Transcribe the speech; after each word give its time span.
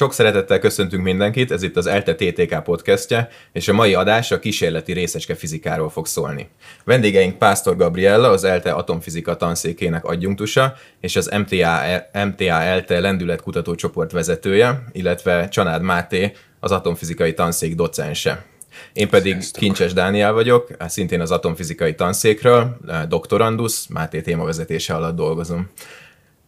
Sok 0.00 0.12
szeretettel 0.12 0.58
köszöntünk 0.58 1.02
mindenkit, 1.02 1.50
ez 1.50 1.62
itt 1.62 1.76
az 1.76 1.86
ELTE 1.86 2.14
TTK 2.14 2.62
podcastje, 2.62 3.28
és 3.52 3.68
a 3.68 3.72
mai 3.72 3.94
adás 3.94 4.30
a 4.30 4.38
kísérleti 4.38 4.92
részecske 4.92 5.34
fizikáról 5.34 5.90
fog 5.90 6.06
szólni. 6.06 6.48
Vendégeink 6.84 7.38
Pásztor 7.38 7.76
Gabriella, 7.76 8.28
az 8.28 8.44
ELTE 8.44 8.72
atomfizika 8.72 9.36
tanszékének 9.36 10.04
adjunktusa, 10.04 10.74
és 11.00 11.16
az 11.16 11.30
MTA, 11.38 11.80
MTA 12.12 12.62
ELTE 12.62 13.00
lendületkutató 13.00 13.74
csoport 13.74 14.12
vezetője, 14.12 14.84
illetve 14.92 15.48
Csanád 15.48 15.82
Máté, 15.82 16.32
az 16.60 16.70
atomfizikai 16.70 17.34
tanszék 17.34 17.74
docense. 17.74 18.44
Én 18.92 19.08
pedig 19.08 19.32
Sziasztok. 19.32 19.62
Kincses 19.62 19.92
Dániel 19.92 20.32
vagyok, 20.32 20.68
szintén 20.78 21.20
az 21.20 21.30
atomfizikai 21.30 21.94
tanszékről, 21.94 22.76
doktorandusz, 23.08 23.86
Máté 23.86 24.20
témavezetése 24.20 24.94
alatt 24.94 25.16
dolgozom. 25.16 25.70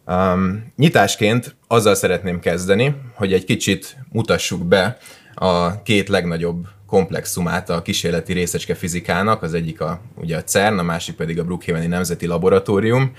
Um, 0.07 0.73
nyitásként 0.75 1.55
azzal 1.67 1.95
szeretném 1.95 2.39
kezdeni, 2.39 2.95
hogy 3.13 3.33
egy 3.33 3.45
kicsit 3.45 3.97
mutassuk 4.11 4.65
be 4.65 4.97
a 5.33 5.81
két 5.81 6.09
legnagyobb 6.09 6.67
komplexumát 6.87 7.69
a 7.69 7.81
kísérleti 7.81 8.33
részecske 8.33 8.75
fizikának, 8.75 9.41
az 9.41 9.53
egyik 9.53 9.81
a, 9.81 9.99
ugye 10.15 10.37
a 10.37 10.43
CERN, 10.43 10.79
a 10.79 10.83
másik 10.83 11.15
pedig 11.15 11.39
a 11.39 11.43
Brookhaveni 11.43 11.87
Nemzeti 11.87 12.25
Laboratórium. 12.25 13.13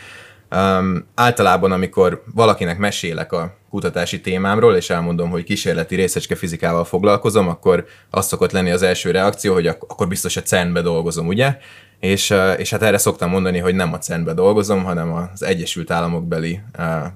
Um, 0.57 1.07
általában, 1.15 1.73
amikor 1.73 2.23
valakinek 2.35 2.79
mesélek 2.79 3.33
a 3.33 3.57
kutatási 3.71 4.21
témámról, 4.21 4.77
és 4.77 4.91
elmondom, 4.91 5.31
hogy 5.31 5.45
kísérleti 5.45 5.95
részecske 5.95 6.35
fizikával 6.35 6.85
foglalkozom, 6.85 7.49
akkor 7.49 7.87
az 8.11 8.27
szokott 8.27 8.53
lenni 8.53 8.71
az 8.71 8.83
első 8.83 9.11
reakció, 9.11 9.53
hogy 9.53 9.67
ak- 9.67 9.91
akkor 9.91 10.09
biztos 10.09 10.37
a 10.37 10.43
CERN-be 10.43 10.81
dolgozom, 10.81 11.27
ugye? 11.27 11.57
És, 12.05 12.35
és 12.57 12.71
hát 12.71 12.83
erre 12.83 12.99
szoktam 12.99 13.31
mondani, 13.31 13.59
hogy 13.59 13.75
nem 13.75 13.93
a 13.93 13.99
CERN-be 13.99 14.33
dolgozom, 14.35 14.85
hanem 14.85 15.13
az 15.13 15.43
Egyesült 15.43 15.91
Államok 15.91 16.29
beli 16.29 16.61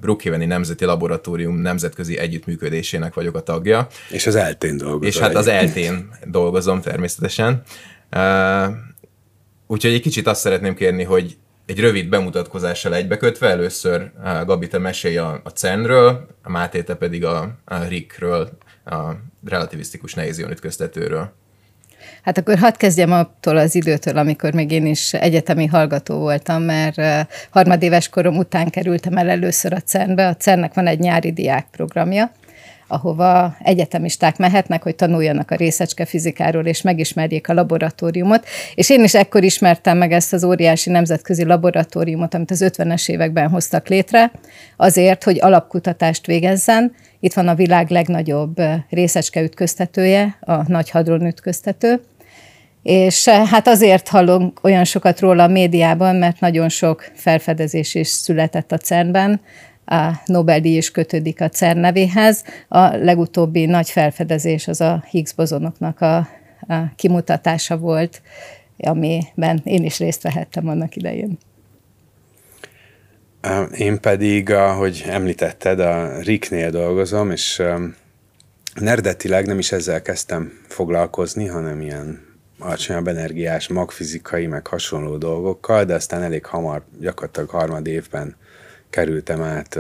Brookhaveni 0.01 0.45
Nemzeti 0.45 0.85
Laboratórium 0.85 1.57
nemzetközi 1.57 2.19
együttműködésének 2.19 3.15
vagyok 3.15 3.37
a 3.37 3.41
tagja. 3.41 3.87
És 4.11 4.27
az 4.27 4.35
eltén 4.35 4.77
dolgozom. 4.77 5.03
És 5.03 5.19
hát 5.19 5.35
az 5.35 5.47
eltén 5.47 6.11
dolgozom 6.25 6.81
természetesen. 6.81 7.63
Úgyhogy 9.67 9.93
egy 9.93 10.01
kicsit 10.01 10.27
azt 10.27 10.41
szeretném 10.41 10.75
kérni, 10.75 11.03
hogy 11.03 11.37
egy 11.67 11.81
rövid 11.81 12.09
bemutatkozással 12.09 12.95
egybekötve, 12.95 13.49
először 13.49 14.11
Gabi, 14.47 14.67
te 14.67 14.79
mesélj 14.79 15.17
a, 15.17 15.41
a 15.45 15.49
CERN-ről, 15.49 16.27
a 16.43 16.51
Máté, 16.51 16.83
te 16.83 16.95
pedig 16.95 17.25
a, 17.25 17.59
a 17.65 17.85
RIC-ről, 17.85 18.51
a 18.85 19.01
relativisztikus 19.45 20.15
nehézion 20.15 20.51
ütköztetőről. 20.51 21.33
Hát 22.29 22.39
akkor 22.39 22.59
hadd 22.59 22.77
kezdjem 22.77 23.13
attól 23.13 23.57
az 23.57 23.75
időtől, 23.75 24.19
amikor 24.19 24.53
még 24.53 24.71
én 24.71 24.87
is 24.87 25.15
egyetemi 25.15 25.67
hallgató 25.67 26.19
voltam, 26.19 26.63
mert 26.63 27.27
harmadéves 27.51 28.09
korom 28.09 28.37
után 28.37 28.71
kerültem 28.71 29.17
el 29.17 29.29
először 29.29 29.73
a 29.73 29.81
CERN-be. 29.81 30.27
A 30.27 30.37
CERN-nek 30.37 30.75
van 30.75 30.87
egy 30.87 30.99
nyári 30.99 31.33
diákprogramja, 31.33 32.31
ahova 32.87 33.57
egyetemisták 33.63 34.37
mehetnek, 34.37 34.83
hogy 34.83 34.95
tanuljanak 34.95 35.51
a 35.51 35.55
részecske 35.55 36.05
fizikáról, 36.05 36.67
és 36.67 36.83
megismerjék 36.83 37.49
a 37.49 37.53
laboratóriumot. 37.53 38.47
És 38.75 38.91
én 38.91 39.05
is 39.05 39.15
ekkor 39.15 39.45
ismertem 39.45 39.99
meg 39.99 40.13
ezt 40.13 40.33
az 40.33 40.45
óriási 40.45 40.91
nemzetközi 40.91 41.45
laboratóriumot, 41.45 42.35
amit 42.35 42.51
az 42.51 42.65
50-es 42.67 43.11
években 43.11 43.49
hoztak 43.49 43.89
létre, 43.89 44.31
azért, 44.77 45.25
hogy 45.25 45.41
alapkutatást 45.41 46.27
végezzen. 46.27 46.95
Itt 47.21 47.33
van 47.33 47.49
a 47.49 47.55
világ 47.55 47.91
legnagyobb 47.91 48.57
részecske 48.91 49.41
ütköztetője, 49.41 50.39
a 50.41 50.71
Nagy 50.71 50.91
Hadron 50.91 51.27
ütköztető, 51.27 52.01
és 52.83 53.29
hát 53.29 53.69
azért 53.69 54.09
hallunk 54.09 54.59
olyan 54.63 54.85
sokat 54.85 55.21
róla 55.21 55.43
a 55.43 55.49
médiában, 55.49 56.17
mert 56.17 56.41
nagyon 56.41 56.69
sok 56.69 57.11
felfedezés 57.15 57.95
is 57.95 58.09
született 58.09 58.73
a 58.73 58.79
CERN-ben, 58.79 59.41
a 59.91 60.21
Nobel-díj 60.25 60.77
is 60.77 60.91
kötődik 60.91 61.41
a 61.41 61.49
CERN 61.49 61.79
nevéhez. 61.79 62.45
A 62.69 62.97
legutóbbi 62.97 63.67
nagy 63.67 63.91
felfedezés 63.91 64.69
az 64.69 64.81
a 64.81 65.05
Higgs 65.11 65.33
bozonoknak 65.33 66.01
a, 66.01 66.17
a 66.69 66.95
kimutatása 66.97 67.77
volt, 67.77 68.23
amiben 68.77 69.61
én 69.65 69.85
is 69.85 69.99
részt 69.99 70.23
vehettem 70.23 70.69
annak 70.69 70.97
idején. 70.97 71.39
Én 73.77 74.01
pedig, 74.01 74.51
ahogy 74.51 75.05
említetted, 75.07 75.81
a 75.81 76.21
RIK-nél 76.21 76.71
dolgozom, 76.71 77.31
és 77.31 77.63
nerdetileg 78.75 79.47
nem 79.47 79.59
is 79.59 79.73
ezzel 79.73 80.03
kezdtem 80.03 80.53
foglalkozni, 80.69 81.47
hanem 81.47 81.81
ilyen 81.81 82.28
alacsonyabb 82.59 83.09
energiás, 83.09 83.69
magfizikai, 83.69 84.47
meg 84.47 84.67
hasonló 84.67 85.17
dolgokkal, 85.17 85.85
de 85.85 85.95
aztán 85.95 86.23
elég 86.23 86.45
hamar, 86.45 86.83
gyakorlatilag 86.99 87.49
harmad 87.49 87.87
évben 87.87 88.37
kerültem 88.91 89.43
át 89.43 89.79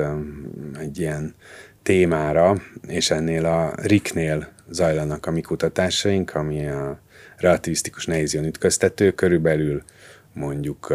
egy 0.80 0.98
ilyen 0.98 1.34
témára, 1.82 2.62
és 2.86 3.10
ennél 3.10 3.46
a 3.46 3.72
RIK-nél 3.82 4.48
zajlanak 4.70 5.26
a 5.26 5.30
mi 5.30 5.40
kutatásaink, 5.40 6.34
ami 6.34 6.68
a 6.68 7.00
relativisztikus 7.36 8.06
nehézion 8.06 8.44
ütköztető, 8.44 9.10
körülbelül 9.10 9.82
mondjuk 10.32 10.94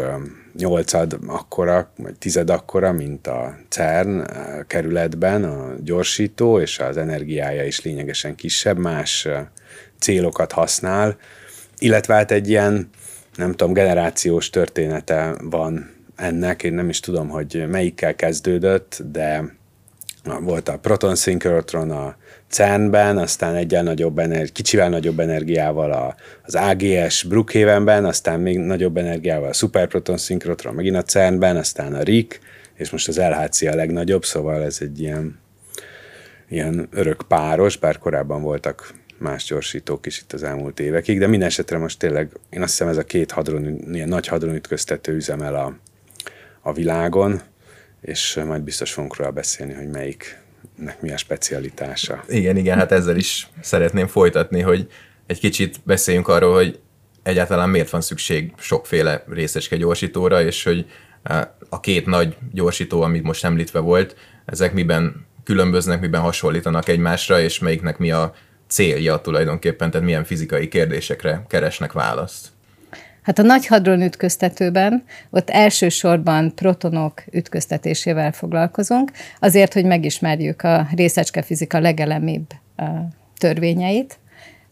nyolcad 0.56 1.18
akkora, 1.26 1.92
vagy 1.96 2.14
tized 2.18 2.50
akkora, 2.50 2.92
mint 2.92 3.26
a 3.26 3.56
CERN 3.68 4.26
kerületben 4.66 5.44
a 5.44 5.74
gyorsító, 5.82 6.60
és 6.60 6.78
az 6.78 6.96
energiája 6.96 7.64
is 7.64 7.82
lényegesen 7.82 8.34
kisebb, 8.34 8.78
más 8.78 9.28
célokat 9.98 10.52
használ, 10.52 11.16
illetve 11.84 12.14
hát 12.14 12.30
egy 12.30 12.48
ilyen, 12.48 12.88
nem 13.36 13.50
tudom, 13.50 13.72
generációs 13.72 14.50
története 14.50 15.34
van 15.42 15.90
ennek, 16.16 16.62
én 16.62 16.72
nem 16.72 16.88
is 16.88 17.00
tudom, 17.00 17.28
hogy 17.28 17.64
melyikkel 17.68 18.14
kezdődött, 18.14 19.02
de 19.12 19.54
volt 20.40 20.68
a 20.68 20.78
proton 20.78 21.14
szinkrotron 21.14 21.90
a 21.90 22.16
CERN-ben, 22.48 23.18
aztán 23.18 23.54
egyen 23.54 23.84
nagyobb 23.84 24.18
energi- 24.18 24.52
kicsivel 24.52 24.88
nagyobb 24.88 25.20
energiával 25.20 25.92
a, 25.92 26.14
az 26.42 26.54
AGS 26.54 27.22
Brookhavenben, 27.22 28.04
aztán 28.04 28.40
még 28.40 28.58
nagyobb 28.58 28.96
energiával 28.96 29.48
a 29.48 29.52
superproton 29.52 30.16
szinkrotron 30.16 30.74
megint 30.74 30.96
a 30.96 31.02
CERN-ben, 31.02 31.56
aztán 31.56 31.94
a 31.94 32.02
RIC, 32.02 32.38
és 32.74 32.90
most 32.90 33.08
az 33.08 33.18
LHC 33.18 33.62
a 33.62 33.74
legnagyobb, 33.74 34.24
szóval 34.24 34.62
ez 34.62 34.78
egy 34.80 35.00
ilyen, 35.00 35.38
ilyen 36.48 36.88
örök 36.90 37.22
páros, 37.28 37.76
bár 37.76 37.98
korábban 37.98 38.42
voltak 38.42 38.94
más 39.24 39.44
gyorsítók 39.44 40.06
is 40.06 40.20
itt 40.20 40.32
az 40.32 40.42
elmúlt 40.42 40.80
évekig, 40.80 41.18
de 41.18 41.26
minden 41.26 41.48
esetre 41.48 41.78
most 41.78 41.98
tényleg, 41.98 42.30
én 42.50 42.62
azt 42.62 42.70
hiszem 42.70 42.88
ez 42.88 42.96
a 42.96 43.04
két 43.04 43.30
hadron, 43.30 43.78
ilyen 43.92 44.08
nagy 44.08 44.26
hadronütköztető 44.26 45.14
üzemel 45.14 45.54
a, 45.54 45.76
a 46.60 46.72
világon, 46.72 47.40
és 48.00 48.40
majd 48.46 48.62
biztos 48.62 48.92
fogunk 48.92 49.16
róla 49.16 49.30
beszélni, 49.30 49.72
hogy 49.72 49.88
melyiknek 49.88 51.00
mi 51.00 51.12
a 51.12 51.16
specialitása. 51.16 52.24
Igen, 52.28 52.56
igen, 52.56 52.78
hát 52.78 52.92
ezzel 52.92 53.16
is 53.16 53.48
szeretném 53.60 54.06
folytatni, 54.06 54.60
hogy 54.60 54.88
egy 55.26 55.38
kicsit 55.38 55.80
beszéljünk 55.84 56.28
arról, 56.28 56.54
hogy 56.54 56.78
egyáltalán 57.22 57.68
miért 57.68 57.90
van 57.90 58.00
szükség 58.00 58.52
sokféle 58.58 59.24
részecske 59.28 59.76
gyorsítóra, 59.76 60.42
és 60.42 60.64
hogy 60.64 60.86
a 61.68 61.80
két 61.80 62.06
nagy 62.06 62.36
gyorsító, 62.52 63.02
amit 63.02 63.22
most 63.22 63.44
említve 63.44 63.78
volt, 63.78 64.16
ezek 64.44 64.72
miben 64.72 65.26
különböznek, 65.44 66.00
miben 66.00 66.20
hasonlítanak 66.20 66.88
egymásra, 66.88 67.40
és 67.40 67.58
melyiknek 67.58 67.98
mi 67.98 68.10
a 68.10 68.34
célja 68.74 69.20
tulajdonképpen, 69.20 69.90
tehát 69.90 70.06
milyen 70.06 70.24
fizikai 70.24 70.68
kérdésekre 70.68 71.44
keresnek 71.48 71.92
választ. 71.92 72.48
Hát 73.22 73.38
a 73.38 73.42
nagy 73.42 73.66
hadron 73.66 74.02
ütköztetőben 74.02 75.04
ott 75.30 75.50
elsősorban 75.50 76.54
protonok 76.54 77.22
ütköztetésével 77.32 78.32
foglalkozunk, 78.32 79.10
azért, 79.40 79.72
hogy 79.72 79.84
megismerjük 79.84 80.62
a 80.62 80.86
részecske 80.96 81.42
fizika 81.42 81.78
legelemibb 81.78 82.46
törvényeit. 83.38 84.18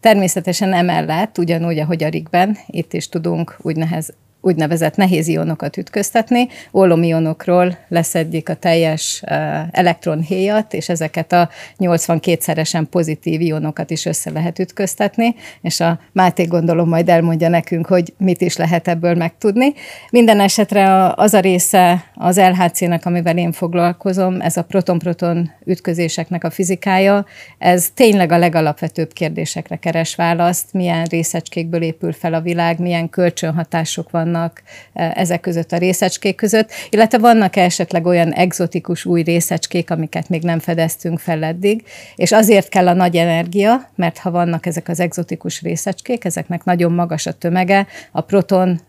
Természetesen 0.00 0.72
emellett, 0.72 1.38
ugyanúgy, 1.38 1.78
ahogy 1.78 2.04
a 2.04 2.08
RIG-ben, 2.08 2.58
itt 2.66 2.92
is 2.92 3.08
tudunk 3.08 3.56
úgynehez, 3.58 4.12
úgynevezett 4.42 4.96
nehéz 4.96 5.28
ionokat 5.28 5.76
ütköztetni. 5.76 6.48
Ólomionokról 6.72 7.78
leszedjék 7.88 8.48
a 8.48 8.54
teljes 8.54 9.22
elektronhéjat, 9.70 10.74
és 10.74 10.88
ezeket 10.88 11.32
a 11.32 11.48
82-szeresen 11.78 12.84
pozitív 12.90 13.40
ionokat 13.40 13.90
is 13.90 14.06
össze 14.06 14.30
lehet 14.30 14.58
ütköztetni, 14.58 15.34
és 15.60 15.80
a 15.80 16.00
Máté 16.12 16.44
gondolom 16.44 16.88
majd 16.88 17.08
elmondja 17.08 17.48
nekünk, 17.48 17.86
hogy 17.86 18.14
mit 18.18 18.40
is 18.40 18.56
lehet 18.56 18.88
ebből 18.88 19.14
megtudni. 19.14 19.72
Minden 20.10 20.40
esetre 20.40 21.12
az 21.14 21.34
a 21.34 21.40
része 21.40 22.04
az 22.14 22.38
LHC-nek, 22.38 23.06
amivel 23.06 23.38
én 23.38 23.52
foglalkozom, 23.52 24.40
ez 24.40 24.56
a 24.56 24.62
proton-proton 24.62 25.50
ütközéseknek 25.64 26.44
a 26.44 26.50
fizikája, 26.50 27.26
ez 27.58 27.90
tényleg 27.94 28.32
a 28.32 28.38
legalapvetőbb 28.38 29.12
kérdésekre 29.12 29.76
keres 29.76 30.14
választ, 30.14 30.72
milyen 30.72 31.04
részecskékből 31.04 31.82
épül 31.82 32.12
fel 32.12 32.34
a 32.34 32.40
világ, 32.40 32.78
milyen 32.78 33.08
kölcsönhatások 33.08 34.10
vannak, 34.10 34.30
vannak 34.32 34.62
ezek 34.92 35.40
között 35.40 35.72
a 35.72 35.76
részecskék 35.76 36.36
között, 36.36 36.70
illetve 36.90 37.18
vannak 37.18 37.56
esetleg 37.56 38.06
olyan 38.06 38.32
egzotikus 38.32 39.04
új 39.04 39.22
részecskék, 39.22 39.90
amiket 39.90 40.28
még 40.28 40.42
nem 40.42 40.58
fedeztünk 40.58 41.18
fel 41.18 41.44
eddig, 41.44 41.84
és 42.16 42.32
azért 42.32 42.68
kell 42.68 42.88
a 42.88 42.92
nagy 42.92 43.16
energia, 43.16 43.90
mert 43.94 44.18
ha 44.18 44.30
vannak 44.30 44.66
ezek 44.66 44.88
az 44.88 45.00
egzotikus 45.00 45.62
részecskék, 45.62 46.24
ezeknek 46.24 46.64
nagyon 46.64 46.92
magas 46.92 47.26
a 47.26 47.32
tömege, 47.32 47.86
a 48.12 48.20
proton 48.20 48.80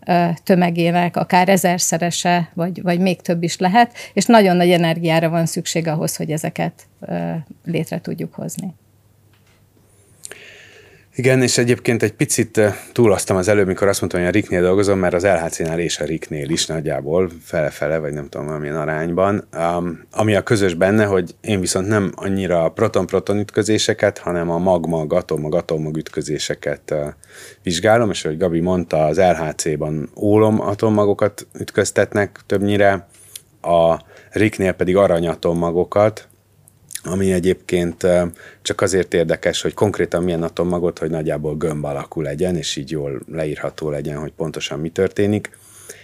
tömegének 0.43 1.17
akár 1.17 1.49
ezerszerese, 1.49 2.49
vagy, 2.53 2.81
vagy 2.81 2.99
még 2.99 3.21
több 3.21 3.43
is 3.43 3.57
lehet, 3.57 3.91
és 4.13 4.25
nagyon 4.25 4.55
nagy 4.55 4.71
energiára 4.71 5.29
van 5.29 5.45
szükség 5.45 5.87
ahhoz, 5.87 6.15
hogy 6.15 6.31
ezeket 6.31 6.73
létre 7.65 8.01
tudjuk 8.01 8.33
hozni. 8.33 8.73
Igen, 11.15 11.41
és 11.41 11.57
egyébként 11.57 12.03
egy 12.03 12.13
picit 12.13 12.61
túlaztam 12.91 13.37
az 13.37 13.47
előbb, 13.47 13.67
mikor 13.67 13.87
azt 13.87 13.99
mondtam, 13.99 14.21
hogy 14.21 14.29
a 14.29 14.33
Riknél 14.33 14.61
dolgozom, 14.61 14.99
mert 14.99 15.13
az 15.13 15.23
LHC-nál 15.23 15.79
és 15.79 15.99
a 15.99 16.05
Riknél 16.05 16.49
is 16.49 16.65
nagyjából 16.65 17.29
fele-fele, 17.43 17.97
vagy 17.97 18.13
nem 18.13 18.29
tudom, 18.29 18.47
milyen 18.47 18.75
arányban. 18.75 19.47
Um, 19.57 20.03
ami 20.11 20.35
a 20.35 20.41
közös 20.41 20.73
benne, 20.73 21.05
hogy 21.05 21.35
én 21.41 21.59
viszont 21.59 21.87
nem 21.87 22.11
annyira 22.15 22.69
proton-proton 22.69 23.39
ütközéseket, 23.39 24.17
hanem 24.17 24.49
a 24.49 24.57
mag-mag, 24.57 25.13
atommag-atommag 25.13 25.97
ütközéseket 25.97 26.91
uh, 26.91 26.99
vizsgálom, 27.63 28.09
és 28.09 28.25
ahogy 28.25 28.37
Gabi 28.37 28.59
mondta, 28.59 29.05
az 29.05 29.17
LHC-ban 29.17 30.09
ólom 30.15 30.61
atommagokat 30.61 31.47
ütköztetnek 31.59 32.39
többnyire, 32.45 33.07
a 33.61 33.99
Riknél 34.31 34.71
pedig 34.71 34.95
aranyatommagokat, 34.95 36.27
ami 37.03 37.31
egyébként 37.31 38.07
csak 38.61 38.81
azért 38.81 39.13
érdekes, 39.13 39.61
hogy 39.61 39.73
konkrétan 39.73 40.23
milyen 40.23 40.43
atommagot, 40.43 40.99
hogy 40.99 41.09
nagyjából 41.09 41.55
gömb 41.57 41.85
alakú 41.85 42.21
legyen, 42.21 42.55
és 42.55 42.75
így 42.75 42.91
jól 42.91 43.21
leírható 43.31 43.89
legyen, 43.89 44.17
hogy 44.17 44.31
pontosan 44.31 44.79
mi 44.79 44.89
történik. 44.89 45.57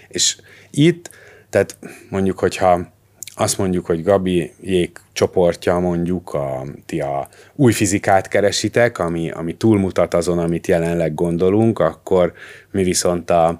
És 0.07 0.37
itt, 0.69 1.09
tehát 1.49 1.77
mondjuk, 2.09 2.39
hogyha 2.39 2.91
azt 3.35 3.57
mondjuk, 3.57 3.85
hogy 3.85 4.03
Gabi 4.03 4.53
jég 4.61 4.91
csoportja 5.13 5.79
mondjuk, 5.79 6.33
a, 6.33 6.65
ti 6.85 6.99
a 6.99 7.27
új 7.55 7.71
fizikát 7.71 8.27
keresitek, 8.27 8.99
ami, 8.99 9.31
ami 9.31 9.55
túlmutat 9.55 10.13
azon, 10.13 10.39
amit 10.39 10.67
jelenleg 10.67 11.13
gondolunk, 11.13 11.79
akkor 11.79 12.33
mi 12.71 12.83
viszont 12.83 13.29
a, 13.29 13.59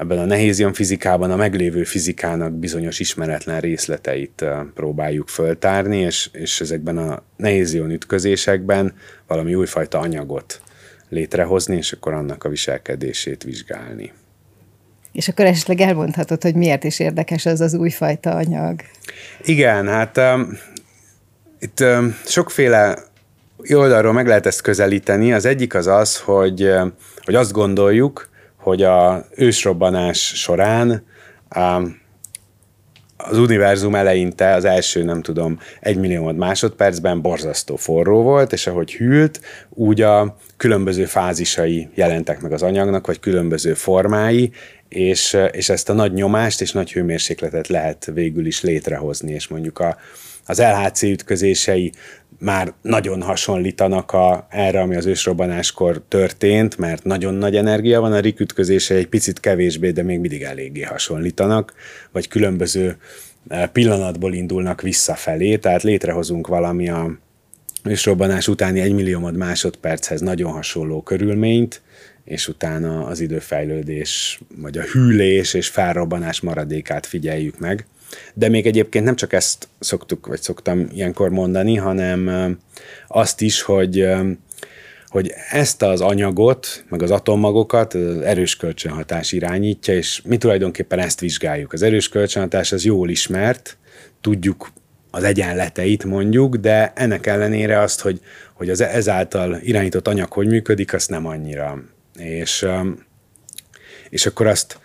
ebben 0.00 0.18
a 0.18 0.24
nehézium 0.24 0.72
fizikában 0.72 1.30
a 1.30 1.36
meglévő 1.36 1.84
fizikának 1.84 2.52
bizonyos 2.52 3.00
ismeretlen 3.00 3.60
részleteit 3.60 4.44
próbáljuk 4.74 5.28
föltárni, 5.28 5.96
és, 5.96 6.28
és 6.32 6.60
ezekben 6.60 6.98
a 6.98 7.22
nehézion 7.36 7.90
ütközésekben 7.90 8.94
valami 9.26 9.54
újfajta 9.54 9.98
anyagot 9.98 10.60
létrehozni, 11.08 11.76
és 11.76 11.92
akkor 11.92 12.12
annak 12.12 12.44
a 12.44 12.48
viselkedését 12.48 13.42
vizsgálni. 13.42 14.12
És 15.12 15.28
akkor 15.28 15.44
esetleg 15.44 15.80
elmondhatod, 15.80 16.42
hogy 16.42 16.54
miért 16.54 16.84
is 16.84 16.98
érdekes 16.98 17.46
az 17.46 17.60
az 17.60 17.74
újfajta 17.74 18.34
anyag? 18.34 18.80
Igen, 19.44 19.88
hát 19.88 20.16
um, 20.16 20.58
itt 21.58 21.80
um, 21.80 22.16
sokféle 22.26 22.98
oldalról 23.68 24.12
meg 24.12 24.26
lehet 24.26 24.46
ezt 24.46 24.60
közelíteni. 24.60 25.32
Az 25.32 25.44
egyik 25.44 25.74
az 25.74 25.86
az, 25.86 26.18
hogy, 26.18 26.70
hogy 27.24 27.34
azt 27.34 27.52
gondoljuk, 27.52 28.29
hogy 28.60 28.82
a 28.82 29.24
ősrobbanás 29.34 30.18
során 30.18 31.04
az 33.16 33.38
univerzum 33.38 33.94
eleinte, 33.94 34.54
az 34.54 34.64
első, 34.64 35.02
nem 35.02 35.22
tudom, 35.22 35.58
egy 35.80 35.96
millió 35.96 36.32
másodpercben 36.32 37.20
borzasztó 37.20 37.76
forró 37.76 38.22
volt, 38.22 38.52
és 38.52 38.66
ahogy 38.66 38.92
hűlt, 38.92 39.40
úgy 39.68 40.00
a 40.00 40.36
különböző 40.56 41.04
fázisai 41.04 41.88
jelentek 41.94 42.40
meg 42.40 42.52
az 42.52 42.62
anyagnak, 42.62 43.06
vagy 43.06 43.20
különböző 43.20 43.74
formái, 43.74 44.52
és, 44.88 45.36
és 45.50 45.68
ezt 45.68 45.88
a 45.88 45.92
nagy 45.92 46.12
nyomást 46.12 46.60
és 46.60 46.72
nagy 46.72 46.92
hőmérsékletet 46.92 47.68
lehet 47.68 48.10
végül 48.14 48.46
is 48.46 48.62
létrehozni, 48.62 49.32
és 49.32 49.48
mondjuk 49.48 49.78
a, 49.78 49.96
az 50.46 50.58
LHC 50.58 51.02
ütközései 51.02 51.92
már 52.40 52.72
nagyon 52.82 53.22
hasonlítanak 53.22 54.12
a, 54.12 54.46
erre, 54.50 54.80
ami 54.80 54.96
az 54.96 55.06
ősrobbanáskor 55.06 56.02
történt, 56.08 56.78
mert 56.78 57.04
nagyon 57.04 57.34
nagy 57.34 57.56
energia 57.56 58.00
van, 58.00 58.12
a 58.12 58.20
RIK 58.20 58.40
ütközése 58.40 58.94
egy 58.94 59.08
picit 59.08 59.40
kevésbé, 59.40 59.90
de 59.90 60.02
még 60.02 60.18
mindig 60.18 60.42
eléggé 60.42 60.82
hasonlítanak, 60.82 61.72
vagy 62.12 62.28
különböző 62.28 62.96
e, 63.48 63.66
pillanatból 63.66 64.34
indulnak 64.34 64.82
visszafelé, 64.82 65.56
tehát 65.56 65.82
létrehozunk 65.82 66.46
valami 66.46 66.88
a 66.88 67.18
ősrobbanás 67.84 68.48
utáni 68.48 68.80
egy 68.80 68.94
milliómod 68.94 69.36
másodperchez 69.36 70.20
nagyon 70.20 70.52
hasonló 70.52 71.02
körülményt, 71.02 71.82
és 72.24 72.48
utána 72.48 73.06
az 73.06 73.20
időfejlődés, 73.20 74.40
vagy 74.56 74.78
a 74.78 74.82
hűlés 74.82 75.54
és 75.54 75.68
felrobbanás 75.68 76.40
maradékát 76.40 77.06
figyeljük 77.06 77.58
meg. 77.58 77.86
De 78.34 78.48
még 78.48 78.66
egyébként 78.66 79.04
nem 79.04 79.16
csak 79.16 79.32
ezt 79.32 79.68
szoktuk, 79.78 80.26
vagy 80.26 80.42
szoktam 80.42 80.88
ilyenkor 80.92 81.30
mondani, 81.30 81.76
hanem 81.76 82.56
azt 83.08 83.40
is, 83.40 83.62
hogy 83.62 84.06
hogy 85.10 85.32
ezt 85.50 85.82
az 85.82 86.00
anyagot, 86.00 86.84
meg 86.88 87.02
az 87.02 87.10
atommagokat 87.10 87.94
az 87.94 88.20
erős 88.20 88.56
kölcsönhatás 88.56 89.32
irányítja, 89.32 89.94
és 89.94 90.22
mi 90.24 90.36
tulajdonképpen 90.36 90.98
ezt 90.98 91.20
vizsgáljuk. 91.20 91.72
Az 91.72 91.82
erős 91.82 92.08
kölcsönhatás 92.08 92.72
az 92.72 92.84
jól 92.84 93.08
ismert, 93.08 93.76
tudjuk 94.20 94.72
az 95.10 95.22
egyenleteit 95.22 96.04
mondjuk, 96.04 96.56
de 96.56 96.92
ennek 96.94 97.26
ellenére 97.26 97.78
azt, 97.78 98.00
hogy, 98.00 98.20
hogy 98.52 98.70
az 98.70 98.80
ezáltal 98.80 99.58
irányított 99.62 100.08
anyag 100.08 100.32
hogy 100.32 100.46
működik, 100.46 100.92
azt 100.92 101.10
nem 101.10 101.26
annyira. 101.26 101.82
És, 102.18 102.66
és 104.10 104.26
akkor 104.26 104.46
azt 104.46 104.78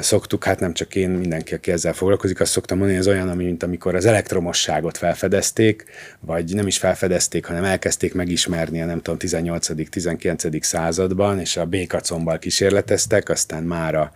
szoktuk, 0.00 0.44
hát 0.44 0.60
nem 0.60 0.72
csak 0.72 0.94
én, 0.94 1.10
mindenki, 1.10 1.54
aki 1.54 1.72
ezzel 1.72 1.92
foglalkozik, 1.92 2.40
azt 2.40 2.50
szoktam 2.50 2.78
mondani, 2.78 2.98
ez 2.98 3.06
olyan, 3.06 3.28
ami, 3.28 3.44
mint 3.44 3.62
amikor 3.62 3.94
az 3.94 4.04
elektromosságot 4.04 4.96
felfedezték, 4.96 5.84
vagy 6.20 6.54
nem 6.54 6.66
is 6.66 6.78
felfedezték, 6.78 7.46
hanem 7.46 7.64
elkezdték 7.64 8.14
megismerni 8.14 8.82
a 8.82 8.84
nem 8.84 9.00
tudom, 9.02 9.18
18.-19. 9.20 10.62
században, 10.62 11.40
és 11.40 11.56
a 11.56 11.64
békacombbal 11.64 12.38
kísérleteztek, 12.38 13.28
aztán 13.28 13.62
mára 13.62 14.12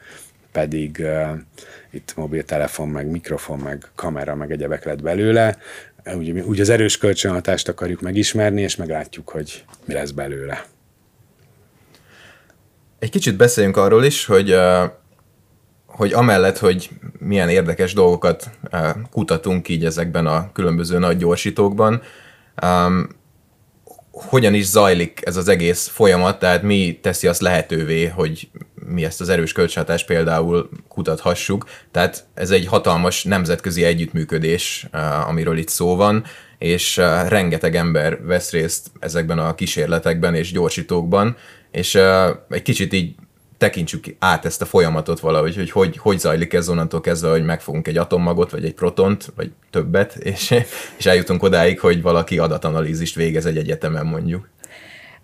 pedig 0.52 0.96
uh, 1.00 1.38
itt 1.90 2.12
mobiltelefon, 2.16 2.88
meg 2.88 3.06
mikrofon, 3.06 3.58
meg 3.58 3.86
kamera, 3.94 4.34
meg 4.34 4.50
egyebek 4.50 4.84
lett 4.84 5.02
belőle. 5.02 5.56
Úgy, 6.16 6.30
úgy 6.30 6.60
az 6.60 6.68
erős 6.68 6.98
kölcsönhatást 6.98 7.68
akarjuk 7.68 8.00
megismerni, 8.00 8.62
és 8.62 8.76
meglátjuk, 8.76 9.28
hogy 9.28 9.64
mi 9.84 9.94
lesz 9.94 10.10
belőle. 10.10 10.64
Egy 12.98 13.10
kicsit 13.10 13.36
beszéljünk 13.36 13.76
arról 13.76 14.04
is, 14.04 14.24
hogy 14.24 14.52
uh 14.52 14.84
hogy 15.96 16.12
amellett, 16.12 16.58
hogy 16.58 16.90
milyen 17.18 17.48
érdekes 17.48 17.92
dolgokat 17.92 18.50
uh, 18.72 18.88
kutatunk 19.10 19.68
így 19.68 19.84
ezekben 19.84 20.26
a 20.26 20.52
különböző 20.52 20.98
nagy 20.98 21.16
gyorsítókban, 21.16 22.02
um, 22.62 23.08
hogyan 24.10 24.54
is 24.54 24.64
zajlik 24.64 25.20
ez 25.24 25.36
az 25.36 25.48
egész 25.48 25.88
folyamat, 25.88 26.38
tehát 26.38 26.62
mi 26.62 26.98
teszi 27.02 27.26
azt 27.26 27.40
lehetővé, 27.40 28.06
hogy 28.06 28.48
mi 28.86 29.04
ezt 29.04 29.20
az 29.20 29.28
erős 29.28 29.52
kölcsönhatást 29.52 30.06
például 30.06 30.68
kutathassuk. 30.88 31.68
Tehát 31.90 32.24
ez 32.34 32.50
egy 32.50 32.66
hatalmas 32.66 33.24
nemzetközi 33.24 33.84
együttműködés, 33.84 34.86
uh, 34.92 35.28
amiről 35.28 35.58
itt 35.58 35.68
szó 35.68 35.96
van, 35.96 36.24
és 36.58 36.96
uh, 36.96 37.28
rengeteg 37.28 37.76
ember 37.76 38.24
vesz 38.24 38.50
részt 38.50 38.90
ezekben 38.98 39.38
a 39.38 39.54
kísérletekben 39.54 40.34
és 40.34 40.52
gyorsítókban, 40.52 41.36
és 41.70 41.98
egy 42.48 42.62
kicsit 42.62 42.92
így 42.92 43.14
tekintsük 43.58 44.04
át 44.18 44.44
ezt 44.44 44.62
a 44.62 44.64
folyamatot 44.64 45.20
valahogy, 45.20 45.56
hogy 45.56 45.70
hogy, 45.70 45.96
hogy 45.96 46.18
zajlik 46.18 46.52
ez 46.52 46.68
onnantól 46.68 47.00
kezdve, 47.00 47.30
hogy 47.30 47.44
megfogunk 47.44 47.88
egy 47.88 47.96
atommagot, 47.96 48.50
vagy 48.50 48.64
egy 48.64 48.74
protont, 48.74 49.32
vagy 49.36 49.50
többet, 49.70 50.16
és, 50.32 50.54
és 50.96 51.06
eljutunk 51.06 51.42
odáig, 51.42 51.80
hogy 51.80 52.02
valaki 52.02 52.38
adatanalízist 52.38 53.14
végez 53.14 53.46
egy 53.46 53.56
egyetemen 53.56 54.06
mondjuk. 54.06 54.48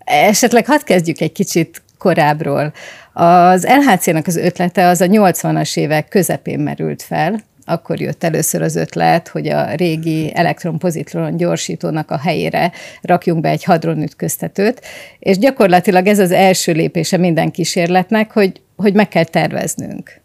Esetleg 0.05 0.65
hadd 0.65 0.83
kezdjük 0.83 1.19
egy 1.19 1.31
kicsit 1.31 1.81
korábbról. 1.97 2.73
Az 3.13 3.67
LHC-nak 3.67 4.27
az 4.27 4.35
ötlete 4.35 4.87
az 4.87 5.01
a 5.01 5.05
80-as 5.05 5.77
évek 5.77 6.07
közepén 6.07 6.59
merült 6.59 7.01
fel, 7.01 7.43
akkor 7.71 7.99
jött 7.99 8.23
először 8.23 8.61
az 8.61 8.75
ötlet, 8.75 9.27
hogy 9.27 9.47
a 9.47 9.75
régi 9.75 10.31
elektron-pozitron 10.35 11.37
gyorsítónak 11.37 12.11
a 12.11 12.17
helyére 12.17 12.71
rakjunk 13.01 13.41
be 13.41 13.49
egy 13.49 13.63
hadronütköztetőt, 13.63 14.81
és 15.19 15.37
gyakorlatilag 15.37 16.07
ez 16.07 16.19
az 16.19 16.31
első 16.31 16.71
lépése 16.71 17.17
minden 17.17 17.51
kísérletnek, 17.51 18.31
hogy, 18.31 18.61
hogy 18.75 18.93
meg 18.93 19.07
kell 19.07 19.23
terveznünk. 19.23 20.19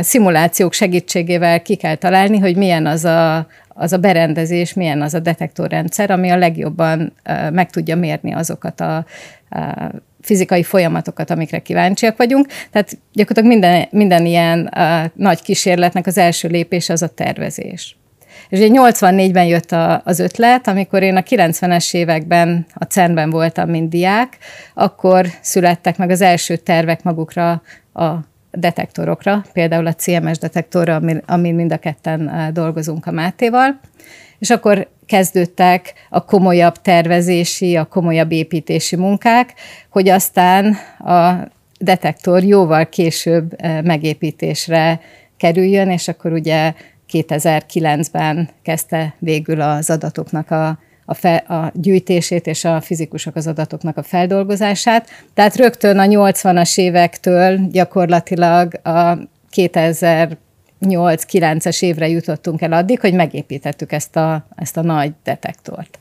Szimulációk 0.00 0.72
segítségével 0.72 1.62
ki 1.62 1.74
kell 1.74 1.94
találni, 1.94 2.38
hogy 2.38 2.56
milyen 2.56 2.86
az 2.86 3.04
a, 3.04 3.46
az 3.68 3.92
a 3.92 3.98
berendezés, 3.98 4.74
milyen 4.74 5.02
az 5.02 5.14
a 5.14 5.18
detektorrendszer, 5.18 6.10
ami 6.10 6.30
a 6.30 6.36
legjobban 6.36 7.12
meg 7.52 7.70
tudja 7.70 7.96
mérni 7.96 8.32
azokat 8.32 8.80
a, 8.80 9.06
fizikai 10.24 10.62
folyamatokat, 10.62 11.30
amikre 11.30 11.58
kíváncsiak 11.58 12.16
vagyunk. 12.16 12.46
Tehát 12.70 12.98
gyakorlatilag 13.12 13.58
minden, 13.58 13.88
minden 13.90 14.26
ilyen 14.26 14.70
uh, 14.76 15.10
nagy 15.14 15.42
kísérletnek 15.42 16.06
az 16.06 16.18
első 16.18 16.48
lépés 16.48 16.88
az 16.88 17.02
a 17.02 17.08
tervezés. 17.08 17.96
És 18.48 18.58
ugye 18.58 18.68
84-ben 18.72 19.44
jött 19.44 19.72
a, 19.72 20.02
az 20.04 20.18
ötlet, 20.18 20.68
amikor 20.68 21.02
én 21.02 21.16
a 21.16 21.20
90-es 21.20 21.94
években 21.94 22.66
a 22.74 22.84
CERN-ben 22.84 23.30
voltam, 23.30 23.70
mint 23.70 23.88
diák, 23.88 24.38
akkor 24.74 25.26
születtek 25.40 25.96
meg 25.96 26.10
az 26.10 26.20
első 26.20 26.56
tervek 26.56 27.02
magukra 27.02 27.62
a 27.94 28.12
detektorokra, 28.50 29.44
például 29.52 29.86
a 29.86 29.94
CMS 29.94 30.38
detektorra, 30.38 31.00
amin 31.26 31.54
mind 31.54 31.72
a 31.72 31.76
ketten 31.76 32.50
dolgozunk 32.52 33.06
a 33.06 33.10
Mátéval, 33.10 33.80
és 34.38 34.50
akkor 34.50 34.88
kezdődtek 35.06 35.92
a 36.10 36.24
komolyabb 36.24 36.76
tervezési, 36.82 37.76
a 37.76 37.84
komolyabb 37.84 38.32
építési 38.32 38.96
munkák, 38.96 39.54
hogy 39.90 40.08
aztán 40.08 40.76
a 40.98 41.48
detektor 41.78 42.42
jóval 42.42 42.88
később 42.88 43.62
megépítésre 43.84 45.00
kerüljön, 45.36 45.90
és 45.90 46.08
akkor 46.08 46.32
ugye 46.32 46.72
2009-ben 47.12 48.48
kezdte 48.62 49.14
végül 49.18 49.60
az 49.60 49.90
adatoknak 49.90 50.50
a, 50.50 50.78
a, 51.04 51.14
fe, 51.14 51.34
a 51.34 51.72
gyűjtését 51.74 52.46
és 52.46 52.64
a 52.64 52.80
fizikusok 52.80 53.36
az 53.36 53.46
adatoknak 53.46 53.96
a 53.96 54.02
feldolgozását. 54.02 55.08
Tehát 55.34 55.56
rögtön 55.56 55.98
a 55.98 56.04
80-as 56.04 56.78
évektől 56.78 57.58
gyakorlatilag 57.70 58.74
a 58.82 59.18
2000 59.50 60.36
8-9-es 60.80 61.82
évre 61.82 62.08
jutottunk 62.08 62.60
el 62.60 62.72
addig, 62.72 63.00
hogy 63.00 63.14
megépítettük 63.14 63.92
ezt 63.92 64.16
a, 64.16 64.46
ezt 64.56 64.76
a 64.76 64.82
nagy 64.82 65.12
detektort. 65.24 65.98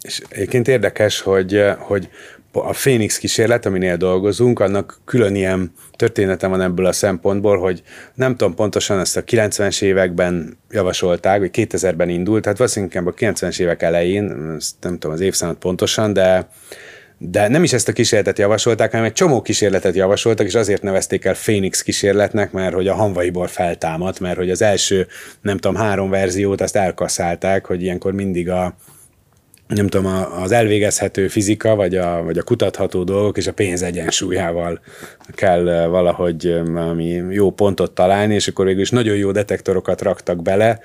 És 0.00 0.22
egyébként 0.28 0.68
érdekes, 0.68 1.20
hogy, 1.20 1.62
hogy 1.78 2.08
a 2.52 2.70
Phoenix 2.72 3.18
kísérlet, 3.18 3.66
aminél 3.66 3.96
dolgozunk, 3.96 4.60
annak 4.60 5.00
külön 5.04 5.34
ilyen 5.34 5.72
története 5.96 6.46
van 6.46 6.60
ebből 6.60 6.86
a 6.86 6.92
szempontból, 6.92 7.58
hogy 7.58 7.82
nem 8.14 8.36
tudom 8.36 8.54
pontosan, 8.54 8.98
ezt 8.98 9.16
a 9.16 9.24
90-es 9.24 9.82
években 9.82 10.58
javasolták, 10.70 11.38
vagy 11.38 11.50
2000-ben 11.52 12.08
indult, 12.08 12.42
tehát 12.42 12.58
valószínűleg 12.58 13.06
a 13.06 13.14
90-es 13.14 13.60
évek 13.60 13.82
elején, 13.82 14.54
ezt 14.56 14.74
nem 14.80 14.98
tudom 14.98 15.16
az 15.16 15.20
évszánat 15.20 15.58
pontosan, 15.58 16.12
de 16.12 16.48
de 17.18 17.48
nem 17.48 17.62
is 17.62 17.72
ezt 17.72 17.88
a 17.88 17.92
kísérletet 17.92 18.38
javasolták, 18.38 18.90
hanem 18.90 19.06
egy 19.06 19.12
csomó 19.12 19.42
kísérletet 19.42 19.94
javasoltak, 19.94 20.46
és 20.46 20.54
azért 20.54 20.82
nevezték 20.82 21.24
el 21.24 21.34
Phoenix 21.34 21.82
kísérletnek, 21.82 22.52
mert 22.52 22.74
hogy 22.74 22.88
a 22.88 22.94
hanvaiból 22.94 23.46
feltámadt, 23.46 24.20
mert 24.20 24.36
hogy 24.36 24.50
az 24.50 24.62
első, 24.62 25.06
nem 25.40 25.58
tudom, 25.58 25.76
három 25.76 26.10
verziót 26.10 26.60
azt 26.60 26.76
elkaszálták, 26.76 27.66
hogy 27.66 27.82
ilyenkor 27.82 28.12
mindig 28.12 28.50
a, 28.50 28.76
nem 29.68 29.86
tudom, 29.86 30.26
az 30.42 30.52
elvégezhető 30.52 31.28
fizika, 31.28 31.74
vagy 31.74 31.96
a, 31.96 32.22
vagy 32.22 32.38
a 32.38 32.42
kutatható 32.42 33.04
dolgok 33.04 33.36
és 33.36 33.46
a 33.46 33.52
pénz 33.52 33.82
egyensúlyával 33.82 34.80
kell 35.34 35.86
valahogy 35.86 36.60
valami 36.64 37.22
jó 37.30 37.50
pontot 37.50 37.92
találni, 37.92 38.34
és 38.34 38.48
akkor 38.48 38.64
végül 38.64 38.80
is 38.80 38.90
nagyon 38.90 39.16
jó 39.16 39.30
detektorokat 39.30 40.02
raktak 40.02 40.42
bele, 40.42 40.80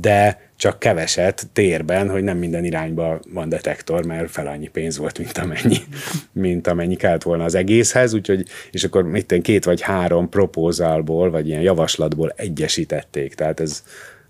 de 0.00 0.45
csak 0.56 0.78
keveset 0.78 1.46
térben, 1.52 2.10
hogy 2.10 2.22
nem 2.22 2.38
minden 2.38 2.64
irányba 2.64 3.20
van 3.32 3.48
detektor, 3.48 4.06
mert 4.06 4.30
fel 4.30 4.46
annyi 4.46 4.68
pénz 4.68 4.98
volt, 4.98 5.18
mint 5.18 5.38
amennyi, 5.38 5.76
mint 6.32 6.66
amennyi 6.66 6.96
kellett 6.96 7.22
volna 7.22 7.44
az 7.44 7.54
egészhez, 7.54 8.14
úgyhogy, 8.14 8.46
és 8.70 8.84
akkor 8.84 9.16
itt 9.16 9.42
két 9.42 9.64
vagy 9.64 9.80
három 9.80 10.28
propózalból, 10.28 11.30
vagy 11.30 11.48
ilyen 11.48 11.62
javaslatból 11.62 12.32
egyesítették, 12.36 13.34
tehát 13.34 13.60
ez 13.60 13.82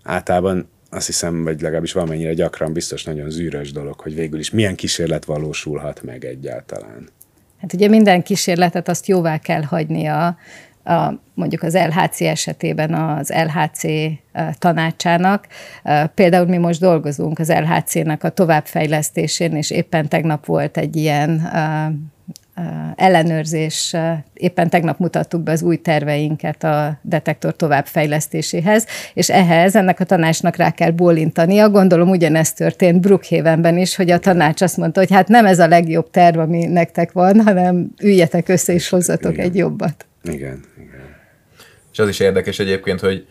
általában 0.03 0.69
azt 0.89 1.05
hiszem, 1.05 1.43
vagy 1.43 1.61
legalábbis 1.61 1.93
valamennyire 1.93 2.33
gyakran 2.33 2.73
biztos 2.73 3.03
nagyon 3.03 3.29
zűrös 3.29 3.71
dolog, 3.71 3.99
hogy 3.99 4.15
végül 4.15 4.39
is 4.39 4.51
milyen 4.51 4.75
kísérlet 4.75 5.25
valósulhat 5.25 6.03
meg 6.03 6.25
egyáltalán. 6.25 7.09
Hát 7.61 7.73
ugye 7.73 7.87
minden 7.87 8.23
kísérletet 8.23 8.87
azt 8.89 9.07
jóvá 9.07 9.37
kell 9.37 9.61
hagynia 9.61 10.37
a, 10.87 11.13
mondjuk 11.33 11.63
az 11.63 11.73
LHC 11.73 12.21
esetében 12.21 12.93
az 12.93 13.33
LHC 13.45 13.83
tanácsának. 14.57 15.47
Például 16.13 16.45
mi 16.45 16.57
most 16.57 16.79
dolgozunk 16.79 17.39
az 17.39 17.51
LHC-nek 17.51 18.23
a 18.23 18.29
továbbfejlesztésén, 18.29 19.55
és 19.55 19.71
éppen 19.71 20.07
tegnap 20.07 20.45
volt 20.45 20.77
egy 20.77 20.95
ilyen 20.95 21.49
ellenőrzés. 22.95 23.95
Éppen 24.33 24.69
tegnap 24.69 24.99
mutattuk 24.99 25.41
be 25.41 25.51
az 25.51 25.61
új 25.61 25.75
terveinket 25.75 26.63
a 26.63 26.99
detektor 27.01 27.55
továbbfejlesztéséhez, 27.55 28.85
és 29.13 29.29
ehhez 29.29 29.75
ennek 29.75 29.99
a 29.99 30.03
tanácsnak 30.03 30.55
rá 30.55 30.71
kell 30.71 30.91
bólintania. 30.91 31.69
Gondolom 31.69 32.09
ugyanezt 32.09 32.57
történt 32.57 33.01
Brookhavenben 33.01 33.77
is, 33.77 33.95
hogy 33.95 34.11
a 34.11 34.19
tanács 34.19 34.61
azt 34.61 34.77
mondta, 34.77 34.99
hogy 34.99 35.11
hát 35.11 35.27
nem 35.27 35.45
ez 35.45 35.59
a 35.59 35.67
legjobb 35.67 36.09
terv, 36.09 36.39
ami 36.39 36.65
nektek 36.65 37.11
van, 37.11 37.41
hanem 37.41 37.87
üljetek 38.01 38.49
össze 38.49 38.73
és 38.73 38.89
hozzatok 38.89 39.33
igen. 39.33 39.45
egy 39.45 39.55
jobbat. 39.55 40.06
Igen, 40.23 40.63
igen. 40.77 41.15
És 41.91 41.99
az 41.99 42.07
is 42.07 42.19
érdekes 42.19 42.59
egyébként, 42.59 42.99
hogy 42.99 43.27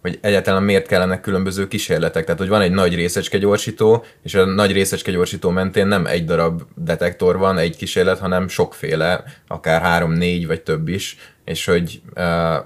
hogy 0.00 0.18
egyáltalán 0.20 0.62
miért 0.62 0.86
kellene 0.86 1.20
különböző 1.20 1.68
kísérletek. 1.68 2.24
Tehát, 2.24 2.40
hogy 2.40 2.48
van 2.48 2.60
egy 2.60 2.72
nagy 2.72 2.94
részecskegyorsító, 2.94 4.04
és 4.22 4.34
a 4.34 4.44
nagy 4.44 4.72
részecskegyorsító 4.72 5.50
mentén 5.50 5.86
nem 5.86 6.06
egy 6.06 6.24
darab 6.24 6.62
detektor 6.74 7.38
van, 7.38 7.58
egy 7.58 7.76
kísérlet, 7.76 8.18
hanem 8.18 8.48
sokféle, 8.48 9.24
akár 9.46 9.82
három, 9.82 10.12
négy 10.12 10.46
vagy 10.46 10.60
több 10.60 10.88
is, 10.88 11.16
és 11.44 11.64
hogy, 11.64 12.02
uh, 12.16 12.64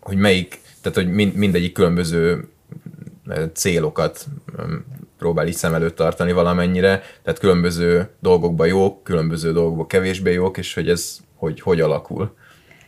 hogy 0.00 0.16
melyik, 0.16 0.60
tehát 0.82 0.98
hogy 0.98 1.14
mind, 1.14 1.34
mindegyik 1.34 1.72
különböző 1.72 2.48
célokat 3.52 4.26
próbál 5.18 5.46
így 5.46 5.54
szem 5.54 5.74
előtt 5.74 5.96
tartani 5.96 6.32
valamennyire, 6.32 7.02
tehát 7.22 7.38
különböző 7.38 8.08
dolgokban 8.20 8.66
jók, 8.66 9.02
különböző 9.02 9.52
dolgokban 9.52 9.86
kevésbé 9.86 10.32
jók, 10.32 10.58
és 10.58 10.74
hogy 10.74 10.88
ez 10.88 11.18
hogy, 11.36 11.60
hogy 11.60 11.80
alakul. 11.80 12.34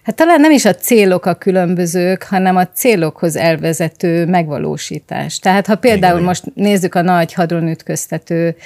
Hát 0.04 0.14
talán 0.14 0.40
nem 0.40 0.50
is 0.50 0.64
a 0.64 0.75
célok 0.75 1.26
a 1.26 1.34
különbözők, 1.34 2.23
hanem 2.23 2.56
a 2.56 2.66
célokhoz 2.66 3.37
elvezető 3.37 4.26
megvalósítás. 4.26 5.38
Tehát 5.38 5.66
ha 5.66 5.76
például 5.76 6.14
Igen. 6.14 6.26
most 6.26 6.44
nézzük 6.54 6.94
a 6.94 7.02
nagy 7.02 7.32
hadronütköztető 7.32 8.56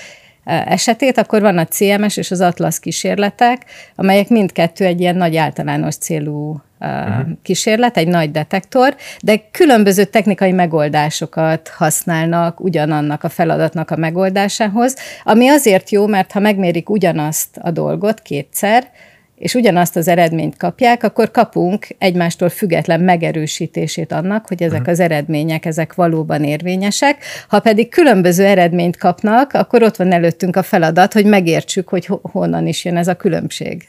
e, 0.44 0.64
esetét, 0.68 1.18
akkor 1.18 1.40
van 1.40 1.58
a 1.58 1.66
CMS 1.66 2.16
és 2.16 2.30
az 2.30 2.40
Atlas 2.40 2.80
kísérletek, 2.80 3.64
amelyek 3.94 4.28
mindkettő 4.28 4.84
egy 4.84 5.00
ilyen 5.00 5.16
nagy 5.16 5.36
általános 5.36 5.96
célú 5.96 6.60
uh-huh. 6.80 7.26
kísérlet, 7.42 7.96
egy 7.96 8.08
nagy 8.08 8.30
detektor, 8.30 8.96
de 9.22 9.42
különböző 9.50 10.04
technikai 10.04 10.52
megoldásokat 10.52 11.68
használnak 11.68 12.60
ugyanannak 12.60 13.24
a 13.24 13.28
feladatnak 13.28 13.90
a 13.90 13.96
megoldásához, 13.96 14.96
ami 15.24 15.48
azért 15.48 15.90
jó, 15.90 16.06
mert 16.06 16.32
ha 16.32 16.40
megmérik 16.40 16.90
ugyanazt 16.90 17.56
a 17.60 17.70
dolgot 17.70 18.20
kétszer, 18.20 18.90
és 19.38 19.54
ugyanazt 19.54 19.96
az 19.96 20.08
eredményt 20.08 20.56
kapják, 20.56 21.02
akkor 21.02 21.30
kapunk 21.30 21.86
egymástól 21.98 22.48
független 22.48 23.00
megerősítését 23.00 24.12
annak, 24.12 24.46
hogy 24.46 24.62
ezek 24.62 24.80
mhm. 24.80 24.90
az 24.90 25.00
eredmények, 25.00 25.64
ezek 25.64 25.94
valóban 25.94 26.44
érvényesek. 26.44 27.24
Ha 27.48 27.60
pedig 27.60 27.88
különböző 27.88 28.44
eredményt 28.44 28.96
kapnak, 28.96 29.52
akkor 29.52 29.82
ott 29.82 29.96
van 29.96 30.12
előttünk 30.12 30.56
a 30.56 30.62
feladat, 30.62 31.12
hogy 31.12 31.24
megértsük, 31.24 31.88
hogy 31.88 32.08
honnan 32.22 32.66
is 32.66 32.84
jön 32.84 32.96
ez 32.96 33.08
a 33.08 33.14
különbség. 33.14 33.88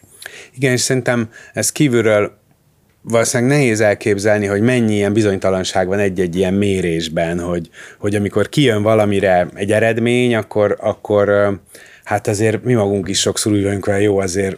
Igen, 0.55 0.71
és 0.71 0.81
szerintem 0.81 1.29
ez 1.53 1.71
kívülről 1.71 2.37
valószínűleg 3.01 3.57
nehéz 3.57 3.81
elképzelni, 3.81 4.45
hogy 4.45 4.61
mennyi 4.61 4.95
ilyen 4.95 5.13
bizonytalanság 5.13 5.87
van 5.87 5.99
egy-egy 5.99 6.35
ilyen 6.35 6.53
mérésben, 6.53 7.39
hogy, 7.39 7.69
hogy 7.99 8.15
amikor 8.15 8.49
kijön 8.49 8.81
valamire 8.81 9.47
egy 9.53 9.71
eredmény, 9.71 10.35
akkor, 10.35 10.77
akkor 10.79 11.53
hát 12.03 12.27
azért 12.27 12.63
mi 12.63 12.73
magunk 12.73 13.09
is 13.09 13.19
sokszor 13.19 13.51
úgy 13.51 13.63
vagyunk, 13.63 13.85
hogy 13.85 14.01
jó, 14.01 14.19
azért 14.19 14.57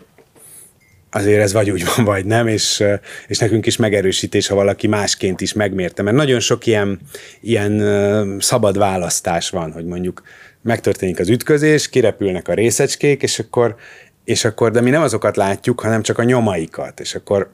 azért 1.12 1.42
ez 1.42 1.54
vagy 1.54 1.70
úgy 1.70 1.86
van, 1.96 2.06
vagy 2.06 2.26
nem, 2.26 2.48
és, 2.48 2.84
és 3.28 3.38
nekünk 3.38 3.66
is 3.66 3.78
megerősítés, 3.78 4.48
ha 4.48 4.56
valaki 4.56 4.88
másként 4.88 5.42
is 5.42 5.54
megmérte. 5.54 6.02
Mert 6.02 6.16
nagyon 6.16 6.40
sok 6.40 6.66
ilyen, 6.66 7.00
ilyen 7.42 7.84
szabad 8.40 8.78
választás 8.78 9.50
van, 9.50 9.72
hogy 9.72 9.86
mondjuk 9.86 10.22
megtörténik 10.62 11.20
az 11.20 11.30
ütközés, 11.30 11.90
kirepülnek 11.90 12.48
a 12.48 12.54
részecskék, 12.54 13.22
és 13.22 13.40
akkor, 13.40 13.76
és 14.24 14.46
akkor, 14.46 14.72
de 14.72 14.82
mi 14.82 14.90
nem 14.90 15.02
azokat 15.02 15.36
látjuk, 15.36 15.80
hanem 15.80 16.02
csak 16.02 16.18
a 16.18 16.24
nyomaikat, 16.24 17.00
és 17.00 17.16
akkor 17.16 17.52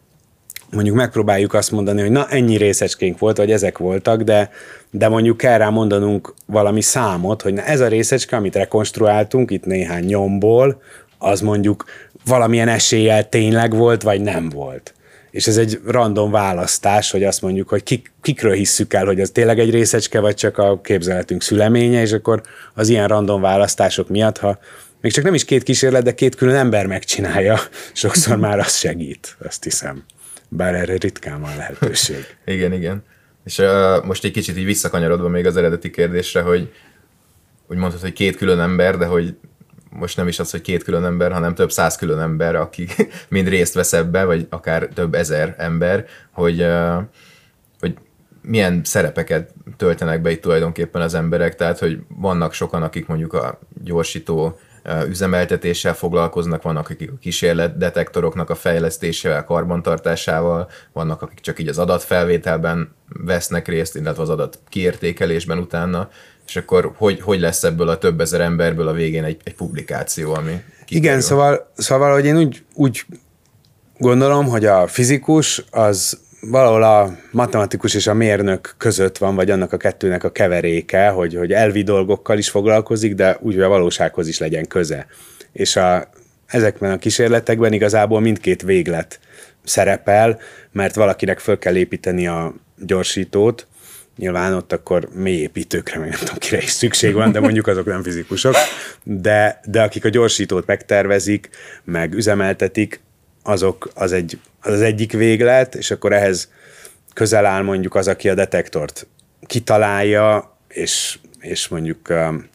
mondjuk 0.71 0.95
megpróbáljuk 0.95 1.53
azt 1.53 1.71
mondani, 1.71 2.01
hogy 2.01 2.11
na 2.11 2.27
ennyi 2.29 2.57
részecskénk 2.57 3.19
volt, 3.19 3.37
vagy 3.37 3.51
ezek 3.51 3.77
voltak, 3.77 4.21
de, 4.21 4.49
de 4.91 5.07
mondjuk 5.07 5.37
kell 5.37 5.57
rá 5.57 5.69
mondanunk 5.69 6.33
valami 6.45 6.81
számot, 6.81 7.41
hogy 7.41 7.53
na 7.53 7.61
ez 7.61 7.79
a 7.79 7.87
részecske, 7.87 8.35
amit 8.35 8.55
rekonstruáltunk 8.55 9.51
itt 9.51 9.65
néhány 9.65 10.03
nyomból, 10.03 10.81
az 11.17 11.41
mondjuk 11.41 11.85
valamilyen 12.27 12.67
eséllyel 12.67 13.29
tényleg 13.29 13.75
volt, 13.75 14.01
vagy 14.01 14.21
nem 14.21 14.49
volt. 14.49 14.93
És 15.31 15.47
ez 15.47 15.57
egy 15.57 15.79
random 15.85 16.31
választás, 16.31 17.11
hogy 17.11 17.23
azt 17.23 17.41
mondjuk, 17.41 17.69
hogy 17.69 17.83
kik, 17.83 18.11
kikről 18.21 18.53
hisszük 18.53 18.93
el, 18.93 19.05
hogy 19.05 19.21
az 19.21 19.29
tényleg 19.29 19.59
egy 19.59 19.69
részecske, 19.69 20.19
vagy 20.19 20.35
csak 20.35 20.57
a 20.57 20.81
képzeletünk 20.81 21.41
szüleménye, 21.41 22.01
és 22.01 22.11
akkor 22.11 22.41
az 22.73 22.89
ilyen 22.89 23.07
random 23.07 23.41
választások 23.41 24.09
miatt, 24.09 24.37
ha 24.37 24.59
még 25.01 25.11
csak 25.11 25.23
nem 25.23 25.33
is 25.33 25.45
két 25.45 25.63
kísérlet, 25.63 26.03
de 26.03 26.13
két 26.13 26.35
külön 26.35 26.55
ember 26.55 26.85
megcsinálja, 26.85 27.59
sokszor 27.93 28.37
már 28.37 28.59
az 28.59 28.75
segít, 28.75 29.37
azt 29.45 29.63
hiszem. 29.63 30.03
Bár 30.49 30.75
erre 30.75 30.95
ritkán 30.97 31.41
van 31.41 31.55
lehetőség. 31.57 32.25
igen, 32.45 32.73
igen. 32.73 33.03
És 33.45 33.57
uh, 33.57 34.05
most 34.05 34.23
egy 34.23 34.31
kicsit 34.31 34.57
így 34.57 34.65
visszakanyarodva 34.65 35.27
még 35.27 35.45
az 35.45 35.57
eredeti 35.57 35.89
kérdésre, 35.89 36.41
hogy 36.41 36.71
úgy 37.67 37.77
mondhatod, 37.77 38.01
hogy 38.01 38.13
két 38.13 38.35
külön 38.35 38.59
ember, 38.59 38.97
de 38.97 39.05
hogy 39.05 39.35
most 39.89 40.17
nem 40.17 40.27
is 40.27 40.39
az, 40.39 40.51
hogy 40.51 40.61
két 40.61 40.83
külön 40.83 41.05
ember, 41.05 41.31
hanem 41.31 41.55
több 41.55 41.71
száz 41.71 41.95
külön 41.95 42.19
ember, 42.19 42.55
aki 42.55 42.87
mind 43.29 43.47
részt 43.47 43.73
vesz 43.73 43.93
ebbe, 43.93 44.23
vagy 44.23 44.47
akár 44.49 44.87
több 44.87 45.13
ezer 45.13 45.55
ember, 45.57 46.05
hogy, 46.31 46.65
hogy 47.79 47.97
milyen 48.41 48.81
szerepeket 48.83 49.53
töltenek 49.77 50.21
be 50.21 50.31
itt 50.31 50.41
tulajdonképpen 50.41 51.01
az 51.01 51.13
emberek, 51.13 51.55
tehát 51.55 51.79
hogy 51.79 51.99
vannak 52.07 52.53
sokan, 52.53 52.83
akik 52.83 53.07
mondjuk 53.07 53.33
a 53.33 53.59
gyorsító 53.83 54.59
üzemeltetéssel 55.07 55.93
foglalkoznak, 55.93 56.61
vannak 56.61 56.89
akik 56.89 57.11
a 57.11 57.17
kísérletdetektoroknak 57.19 58.49
a 58.49 58.55
fejlesztésével, 58.55 59.43
karbantartásával, 59.43 60.69
vannak 60.93 61.21
akik 61.21 61.39
csak 61.39 61.59
így 61.59 61.67
az 61.67 61.77
adatfelvételben 61.77 62.95
vesznek 63.25 63.67
részt, 63.67 63.95
illetve 63.95 64.21
az 64.21 64.29
adat 64.29 64.59
kiértékelésben 64.69 65.57
utána, 65.57 66.09
és 66.47 66.55
akkor 66.55 66.93
hogy, 66.95 67.21
hogy 67.21 67.39
lesz 67.39 67.63
ebből 67.63 67.89
a 67.89 67.97
több 67.97 68.21
ezer 68.21 68.41
emberből 68.41 68.87
a 68.87 68.93
végén 68.93 69.23
egy, 69.23 69.37
egy 69.43 69.55
publikáció, 69.55 70.33
ami 70.33 70.61
kikerül. 70.85 71.07
Igen, 71.09 71.21
szóval, 71.21 71.71
szóval 71.77 72.13
hogy 72.13 72.25
én 72.25 72.37
úgy, 72.37 72.63
úgy 72.73 73.05
gondolom, 73.97 74.47
hogy 74.47 74.65
a 74.65 74.87
fizikus 74.87 75.63
az 75.71 76.19
valahol 76.41 76.83
a 76.83 77.17
matematikus 77.31 77.93
és 77.93 78.07
a 78.07 78.13
mérnök 78.13 78.75
között 78.77 79.17
van, 79.17 79.35
vagy 79.35 79.51
annak 79.51 79.73
a 79.73 79.77
kettőnek 79.77 80.23
a 80.23 80.31
keveréke, 80.31 81.09
hogy, 81.09 81.35
hogy 81.35 81.53
elvi 81.53 81.83
dolgokkal 81.83 82.37
is 82.37 82.49
foglalkozik, 82.49 83.13
de 83.15 83.37
úgy, 83.41 83.53
hogy 83.53 83.63
a 83.63 83.67
valósághoz 83.67 84.27
is 84.27 84.39
legyen 84.39 84.67
köze. 84.67 85.07
És 85.51 85.75
a, 85.75 86.09
ezekben 86.45 86.91
a 86.91 86.97
kísérletekben 86.97 87.73
igazából 87.73 88.19
mindkét 88.19 88.61
véglet 88.61 89.19
szerepel, 89.63 90.39
mert 90.71 90.95
valakinek 90.95 91.39
föl 91.39 91.57
kell 91.57 91.75
építeni 91.75 92.27
a 92.27 92.53
gyorsítót, 92.85 93.67
nyilván 94.17 94.53
ott 94.53 94.73
akkor 94.73 95.09
mély 95.13 95.41
építőkre, 95.41 95.99
meg 95.99 96.09
nem 96.09 96.19
tudom, 96.19 96.37
kire 96.37 96.57
is 96.57 96.69
szükség 96.69 97.13
van, 97.13 97.31
de 97.31 97.39
mondjuk 97.39 97.67
azok 97.67 97.85
nem 97.85 98.03
fizikusok, 98.03 98.55
de, 99.03 99.59
de 99.65 99.81
akik 99.81 100.05
a 100.05 100.09
gyorsítót 100.09 100.65
megtervezik, 100.65 101.49
meg 101.83 102.13
üzemeltetik, 102.13 103.01
azok 103.43 103.89
az, 103.95 104.11
egy, 104.11 104.39
az, 104.61 104.73
az 104.73 104.81
egyik 104.81 105.11
véglet, 105.11 105.75
és 105.75 105.91
akkor 105.91 106.13
ehhez 106.13 106.51
közel 107.13 107.45
áll 107.45 107.61
mondjuk 107.61 107.95
az, 107.95 108.07
aki 108.07 108.29
a 108.29 108.33
detektort 108.33 109.07
kitalálja, 109.45 110.57
és, 110.67 111.19
és 111.39 111.67
mondjuk 111.67 112.09
um, 112.09 112.49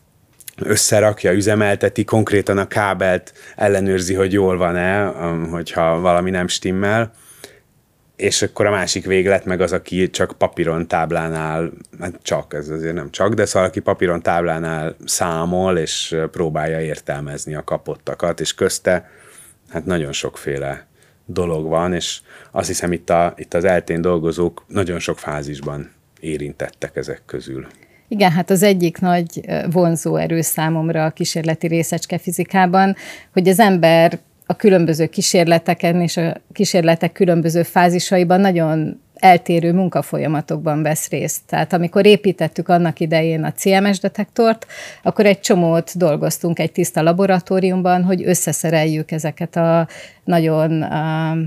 összerakja, 0.57 1.33
üzemelteti, 1.33 2.04
konkrétan 2.04 2.59
a 2.59 2.69
kábelt 2.69 3.33
ellenőrzi, 3.57 4.14
hogy 4.14 4.33
jól 4.33 4.57
van-e, 4.57 5.04
um, 5.04 5.49
hogyha 5.49 6.00
valami 6.00 6.31
nem 6.31 6.49
stimmel, 6.49 7.12
és 8.23 8.43
akkor 8.43 8.67
a 8.67 8.71
másik 8.71 9.07
véglet 9.07 9.45
meg 9.45 9.61
az, 9.61 9.73
aki 9.73 10.11
csak 10.11 10.35
papíron 10.38 10.88
táblánál, 10.88 11.73
hát 12.00 12.19
csak, 12.23 12.55
ez 12.55 12.69
azért 12.69 12.95
nem 12.95 13.11
csak, 13.11 13.35
de 13.35 13.45
szóval 13.45 13.69
aki 13.69 13.81
papíron 13.81 14.23
táblánál 14.23 14.97
számol, 15.05 15.79
és 15.79 16.17
próbálja 16.31 16.81
értelmezni 16.81 17.55
a 17.55 17.64
kapottakat, 17.64 18.41
és 18.41 18.55
közte 18.55 19.11
hát 19.69 19.85
nagyon 19.85 20.12
sokféle 20.12 20.87
dolog 21.26 21.69
van, 21.69 21.95
és 21.95 22.21
azt 22.50 22.67
hiszem 22.67 22.93
itt, 22.93 23.11
a, 23.11 23.35
itt 23.37 23.55
az 23.55 23.64
eltén 23.64 24.00
dolgozók 24.00 24.64
nagyon 24.69 24.99
sok 24.99 25.19
fázisban 25.19 25.91
érintettek 26.21 26.97
ezek 26.97 27.23
közül. 27.26 27.67
Igen, 28.09 28.31
hát 28.31 28.50
az 28.50 28.62
egyik 28.62 28.99
nagy 28.99 29.41
vonzó 29.71 30.17
erő 30.17 30.41
számomra 30.41 31.05
a 31.05 31.11
kísérleti 31.11 31.67
részecske 31.67 32.19
fizikában, 32.19 32.97
hogy 33.33 33.49
az 33.49 33.59
ember 33.59 34.21
a 34.46 34.56
különböző 34.56 35.06
kísérleteken 35.06 36.00
és 36.00 36.16
a 36.16 36.37
kísérletek 36.52 37.12
különböző 37.12 37.62
fázisaiban 37.62 38.40
nagyon 38.40 39.00
eltérő 39.14 39.72
munkafolyamatokban 39.72 40.82
vesz 40.82 41.08
részt. 41.08 41.40
Tehát 41.46 41.72
amikor 41.72 42.06
építettük 42.06 42.68
annak 42.68 43.00
idején 43.00 43.44
a 43.44 43.52
CMS 43.52 44.00
detektort, 44.00 44.66
akkor 45.02 45.26
egy 45.26 45.40
csomót 45.40 45.96
dolgoztunk 45.96 46.58
egy 46.58 46.72
tiszta 46.72 47.02
laboratóriumban, 47.02 48.04
hogy 48.04 48.22
összeszereljük 48.26 49.11
ezeket 49.11 49.56
a 49.56 49.88
nagyon 50.25 50.82
uh, 50.82 51.38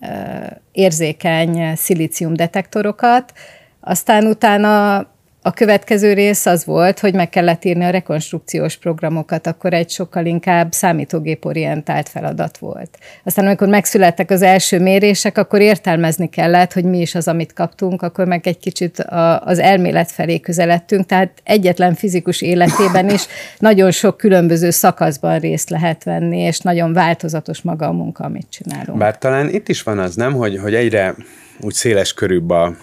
uh, 0.00 0.46
érzékeny 0.72 1.76
szilícium 1.76 2.34
detektorokat, 2.34 3.32
aztán 3.80 4.26
utána 4.26 5.06
a 5.46 5.52
következő 5.52 6.12
rész 6.12 6.46
az 6.46 6.64
volt, 6.64 6.98
hogy 6.98 7.14
meg 7.14 7.28
kellett 7.28 7.64
írni 7.64 7.84
a 7.84 7.90
rekonstrukciós 7.90 8.76
programokat, 8.76 9.46
akkor 9.46 9.72
egy 9.72 9.90
sokkal 9.90 10.26
inkább 10.26 10.72
számítógéporientált 10.72 12.08
feladat 12.08 12.58
volt. 12.58 12.98
Aztán 13.24 13.46
amikor 13.46 13.68
megszülettek 13.68 14.30
az 14.30 14.42
első 14.42 14.80
mérések, 14.80 15.38
akkor 15.38 15.60
értelmezni 15.60 16.28
kellett, 16.28 16.72
hogy 16.72 16.84
mi 16.84 17.00
is 17.00 17.14
az, 17.14 17.28
amit 17.28 17.52
kaptunk, 17.52 18.02
akkor 18.02 18.26
meg 18.26 18.46
egy 18.46 18.58
kicsit 18.58 18.98
a, 18.98 19.40
az 19.40 19.58
elmélet 19.58 20.10
felé 20.10 20.40
közeledtünk, 20.40 21.06
tehát 21.06 21.30
egyetlen 21.42 21.94
fizikus 21.94 22.42
életében 22.42 23.10
is 23.10 23.26
nagyon 23.58 23.90
sok 23.90 24.16
különböző 24.16 24.70
szakaszban 24.70 25.38
részt 25.38 25.70
lehet 25.70 26.04
venni, 26.04 26.38
és 26.38 26.58
nagyon 26.58 26.92
változatos 26.92 27.62
maga 27.62 27.86
a 27.86 27.92
munka, 27.92 28.24
amit 28.24 28.46
csinálunk. 28.50 28.98
Bár 28.98 29.18
talán 29.18 29.48
itt 29.48 29.68
is 29.68 29.82
van 29.82 29.98
az, 29.98 30.14
nem, 30.14 30.32
hogy, 30.32 30.58
hogy 30.58 30.74
egyre 30.74 31.14
úgy 31.60 31.74
széles 31.74 32.12
körűbb 32.12 32.50
a 32.50 32.76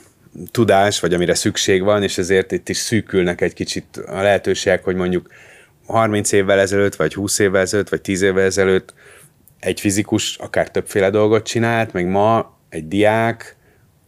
tudás, 0.51 0.99
vagy 0.99 1.13
amire 1.13 1.33
szükség 1.33 1.83
van, 1.83 2.03
és 2.03 2.17
ezért 2.17 2.51
itt 2.51 2.69
is 2.69 2.77
szűkülnek 2.77 3.41
egy 3.41 3.53
kicsit 3.53 3.97
a 3.97 4.21
lehetőségek, 4.21 4.83
hogy 4.83 4.95
mondjuk 4.95 5.29
30 5.85 6.31
évvel 6.31 6.59
ezelőtt, 6.59 6.95
vagy 6.95 7.13
20 7.13 7.39
évvel 7.39 7.61
ezelőtt, 7.61 7.89
vagy 7.89 8.01
10 8.01 8.21
évvel 8.21 8.43
ezelőtt 8.43 8.93
egy 9.59 9.79
fizikus 9.79 10.37
akár 10.37 10.71
többféle 10.71 11.09
dolgot 11.09 11.45
csinált, 11.45 11.93
meg 11.93 12.07
ma 12.07 12.57
egy 12.69 12.87
diák 12.87 13.55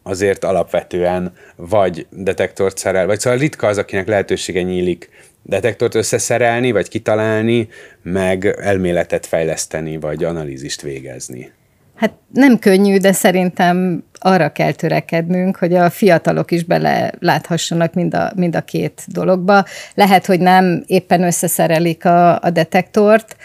azért 0.02 0.44
alapvetően 0.44 1.32
vagy 1.56 2.06
detektort 2.10 2.78
szerel, 2.78 3.06
vagy 3.06 3.20
szóval 3.20 3.38
ritka 3.38 3.66
az, 3.66 3.78
akinek 3.78 4.06
lehetősége 4.06 4.62
nyílik 4.62 5.08
detektort 5.42 5.94
összeszerelni, 5.94 6.72
vagy 6.72 6.88
kitalálni, 6.88 7.68
meg 8.02 8.46
elméletet 8.46 9.26
fejleszteni, 9.26 9.96
vagy 9.96 10.24
analízist 10.24 10.82
végezni. 10.82 11.52
Hát 11.94 12.12
nem 12.32 12.58
könnyű, 12.58 12.96
de 12.96 13.12
szerintem 13.12 14.04
arra 14.18 14.52
kell 14.52 14.72
törekednünk, 14.72 15.56
hogy 15.56 15.74
a 15.74 15.90
fiatalok 15.90 16.50
is 16.50 16.64
bele 16.64 17.12
láthassanak 17.18 17.94
mind 17.94 18.14
a, 18.14 18.32
mind 18.34 18.56
a 18.56 18.60
két 18.60 19.02
dologba. 19.06 19.64
Lehet, 19.94 20.26
hogy 20.26 20.40
nem 20.40 20.82
éppen 20.86 21.22
összeszerelik 21.22 22.04
a, 22.04 22.40
a 22.40 22.50
detektort, 22.50 23.36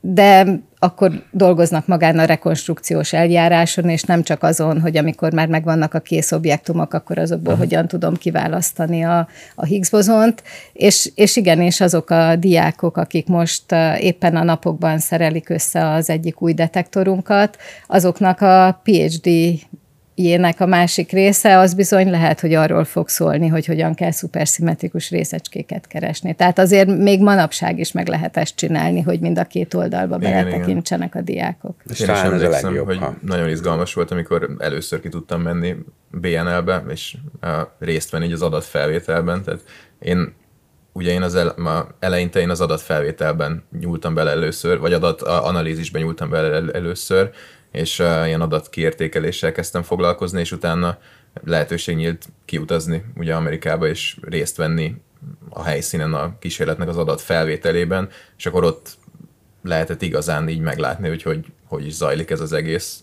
de 0.00 0.60
akkor 0.78 1.22
dolgoznak 1.30 1.86
magán 1.86 2.18
a 2.18 2.24
rekonstrukciós 2.24 3.12
eljáráson, 3.12 3.88
és 3.88 4.02
nem 4.02 4.22
csak 4.22 4.42
azon, 4.42 4.80
hogy 4.80 4.96
amikor 4.96 5.32
már 5.32 5.48
megvannak 5.48 5.94
a 5.94 5.98
kész 5.98 6.32
objektumok, 6.32 6.94
akkor 6.94 7.18
azokból 7.18 7.52
uh-huh. 7.52 7.68
hogyan 7.68 7.88
tudom 7.88 8.16
kiválasztani 8.16 9.04
a, 9.04 9.28
a 9.54 9.64
Higgs 9.64 9.90
bozont, 9.90 10.42
és, 10.72 11.10
és 11.14 11.36
igen, 11.36 11.60
és 11.60 11.80
azok 11.80 12.10
a 12.10 12.36
diákok, 12.36 12.96
akik 12.96 13.26
most 13.26 13.74
éppen 13.98 14.36
a 14.36 14.44
napokban 14.44 14.98
szerelik 14.98 15.48
össze 15.48 15.90
az 15.90 16.10
egyik 16.10 16.42
új 16.42 16.52
detektorunkat, 16.52 17.56
azoknak 17.86 18.40
a 18.40 18.80
PhD 18.82 19.28
jének 20.22 20.60
a 20.60 20.66
másik 20.66 21.10
része, 21.10 21.58
az 21.58 21.74
bizony 21.74 22.10
lehet, 22.10 22.40
hogy 22.40 22.54
arról 22.54 22.84
fog 22.84 23.08
szólni, 23.08 23.46
hogy 23.48 23.66
hogyan 23.66 23.94
kell 23.94 24.10
szuperszimmetrikus 24.10 25.10
részecskéket 25.10 25.86
keresni. 25.86 26.34
Tehát 26.34 26.58
azért 26.58 26.88
még 26.96 27.20
manapság 27.20 27.78
is 27.78 27.92
meg 27.92 28.08
lehet 28.08 28.36
ezt 28.36 28.56
csinálni, 28.56 29.00
hogy 29.00 29.20
mind 29.20 29.38
a 29.38 29.44
két 29.44 29.74
oldalba 29.74 30.18
beletekintsenek 30.18 31.14
a 31.14 31.20
diákok. 31.20 31.74
És 31.90 32.00
én 32.00 32.10
is 32.10 32.20
emlékszem, 32.20 32.76
hogy 32.76 32.98
ha. 32.98 33.14
nagyon 33.22 33.48
izgalmas 33.48 33.94
volt, 33.94 34.10
amikor 34.10 34.50
először 34.58 35.00
ki 35.00 35.08
tudtam 35.08 35.42
menni 35.42 35.76
BNL-be, 36.10 36.84
és 36.88 37.16
uh, 37.42 37.50
részt 37.78 38.10
venni 38.10 38.32
az 38.32 38.42
adatfelvételben. 38.42 39.42
Tehát 39.42 39.60
én 39.98 40.32
ugye 40.92 41.12
én 41.12 41.22
az 41.22 41.34
el, 41.34 41.54
ma 41.56 41.86
eleinte 41.98 42.40
én 42.40 42.50
az 42.50 42.60
adatfelvételben 42.60 43.64
nyúltam 43.80 44.14
bele 44.14 44.30
először, 44.30 44.78
vagy 44.78 44.92
adatanalízisben 44.92 46.02
nyúltam 46.02 46.30
bele 46.30 46.54
el, 46.54 46.70
először, 46.72 47.30
és 47.72 47.98
uh, 47.98 48.26
ilyen 48.26 48.40
adatkiértékeléssel 48.40 49.52
kezdtem 49.52 49.82
foglalkozni, 49.82 50.40
és 50.40 50.52
utána 50.52 50.98
lehetőség 51.44 51.96
nyílt 51.96 52.28
kiutazni 52.44 53.04
ugye 53.16 53.34
Amerikába, 53.34 53.86
és 53.86 54.16
részt 54.22 54.56
venni 54.56 54.94
a 55.48 55.62
helyszínen 55.62 56.14
a 56.14 56.38
kísérletnek 56.38 56.88
az 56.88 56.96
adat 56.96 57.20
felvételében, 57.20 58.08
és 58.38 58.46
akkor 58.46 58.64
ott 58.64 58.98
lehetett 59.62 60.02
igazán 60.02 60.48
így 60.48 60.60
meglátni, 60.60 61.08
hogy 61.08 61.22
hogy, 61.22 61.46
hogy 61.66 61.86
is 61.86 61.92
zajlik 61.92 62.30
ez 62.30 62.40
az 62.40 62.52
egész, 62.52 62.98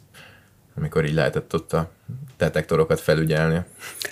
amikor 0.75 1.05
így 1.05 1.13
lehetett 1.13 1.53
ott 1.53 1.73
a 1.73 1.91
detektorokat 2.37 2.99
felügyelni. 2.99 3.61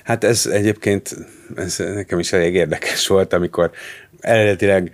Hát 0.04 0.24
ez 0.24 0.46
egyébként 0.46 1.16
ez 1.56 1.78
nekem 1.78 2.20
is 2.20 2.34
elég 2.34 2.54
érdekes 2.54 3.08
volt, 3.08 3.34
amikor 3.34 3.72
eredetileg 4.20 4.92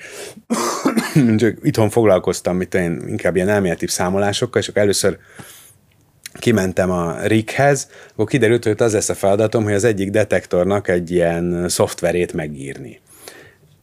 csak 1.38 1.58
itthon 1.64 1.90
foglalkoztam, 1.90 2.58
mit 2.58 2.74
én 2.74 3.04
inkább 3.08 3.36
ilyen 3.36 3.50
elméleti 3.50 3.88
számolásokkal, 3.88 4.62
és 4.62 4.68
akkor 4.68 4.82
először 4.82 5.18
kimentem 6.40 6.92
a 6.92 7.26
RIG-hez, 7.26 7.90
akkor 8.12 8.26
kiderült, 8.26 8.64
hogy 8.64 8.76
az 8.78 8.94
lesz 8.94 9.10
a 9.10 9.16
feladatom, 9.16 9.64
hogy 9.64 9.74
az 9.74 9.84
egyik 9.84 10.10
detektornak 10.10 10.88
egy 10.88 11.12
ilyen 11.12 11.70
szoftverét 11.70 12.34
megírni. 12.34 13.00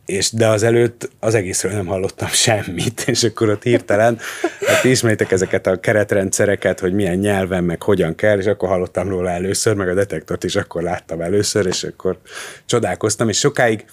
És 0.07 0.33
de 0.33 0.47
az 0.47 0.63
előtt 0.63 1.11
az 1.21 1.35
egészről 1.35 1.73
nem 1.73 1.87
hallottam 1.87 2.29
semmit, 2.47 3.03
és 3.07 3.25
akkor 3.25 3.49
ott 3.49 3.63
hirtelen, 3.63 4.19
hát 4.67 4.85
ismeritek 4.85 5.31
ezeket 5.31 5.67
a 5.67 5.81
keretrendszereket, 5.81 6.81
hogy 6.81 6.93
milyen 6.93 7.19
nyelven, 7.19 7.65
meg 7.65 7.83
hogyan 7.83 8.15
kell, 8.15 8.39
és 8.39 8.47
akkor 8.47 8.69
hallottam 8.69 9.09
róla 9.09 9.31
először, 9.31 9.75
meg 9.75 9.89
a 9.89 9.95
detektort 9.95 10.45
is 10.45 10.57
akkor 10.57 10.83
láttam 10.83 11.21
először, 11.21 11.67
és 11.67 11.85
akkor 11.85 12.19
csodálkoztam, 12.67 13.29
és 13.29 13.39
sokáig, 13.39 13.85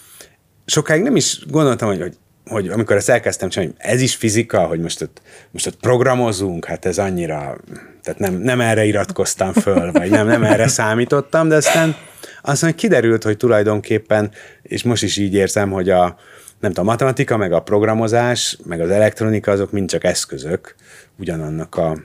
sokáig 0.65 1.01
nem 1.01 1.15
is 1.15 1.45
gondoltam, 1.47 1.87
hogy, 1.87 2.01
hogy 2.01 2.17
hogy 2.49 2.67
amikor 2.67 2.95
ezt 2.95 3.09
elkezdtem 3.09 3.49
csinálni, 3.49 3.73
ez 3.77 4.01
is 4.01 4.15
fizika, 4.15 4.65
hogy 4.65 4.79
most 4.79 5.01
ott, 5.01 5.21
most 5.51 5.67
ott 5.67 5.75
programozunk, 5.75 6.65
hát 6.65 6.85
ez 6.85 6.97
annyira, 6.97 7.57
tehát 8.03 8.19
nem, 8.19 8.33
nem 8.33 8.61
erre 8.61 8.85
iratkoztam 8.85 9.53
föl, 9.53 9.91
vagy 9.91 10.09
nem, 10.09 10.27
nem 10.27 10.43
erre 10.43 10.67
számítottam, 10.67 11.47
de 11.47 11.55
aztán 11.55 11.95
aztán 12.41 12.75
kiderült, 12.75 13.23
hogy 13.23 13.37
tulajdonképpen, 13.37 14.31
és 14.61 14.83
most 14.83 15.03
is 15.03 15.17
így 15.17 15.33
érzem, 15.33 15.71
hogy 15.71 15.89
a, 15.89 16.17
nem 16.59 16.71
tudom, 16.71 16.87
a 16.87 16.91
matematika, 16.91 17.37
meg 17.37 17.51
a 17.51 17.61
programozás, 17.61 18.57
meg 18.65 18.81
az 18.81 18.89
elektronika, 18.89 19.51
azok 19.51 19.71
mind 19.71 19.89
csak 19.89 20.03
eszközök 20.03 20.75
ugyanannak 21.19 21.75
a, 21.75 21.97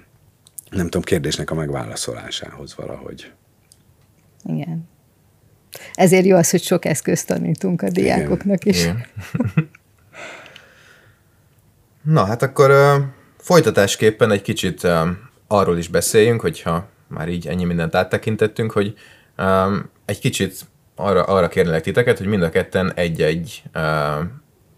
nem 0.71 0.85
tudom, 0.85 1.03
kérdésnek 1.03 1.51
a 1.51 1.55
megválaszolásához 1.55 2.75
valahogy. 2.77 3.33
Igen. 4.45 4.89
Ezért 5.95 6.25
jó 6.25 6.37
az, 6.37 6.51
hogy 6.51 6.63
sok 6.63 6.85
eszközt 6.85 7.27
tanítunk 7.27 7.83
a 7.83 7.91
diákoknak 7.91 8.65
is. 8.65 8.83
Igen. 8.83 9.07
Na, 12.03 12.25
hát 12.25 12.43
akkor 12.43 12.71
uh, 12.71 13.03
folytatásképpen 13.39 14.31
egy 14.31 14.43
kicsit 14.43 14.83
uh, 14.83 15.09
arról 15.47 15.79
is 15.79 15.89
beszéljünk, 15.89 16.41
hogyha 16.41 16.89
már 17.07 17.29
így 17.29 17.47
ennyi 17.47 17.65
mindent 17.65 17.95
áttekintettünk, 17.95 18.73
hogy 18.73 18.95
um, 19.39 19.91
egy 20.05 20.19
kicsit 20.19 20.61
arra, 20.95 21.23
arra 21.23 21.49
kérnélek 21.49 21.83
titeket, 21.83 22.19
hogy 22.19 22.27
mind 22.27 22.43
a 22.43 22.49
ketten 22.49 22.93
egy-egy 22.95 23.63
uh, 23.75 24.27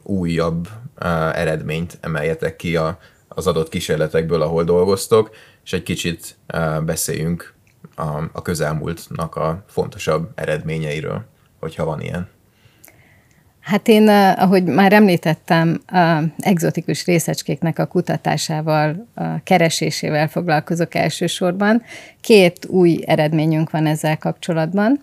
újabb 0.02 0.68
uh, 1.00 1.38
eredményt 1.38 1.98
emeljetek 2.00 2.56
ki 2.56 2.76
a, 2.76 2.98
az 3.28 3.46
adott 3.46 3.68
kísérletekből, 3.68 4.42
ahol 4.42 4.64
dolgoztok, 4.64 5.30
és 5.64 5.72
egy 5.72 5.82
kicsit 5.82 6.36
uh, 6.54 6.82
beszéljünk 6.82 7.54
a, 7.94 8.22
a 8.32 8.42
közelmúltnak 8.42 9.36
a 9.36 9.64
fontosabb 9.68 10.30
eredményeiről, 10.34 11.24
hogyha 11.60 11.84
van 11.84 12.00
ilyen. 12.00 12.28
Hát 13.60 13.88
én, 13.88 14.08
ahogy 14.36 14.64
már 14.64 14.92
említettem, 14.92 15.80
egzotikus 16.38 17.04
részecskéknek 17.04 17.78
a 17.78 17.86
kutatásával, 17.86 19.08
a 19.14 19.42
keresésével 19.44 20.28
foglalkozok 20.28 20.94
elsősorban. 20.94 21.82
Két 22.20 22.66
új 22.66 22.98
eredményünk 23.06 23.70
van 23.70 23.86
ezzel 23.86 24.18
kapcsolatban. 24.18 25.00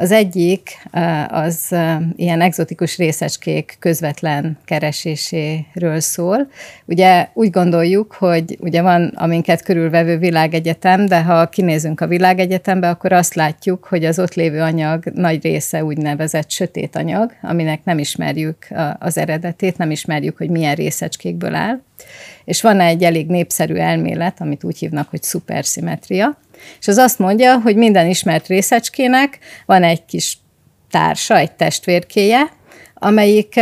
Az 0.00 0.10
egyik 0.10 0.88
az 1.28 1.74
ilyen 2.16 2.40
egzotikus 2.40 2.96
részecskék 2.96 3.76
közvetlen 3.78 4.58
kereséséről 4.64 6.00
szól. 6.00 6.50
Ugye 6.84 7.28
úgy 7.32 7.50
gondoljuk, 7.50 8.12
hogy 8.12 8.56
ugye 8.60 8.82
van 8.82 9.12
a 9.14 9.26
minket 9.26 9.62
körülvevő 9.62 10.18
világegyetem, 10.18 11.06
de 11.06 11.22
ha 11.22 11.48
kinézünk 11.48 12.00
a 12.00 12.06
világegyetembe, 12.06 12.88
akkor 12.88 13.12
azt 13.12 13.34
látjuk, 13.34 13.84
hogy 13.84 14.04
az 14.04 14.18
ott 14.18 14.34
lévő 14.34 14.60
anyag 14.60 15.04
nagy 15.04 15.42
része 15.42 15.84
úgynevezett 15.84 16.50
sötét 16.50 16.96
anyag, 16.96 17.32
aminek 17.42 17.84
nem 17.84 17.98
ismerjük 17.98 18.66
az 18.98 19.18
eredetét, 19.18 19.78
nem 19.78 19.90
ismerjük, 19.90 20.36
hogy 20.36 20.50
milyen 20.50 20.74
részecskékből 20.74 21.54
áll. 21.54 21.80
És 22.44 22.62
van 22.62 22.80
egy 22.80 23.02
elég 23.02 23.26
népszerű 23.26 23.74
elmélet, 23.74 24.40
amit 24.40 24.64
úgy 24.64 24.78
hívnak, 24.78 25.08
hogy 25.08 25.22
szuperszimetria, 25.22 26.38
és 26.80 26.88
az 26.88 26.96
azt 26.96 27.18
mondja, 27.18 27.60
hogy 27.60 27.76
minden 27.76 28.06
ismert 28.06 28.46
részecskének 28.46 29.38
van 29.66 29.82
egy 29.82 30.04
kis 30.04 30.38
társa, 30.90 31.36
egy 31.36 31.52
testvérkéje, 31.52 32.52
amelyik 32.94 33.60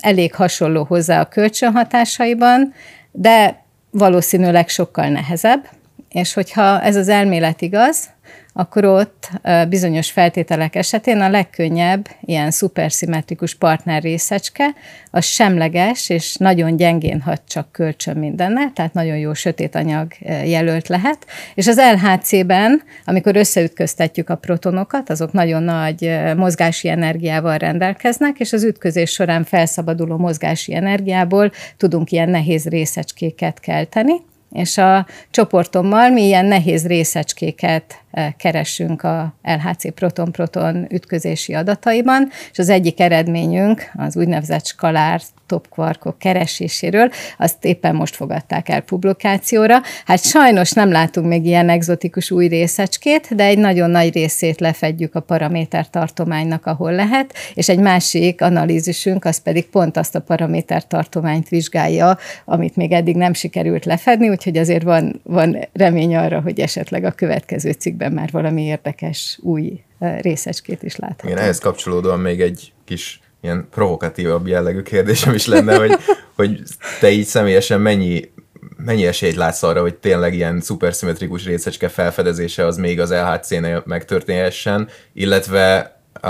elég 0.00 0.34
hasonló 0.34 0.84
hozzá 0.84 1.20
a 1.20 1.28
kölcsönhatásaiban, 1.28 2.74
de 3.12 3.64
valószínűleg 3.90 4.68
sokkal 4.68 5.08
nehezebb, 5.08 5.68
és 6.08 6.32
hogyha 6.32 6.82
ez 6.82 6.96
az 6.96 7.08
elmélet 7.08 7.60
igaz, 7.62 8.13
akkor 8.56 8.84
ott 8.84 9.30
bizonyos 9.68 10.10
feltételek 10.10 10.74
esetén 10.74 11.20
a 11.20 11.28
legkönnyebb 11.28 12.08
ilyen 12.20 12.50
szuperszimmetrikus 12.50 13.54
partner 13.54 14.02
részecske, 14.02 14.74
az 15.10 15.24
semleges, 15.24 16.08
és 16.08 16.36
nagyon 16.36 16.76
gyengén 16.76 17.20
hat 17.20 17.42
csak 17.48 17.72
kölcsön 17.72 18.16
mindennel, 18.16 18.72
tehát 18.74 18.92
nagyon 18.92 19.16
jó 19.16 19.34
sötét 19.34 19.74
anyag 19.74 20.12
jelölt 20.44 20.88
lehet. 20.88 21.26
És 21.54 21.66
az 21.66 21.80
LHC-ben, 21.92 22.82
amikor 23.04 23.36
összeütköztetjük 23.36 24.30
a 24.30 24.36
protonokat, 24.36 25.10
azok 25.10 25.32
nagyon 25.32 25.62
nagy 25.62 26.18
mozgási 26.36 26.88
energiával 26.88 27.56
rendelkeznek, 27.56 28.40
és 28.40 28.52
az 28.52 28.64
ütközés 28.64 29.10
során 29.10 29.44
felszabaduló 29.44 30.16
mozgási 30.16 30.74
energiából 30.74 31.52
tudunk 31.76 32.10
ilyen 32.10 32.28
nehéz 32.28 32.66
részecskéket 32.68 33.60
kelteni, 33.60 34.14
és 34.52 34.78
a 34.78 35.06
csoportommal 35.30 36.10
mi 36.10 36.22
ilyen 36.22 36.46
nehéz 36.46 36.86
részecskéket 36.86 38.03
keresünk 38.36 39.02
a 39.02 39.34
LHC 39.42 39.94
proton-proton 39.94 40.86
ütközési 40.90 41.54
adataiban, 41.54 42.28
és 42.52 42.58
az 42.58 42.68
egyik 42.68 43.00
eredményünk 43.00 43.90
az 43.94 44.16
úgynevezett 44.16 44.66
skalár 44.66 45.20
topkvarkok 45.46 46.18
kereséséről, 46.18 47.10
azt 47.38 47.64
éppen 47.64 47.94
most 47.94 48.16
fogadták 48.16 48.68
el 48.68 48.80
publikációra. 48.80 49.80
Hát 50.04 50.22
sajnos 50.22 50.72
nem 50.72 50.90
látunk 50.90 51.26
még 51.26 51.44
ilyen 51.46 51.68
egzotikus 51.68 52.30
új 52.30 52.46
részecskét, 52.46 53.34
de 53.34 53.44
egy 53.44 53.58
nagyon 53.58 53.90
nagy 53.90 54.12
részét 54.12 54.60
lefedjük 54.60 55.14
a 55.14 55.20
paraméter 55.20 55.90
tartománynak, 55.90 56.66
ahol 56.66 56.92
lehet, 56.92 57.34
és 57.54 57.68
egy 57.68 57.78
másik 57.78 58.42
analízisünk 58.42 59.24
az 59.24 59.42
pedig 59.42 59.66
pont 59.66 59.96
azt 59.96 60.14
a 60.14 60.20
paraméter 60.20 60.86
tartományt 60.86 61.48
vizsgálja, 61.48 62.18
amit 62.44 62.76
még 62.76 62.92
eddig 62.92 63.16
nem 63.16 63.32
sikerült 63.32 63.84
lefedni, 63.84 64.28
úgyhogy 64.28 64.56
azért 64.56 64.82
van, 64.82 65.20
van 65.22 65.58
remény 65.72 66.16
arra, 66.16 66.40
hogy 66.40 66.60
esetleg 66.60 67.04
a 67.04 67.10
következő 67.10 67.70
cikkben 67.70 68.03
már 68.08 68.28
valami 68.32 68.62
érdekes 68.62 69.38
új 69.42 69.80
eh, 69.98 70.20
részecskét 70.20 70.82
is 70.82 70.96
láthatunk. 70.96 71.32
Igen, 71.32 71.42
ehhez 71.42 71.58
kapcsolódóan 71.58 72.20
még 72.20 72.40
egy 72.40 72.72
kis 72.84 73.20
ilyen 73.40 73.66
provokatívabb 73.70 74.46
jellegű 74.46 74.82
kérdésem 74.82 75.34
is 75.34 75.46
lenne, 75.46 75.76
hogy, 75.76 75.92
hogy 76.36 76.62
te 77.00 77.10
így 77.10 77.24
személyesen 77.24 77.80
mennyi, 77.80 78.30
mennyi 78.76 79.06
esélyt 79.06 79.34
látsz 79.34 79.62
arra, 79.62 79.80
hogy 79.80 79.94
tényleg 79.94 80.34
ilyen 80.34 80.60
szuperszimmetrikus 80.60 81.44
részecske 81.44 81.88
felfedezése 81.88 82.66
az 82.66 82.76
még 82.76 83.00
az 83.00 83.10
LHC-nél 83.10 83.82
megtörténhessen, 83.86 84.88
illetve 85.12 85.96
a, 86.12 86.28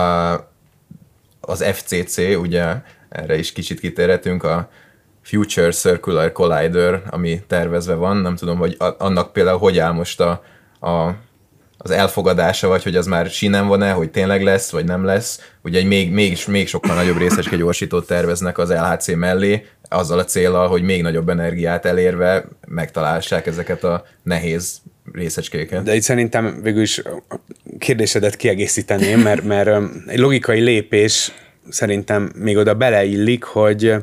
az 1.40 1.64
FCC, 1.64 2.18
ugye 2.18 2.74
erre 3.08 3.38
is 3.38 3.52
kicsit 3.52 3.80
kitérhetünk, 3.80 4.42
a 4.42 4.70
Future 5.22 5.70
Circular 5.70 6.32
Collider, 6.32 7.02
ami 7.10 7.42
tervezve 7.46 7.94
van, 7.94 8.16
nem 8.16 8.37
tudom, 8.37 8.58
hogy 8.58 8.76
annak 8.98 9.32
például 9.32 9.58
hogy 9.58 9.78
áll 9.78 9.92
most 9.92 10.20
a, 10.20 10.42
a 10.80 11.14
az 11.85 11.90
elfogadása, 11.90 12.68
vagy 12.68 12.83
hogy 12.83 12.97
az 12.97 13.07
már 13.07 13.31
sinem 13.31 13.66
van-e, 13.66 13.90
hogy 13.90 14.11
tényleg 14.11 14.42
lesz, 14.42 14.70
vagy 14.70 14.85
nem 14.85 15.05
lesz. 15.05 15.40
Ugye 15.62 15.79
egy 15.79 15.87
még, 15.87 16.12
még, 16.12 16.38
még 16.47 16.68
sokkal 16.68 16.94
nagyobb 16.94 17.18
részecske 17.18 17.57
gyorsítót 17.57 18.07
terveznek 18.07 18.59
az 18.59 18.70
LHC 18.70 19.14
mellé, 19.14 19.66
azzal 19.88 20.18
a 20.18 20.25
célral, 20.25 20.68
hogy 20.68 20.83
még 20.83 21.03
nagyobb 21.03 21.29
energiát 21.29 21.85
elérve 21.85 22.44
megtalálsák 22.66 23.47
ezeket 23.47 23.85
a 23.85 24.07
nehéz 24.23 24.81
részecskéket. 25.12 25.83
De 25.83 25.94
itt 25.94 26.03
szerintem 26.03 26.61
végül 26.62 26.83
is 26.83 26.99
a 26.99 27.40
kérdésedet 27.79 28.37
kiegészíteném, 28.37 29.20
mert, 29.20 29.42
mert 29.42 29.70
egy 30.07 30.18
logikai 30.18 30.61
lépés 30.61 31.33
szerintem 31.68 32.33
még 32.37 32.57
oda 32.57 32.75
beleillik, 32.75 33.44
hogy 33.44 33.94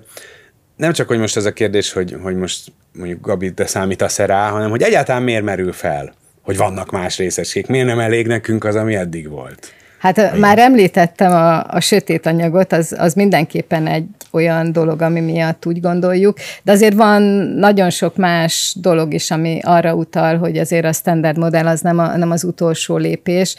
nem 0.76 0.94
csak, 0.94 1.08
hogy 1.08 1.20
most 1.20 1.38
ez 1.38 1.46
a 1.46 1.54
kérdés, 1.54 1.92
hogy, 1.92 2.16
hogy 2.22 2.36
most 2.36 2.72
mondjuk 2.94 3.26
Gabi, 3.26 3.54
te 3.54 3.66
számítasz 3.66 4.18
rá, 4.18 4.50
hanem 4.50 4.70
hogy 4.70 4.82
egyáltalán 4.82 5.24
miért 5.24 5.44
merül 5.44 5.74
fel 5.74 6.20
hogy 6.42 6.58
vannak 6.58 6.92
más 6.92 7.18
részecskék. 7.18 7.68
Miért 7.68 7.88
nem 7.88 8.00
elég 8.00 8.28
nekünk 8.28 8.64
az, 8.64 8.76
ami 8.76 8.96
eddig 8.96 9.30
volt? 9.30 9.74
Hát 10.02 10.18
Igen. 10.18 10.38
már 10.38 10.60
említettem 10.60 11.32
a, 11.32 11.64
a 11.64 11.80
sötét 11.80 12.26
anyagot, 12.26 12.74
az, 12.74 12.96
az 12.98 13.14
mindenképpen 13.14 13.88
egy 13.88 14.06
olyan 14.32 14.72
dolog, 14.72 15.02
ami 15.02 15.20
miatt 15.20 15.66
úgy 15.66 15.80
gondoljuk, 15.82 16.38
de 16.64 16.72
azért 16.72 16.94
van 16.94 17.22
nagyon 17.56 17.90
sok 17.90 18.16
más 18.16 18.76
dolog 18.80 19.14
is, 19.14 19.32
ami 19.32 19.60
arra 19.64 19.94
utal, 19.94 20.38
hogy 20.38 20.58
azért 20.58 20.86
a 20.86 20.92
standard 20.92 21.38
modell 21.38 21.68
az 21.68 21.82
nem, 21.82 22.00
a, 22.00 22.18
nem 22.18 22.32
az 22.32 22.44
utolsó 22.44 22.98
lépés. 22.98 23.56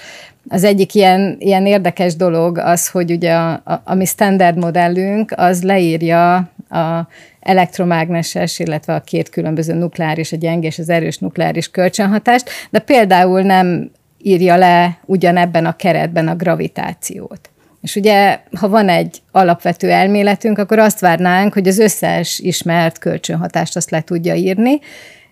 Az 0.48 0.64
egyik 0.64 0.94
ilyen, 0.94 1.36
ilyen 1.38 1.66
érdekes 1.66 2.16
dolog 2.16 2.58
az, 2.58 2.88
hogy 2.88 3.10
ugye 3.10 3.32
a, 3.32 3.52
a, 3.64 3.82
a 3.84 3.94
mi 3.94 4.04
standard 4.04 4.56
modellünk, 4.56 5.32
az 5.36 5.62
leírja 5.62 6.51
a 6.72 7.08
elektromágneses, 7.40 8.58
illetve 8.58 8.94
a 8.94 9.00
két 9.00 9.28
különböző 9.28 9.74
nukleáris, 9.74 10.32
a 10.32 10.36
gyenge 10.36 10.66
és 10.66 10.78
az 10.78 10.88
erős 10.88 11.18
nukleáris 11.18 11.70
kölcsönhatást, 11.70 12.50
de 12.70 12.78
például 12.78 13.42
nem 13.42 13.90
írja 14.22 14.56
le 14.56 14.98
ugyanebben 15.04 15.66
a 15.66 15.76
keretben 15.76 16.28
a 16.28 16.36
gravitációt. 16.36 17.50
És 17.82 17.96
ugye, 17.96 18.40
ha 18.58 18.68
van 18.68 18.88
egy 18.88 19.22
alapvető 19.30 19.90
elméletünk, 19.90 20.58
akkor 20.58 20.78
azt 20.78 21.00
várnánk, 21.00 21.52
hogy 21.52 21.68
az 21.68 21.78
összes 21.78 22.38
ismert 22.38 22.98
kölcsönhatást 22.98 23.76
azt 23.76 23.90
le 23.90 24.00
tudja 24.00 24.34
írni, 24.34 24.78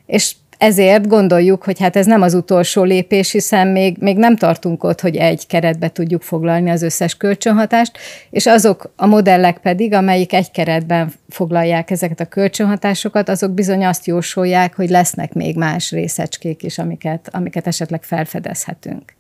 és 0.07 0.35
ezért 0.61 1.07
gondoljuk, 1.07 1.65
hogy 1.65 1.81
hát 1.81 1.97
ez 1.97 2.07
nem 2.07 2.23
az 2.23 2.35
utolsó 2.35 2.83
lépés, 2.83 3.33
hiszen 3.33 3.69
még, 3.69 3.97
még 3.99 4.17
nem 4.17 4.37
tartunk 4.37 4.85
ott, 4.85 5.01
hogy 5.01 5.17
egy 5.17 5.47
keretbe 5.47 5.89
tudjuk 5.89 6.23
foglalni 6.23 6.71
az 6.71 6.83
összes 6.83 7.17
kölcsönhatást, 7.17 7.99
és 8.31 8.47
azok 8.47 8.93
a 8.97 9.07
modellek 9.07 9.59
pedig, 9.59 9.93
amelyik 9.93 10.33
egy 10.33 10.51
keretben 10.51 11.13
foglalják 11.29 11.91
ezeket 11.91 12.21
a 12.21 12.25
kölcsönhatásokat, 12.25 13.29
azok 13.29 13.51
bizony 13.51 13.87
azt 13.87 14.07
jósolják, 14.07 14.77
hogy 14.77 14.89
lesznek 14.89 15.33
még 15.33 15.57
más 15.57 15.91
részecskék 15.91 16.63
is, 16.63 16.79
amiket, 16.79 17.29
amiket 17.33 17.67
esetleg 17.67 18.03
felfedezhetünk. 18.03 19.15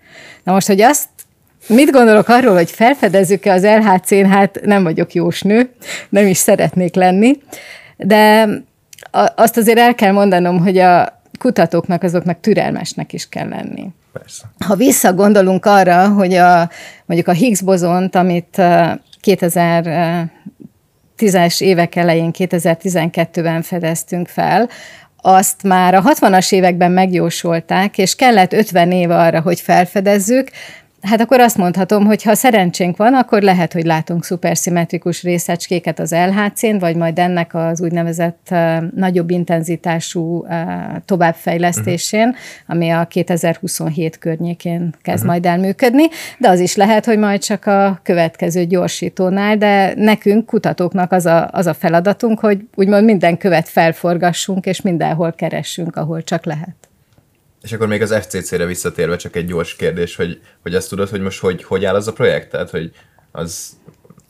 Na 0.44 0.52
most, 0.52 0.66
hogy 0.66 0.80
azt 0.80 1.08
Mit 1.66 1.90
gondolok 1.90 2.28
arról, 2.28 2.54
hogy 2.54 2.70
felfedezzük-e 2.70 3.52
az 3.52 3.64
LHC-n? 3.64 4.24
Hát 4.24 4.60
nem 4.64 4.82
vagyok 4.82 5.12
jósnő, 5.12 5.70
nem 6.08 6.26
is 6.26 6.36
szeretnék 6.36 6.94
lenni, 6.94 7.32
de 7.96 8.48
azt 9.34 9.56
azért 9.56 9.78
el 9.78 9.94
kell 9.94 10.12
mondanom, 10.12 10.58
hogy 10.58 10.78
a, 10.78 11.19
kutatóknak 11.40 12.02
azoknak 12.02 12.40
türelmesnek 12.40 13.12
is 13.12 13.28
kell 13.28 13.48
lenni. 13.48 13.88
Persze. 14.12 14.44
Ha 14.66 14.74
visszagondolunk 14.74 15.64
arra, 15.64 16.08
hogy 16.08 16.34
a, 16.34 16.70
mondjuk 17.06 17.28
a 17.28 17.32
Higgs 17.32 17.60
bozont, 17.60 18.14
amit 18.14 18.62
2000 19.20 20.30
2010-es 21.20 21.60
évek 21.60 21.96
elején, 21.96 22.30
2012-ben 22.38 23.62
fedeztünk 23.62 24.28
fel, 24.28 24.68
azt 25.22 25.62
már 25.62 25.94
a 25.94 26.02
60-as 26.02 26.52
években 26.52 26.92
megjósolták, 26.92 27.98
és 27.98 28.14
kellett 28.14 28.52
50 28.52 28.92
év 28.92 29.10
arra, 29.10 29.40
hogy 29.40 29.60
felfedezzük, 29.60 30.50
Hát 31.02 31.20
akkor 31.20 31.40
azt 31.40 31.56
mondhatom, 31.56 32.04
hogy 32.04 32.22
ha 32.22 32.34
szerencsénk 32.34 32.96
van, 32.96 33.14
akkor 33.14 33.42
lehet, 33.42 33.72
hogy 33.72 33.84
látunk 33.84 34.24
szuperszimmetrikus 34.24 35.22
részecskéket 35.22 35.98
az 35.98 36.14
LHC-n, 36.14 36.78
vagy 36.78 36.96
majd 36.96 37.18
ennek 37.18 37.54
az 37.54 37.80
úgynevezett 37.80 38.48
uh, 38.50 38.76
nagyobb 38.94 39.30
intenzitású 39.30 40.20
uh, 40.20 40.50
továbbfejlesztésén, 41.04 42.28
uh-huh. 42.28 42.36
ami 42.66 42.90
a 42.90 43.04
2027 43.04 44.18
környékén 44.18 44.94
kezd 45.02 45.16
uh-huh. 45.16 45.30
majd 45.30 45.46
elműködni, 45.46 46.04
de 46.38 46.48
az 46.48 46.60
is 46.60 46.76
lehet, 46.76 47.04
hogy 47.04 47.18
majd 47.18 47.40
csak 47.40 47.66
a 47.66 48.00
következő 48.02 48.64
gyorsítónál, 48.64 49.56
de 49.56 49.92
nekünk, 49.96 50.46
kutatóknak 50.46 51.12
az 51.12 51.26
a, 51.26 51.48
az 51.52 51.66
a 51.66 51.74
feladatunk, 51.74 52.40
hogy 52.40 52.66
úgymond 52.74 53.04
minden 53.04 53.36
követ 53.36 53.68
felforgassunk, 53.68 54.66
és 54.66 54.80
mindenhol 54.80 55.32
keressünk, 55.32 55.96
ahol 55.96 56.22
csak 56.22 56.44
lehet. 56.44 56.89
És 57.62 57.72
akkor 57.72 57.86
még 57.86 58.02
az 58.02 58.14
FCC-re 58.14 58.64
visszatérve 58.64 59.16
csak 59.16 59.36
egy 59.36 59.46
gyors 59.46 59.76
kérdés, 59.76 60.16
hogy, 60.16 60.40
hogy 60.62 60.74
azt 60.74 60.88
tudod, 60.88 61.08
hogy 61.08 61.20
most 61.20 61.40
hogy, 61.40 61.64
hogy 61.64 61.84
áll 61.84 61.94
az 61.94 62.08
a 62.08 62.12
projekt? 62.12 62.50
Tehát, 62.50 62.70
hogy 62.70 62.90
az... 63.32 63.78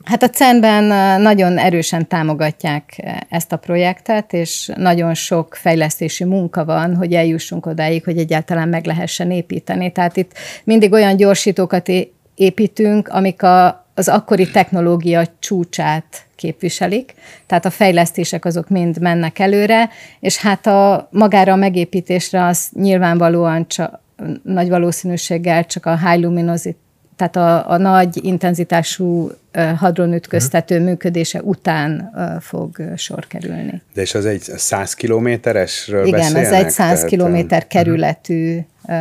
Hát 0.03 0.23
a 0.23 0.29
CEN-ben 0.29 0.83
nagyon 1.21 1.57
erősen 1.57 2.07
támogatják 2.07 3.03
ezt 3.29 3.51
a 3.51 3.57
projektet, 3.57 4.33
és 4.33 4.71
nagyon 4.75 5.13
sok 5.13 5.55
fejlesztési 5.55 6.23
munka 6.23 6.65
van, 6.65 6.95
hogy 6.95 7.13
eljussunk 7.13 7.65
odáig, 7.65 8.03
hogy 8.03 8.17
egyáltalán 8.17 8.69
meg 8.69 8.85
lehessen 8.85 9.31
építeni. 9.31 9.91
Tehát 9.91 10.17
itt 10.17 10.31
mindig 10.63 10.91
olyan 10.91 11.15
gyorsítókat 11.15 11.89
építünk, 12.35 13.07
amik 13.07 13.43
a, 13.43 13.80
az 13.93 14.07
akkori 14.07 14.51
technológia 14.51 15.27
csúcsát 15.39 16.25
képviselik, 16.35 17.13
tehát 17.45 17.65
a 17.65 17.69
fejlesztések 17.69 18.45
azok 18.45 18.69
mind 18.69 18.99
mennek 18.99 19.39
előre, 19.39 19.89
és 20.19 20.37
hát 20.37 20.67
a 20.67 21.07
magára 21.11 21.53
a 21.53 21.55
megépítésre 21.55 22.45
az 22.45 22.69
nyilvánvalóan 22.73 23.67
csak, 23.67 23.99
nagy 24.43 24.69
valószínűséggel 24.69 25.65
csak 25.65 25.85
a 25.85 25.97
high 25.97 26.23
luminosity 26.23 26.75
tehát 27.21 27.35
a, 27.35 27.71
a 27.71 27.77
nagy 27.77 28.25
intenzitású 28.25 29.31
hadronütköztető 29.75 30.75
uh-huh. 30.75 30.89
működése 30.89 31.41
után 31.41 32.13
fog 32.39 32.83
sor 32.95 33.27
kerülni. 33.27 33.81
De 33.93 34.01
és 34.01 34.15
az 34.15 34.25
egy 34.25 34.41
100 34.41 34.93
kilométeresről 34.93 36.05
Igen, 36.05 36.19
beszélnek? 36.19 36.45
ez 36.45 36.51
egy 36.51 36.69
100 36.69 37.03
kilométer 37.03 37.67
kerületű 37.67 38.57
uh, 38.83 38.95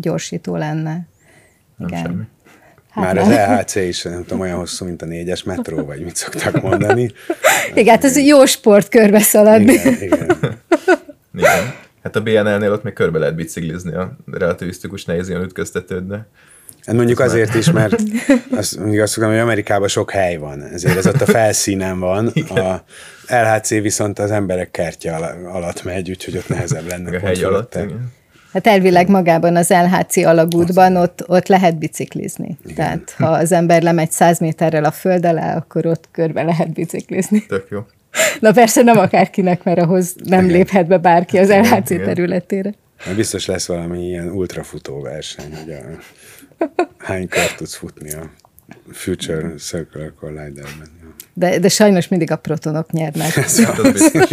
gyorsító 0.00 0.56
lenne. 0.56 1.06
Igen. 1.78 2.02
Nem 2.02 2.02
semmi. 2.02 2.22
Hát 2.90 3.04
Már 3.04 3.14
nem. 3.14 3.24
az 3.24 3.30
LHC 3.30 3.74
is, 3.74 4.02
nem 4.02 4.22
tudom, 4.22 4.40
olyan 4.40 4.56
hosszú, 4.56 4.84
mint 4.84 5.02
a 5.02 5.06
négyes 5.06 5.42
metró, 5.42 5.84
vagy 5.84 6.00
mit 6.00 6.16
szoktak 6.16 6.62
mondani. 6.62 7.12
Igen, 7.74 7.94
hát 7.94 8.04
ez 8.04 8.18
jó 8.18 8.44
sport 8.44 8.88
körbe 8.88 9.20
szaladni. 9.20 9.72
Igen, 9.72 10.02
igen. 10.02 10.36
igen. 11.34 11.74
Hát 12.02 12.16
a 12.16 12.20
BNL-nél 12.20 12.72
ott 12.72 12.82
még 12.82 12.92
körbe 12.92 13.18
lehet 13.18 13.34
biciklizni 13.34 13.94
a 13.94 14.16
relativisztikus 14.32 15.04
nehéz 15.04 15.28
ilyen 15.28 15.42
ütköztetőd, 15.42 16.08
de... 16.08 16.26
Hát 16.84 16.94
mondjuk 16.94 17.20
azért 17.20 17.54
is, 17.54 17.70
mert 17.70 18.02
azt, 18.56 18.78
mondjuk 18.78 19.02
azt 19.02 19.16
mondom, 19.16 19.36
hogy 19.36 19.44
Amerikában 19.44 19.88
sok 19.88 20.10
hely 20.10 20.36
van, 20.36 20.62
ezért 20.62 20.96
ez 20.96 21.06
ott 21.06 21.20
a 21.20 21.26
felszínen 21.26 21.98
van. 21.98 22.26
A 22.48 22.84
LHC 23.26 23.68
viszont 23.68 24.18
az 24.18 24.30
emberek 24.30 24.70
kertje 24.70 25.14
alatt 25.52 25.82
megy, 25.82 26.10
úgyhogy 26.10 26.36
ott 26.36 26.48
nehezebb 26.48 26.86
lenne. 26.88 27.16
A 27.16 27.20
hegy 27.20 27.42
alatt, 27.42 27.74
igen. 27.74 28.12
Hát 28.52 28.66
elvileg 28.66 29.08
magában 29.08 29.56
az 29.56 29.68
LHC 29.68 30.16
alagútban 30.16 30.96
ott, 30.96 31.24
ott 31.28 31.46
lehet 31.46 31.78
biciklizni. 31.78 32.58
Igen. 32.64 32.74
Tehát 32.74 33.14
ha 33.18 33.26
az 33.26 33.52
ember 33.52 33.82
lemegy 33.82 34.10
100 34.10 34.38
méterrel 34.38 34.84
a 34.84 34.90
föld 34.90 35.26
alá, 35.26 35.56
akkor 35.56 35.86
ott 35.86 36.08
körbe 36.10 36.42
lehet 36.42 36.72
biciklizni. 36.72 37.46
Tök 37.46 37.66
jó. 37.70 37.80
Na 38.40 38.52
persze 38.52 38.82
nem 38.82 38.98
akárkinek, 38.98 39.64
mert 39.64 39.78
ahhoz 39.78 40.14
nem 40.24 40.44
igen. 40.44 40.56
léphet 40.56 40.86
be 40.86 40.98
bárki 40.98 41.38
az 41.38 41.48
LHC 41.48 41.90
igen. 41.90 42.04
területére. 42.04 42.74
Na 43.06 43.14
biztos 43.14 43.46
lesz 43.46 43.66
valami 43.66 44.06
ilyen 44.06 44.28
ultrafutó 44.28 45.00
verseny, 45.00 45.54
hogy 45.64 45.72
a, 45.72 45.78
hány 46.98 47.28
kört 47.28 47.56
tudsz 47.56 47.74
futni 47.74 48.12
a 48.12 48.30
Future 48.92 49.54
Circular 49.58 50.14
Collider-ben. 50.20 50.88
De, 51.34 51.58
de 51.58 51.68
sajnos 51.68 52.08
mindig 52.08 52.30
a 52.30 52.36
protonok 52.36 52.92
nyernek. 52.92 53.36
Ez 53.36 53.58
az 53.58 53.92
biztos. 53.92 54.28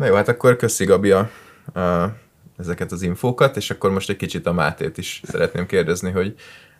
Na 0.00 0.06
jó, 0.06 0.14
hát 0.14 0.28
akkor 0.28 0.56
köszi 0.56 0.84
Gabi 0.84 1.10
a, 1.10 1.30
a, 1.74 2.12
ezeket 2.58 2.92
az 2.92 3.02
infókat, 3.02 3.56
és 3.56 3.70
akkor 3.70 3.90
most 3.90 4.10
egy 4.10 4.16
kicsit 4.16 4.46
a 4.46 4.52
Mátét 4.52 4.98
is 4.98 5.22
szeretném 5.24 5.66
kérdezni, 5.66 6.10
hogy 6.10 6.34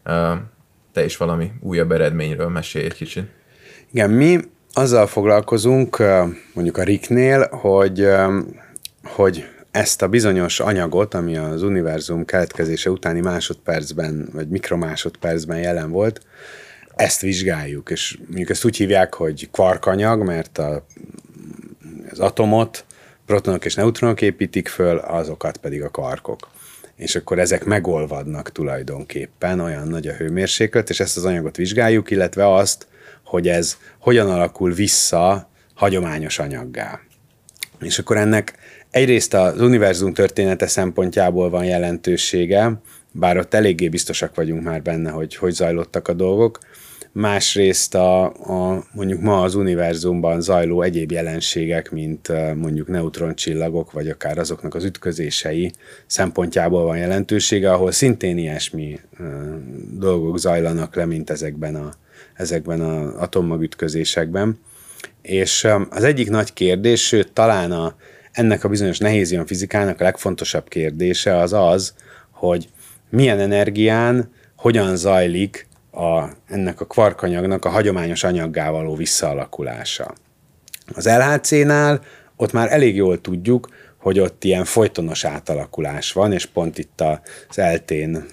a, 0.04 0.36
te 0.92 1.04
is 1.04 1.16
valami 1.16 1.52
újabb 1.60 1.92
eredményről 1.92 2.48
mesélj 2.48 2.84
egy 2.84 2.94
kicsit. 2.94 3.24
Igen, 3.92 4.10
mi 4.10 4.40
azzal 4.72 5.06
foglalkozunk, 5.06 5.98
mondjuk 6.54 6.76
a 6.76 6.82
Riknél, 6.82 7.48
hogy, 7.50 8.08
hogy 9.04 9.44
ezt 9.70 10.02
a 10.02 10.08
bizonyos 10.08 10.60
anyagot, 10.60 11.14
ami 11.14 11.36
az 11.36 11.62
univerzum 11.62 12.24
keletkezése 12.24 12.90
utáni 12.90 13.20
másodpercben, 13.20 14.28
vagy 14.32 14.48
mikromásodpercben 14.48 15.58
jelen 15.58 15.90
volt, 15.90 16.20
ezt 16.96 17.20
vizsgáljuk, 17.20 17.90
és 17.90 18.18
mondjuk 18.26 18.50
ezt 18.50 18.64
úgy 18.64 18.76
hívják, 18.76 19.14
hogy 19.14 19.50
kvarkanyag, 19.50 20.22
mert 20.22 20.58
a, 20.58 20.86
az 22.10 22.18
atomot 22.18 22.84
protonok 23.30 23.64
és 23.64 23.74
neutronok 23.74 24.20
építik 24.22 24.68
föl, 24.68 24.96
azokat 24.96 25.56
pedig 25.56 25.82
a 25.82 25.90
karkok. 25.90 26.50
És 26.96 27.16
akkor 27.16 27.38
ezek 27.38 27.64
megolvadnak 27.64 28.52
tulajdonképpen, 28.52 29.60
olyan 29.60 29.88
nagy 29.88 30.06
a 30.06 30.12
hőmérséklet, 30.12 30.90
és 30.90 31.00
ezt 31.00 31.16
az 31.16 31.24
anyagot 31.24 31.56
vizsgáljuk, 31.56 32.10
illetve 32.10 32.54
azt, 32.54 32.86
hogy 33.24 33.48
ez 33.48 33.76
hogyan 33.98 34.30
alakul 34.30 34.72
vissza 34.72 35.50
hagyományos 35.74 36.38
anyaggá. 36.38 37.00
És 37.80 37.98
akkor 37.98 38.16
ennek 38.16 38.54
egyrészt 38.90 39.34
az 39.34 39.60
univerzum 39.60 40.12
története 40.12 40.66
szempontjából 40.66 41.50
van 41.50 41.64
jelentősége, 41.64 42.80
bár 43.12 43.38
ott 43.38 43.54
eléggé 43.54 43.88
biztosak 43.88 44.34
vagyunk 44.34 44.62
már 44.62 44.82
benne, 44.82 45.10
hogy 45.10 45.36
hogy 45.36 45.52
zajlottak 45.52 46.08
a 46.08 46.12
dolgok, 46.12 46.58
másrészt 47.12 47.94
a, 47.94 48.24
a 48.24 48.84
mondjuk 48.92 49.20
ma 49.20 49.42
az 49.42 49.54
univerzumban 49.54 50.40
zajló 50.40 50.82
egyéb 50.82 51.10
jelenségek, 51.10 51.90
mint 51.90 52.28
mondjuk 52.54 52.88
neutroncsillagok, 52.88 53.92
vagy 53.92 54.08
akár 54.08 54.38
azoknak 54.38 54.74
az 54.74 54.84
ütközései 54.84 55.72
szempontjából 56.06 56.84
van 56.84 56.98
jelentősége, 56.98 57.72
ahol 57.72 57.92
szintén 57.92 58.38
ilyesmi 58.38 59.00
dolgok 59.92 60.38
zajlanak 60.38 60.94
le, 60.94 61.04
mint 61.04 61.30
ezekben 61.30 61.74
a, 61.74 61.92
ezekben 62.34 62.80
az 62.80 63.14
atommagütközésekben. 63.14 64.58
És 65.22 65.68
az 65.90 66.04
egyik 66.04 66.30
nagy 66.30 66.52
kérdés, 66.52 67.06
sőt 67.06 67.32
talán 67.32 67.72
a, 67.72 67.94
ennek 68.32 68.64
a 68.64 68.68
bizonyos 68.68 68.98
nehézian 68.98 69.46
fizikának 69.46 70.00
a 70.00 70.04
legfontosabb 70.04 70.68
kérdése 70.68 71.36
az 71.36 71.52
az, 71.52 71.94
hogy 72.30 72.68
milyen 73.08 73.38
energián 73.38 74.30
hogyan 74.56 74.96
zajlik 74.96 75.68
a, 75.90 76.24
ennek 76.46 76.80
a 76.80 76.86
kvarkanyagnak 76.86 77.64
a 77.64 77.68
hagyományos 77.68 78.24
anyaggá 78.24 78.70
való 78.70 78.94
visszaalakulása. 78.94 80.14
Az 80.94 81.06
LHC-nál 81.08 82.00
ott 82.36 82.52
már 82.52 82.72
elég 82.72 82.96
jól 82.96 83.20
tudjuk, 83.20 83.68
hogy 84.00 84.18
ott 84.18 84.44
ilyen 84.44 84.64
folytonos 84.64 85.24
átalakulás 85.24 86.12
van, 86.12 86.32
és 86.32 86.46
pont 86.46 86.78
itt 86.78 87.00
az 87.48 87.58
eltén 87.58 88.24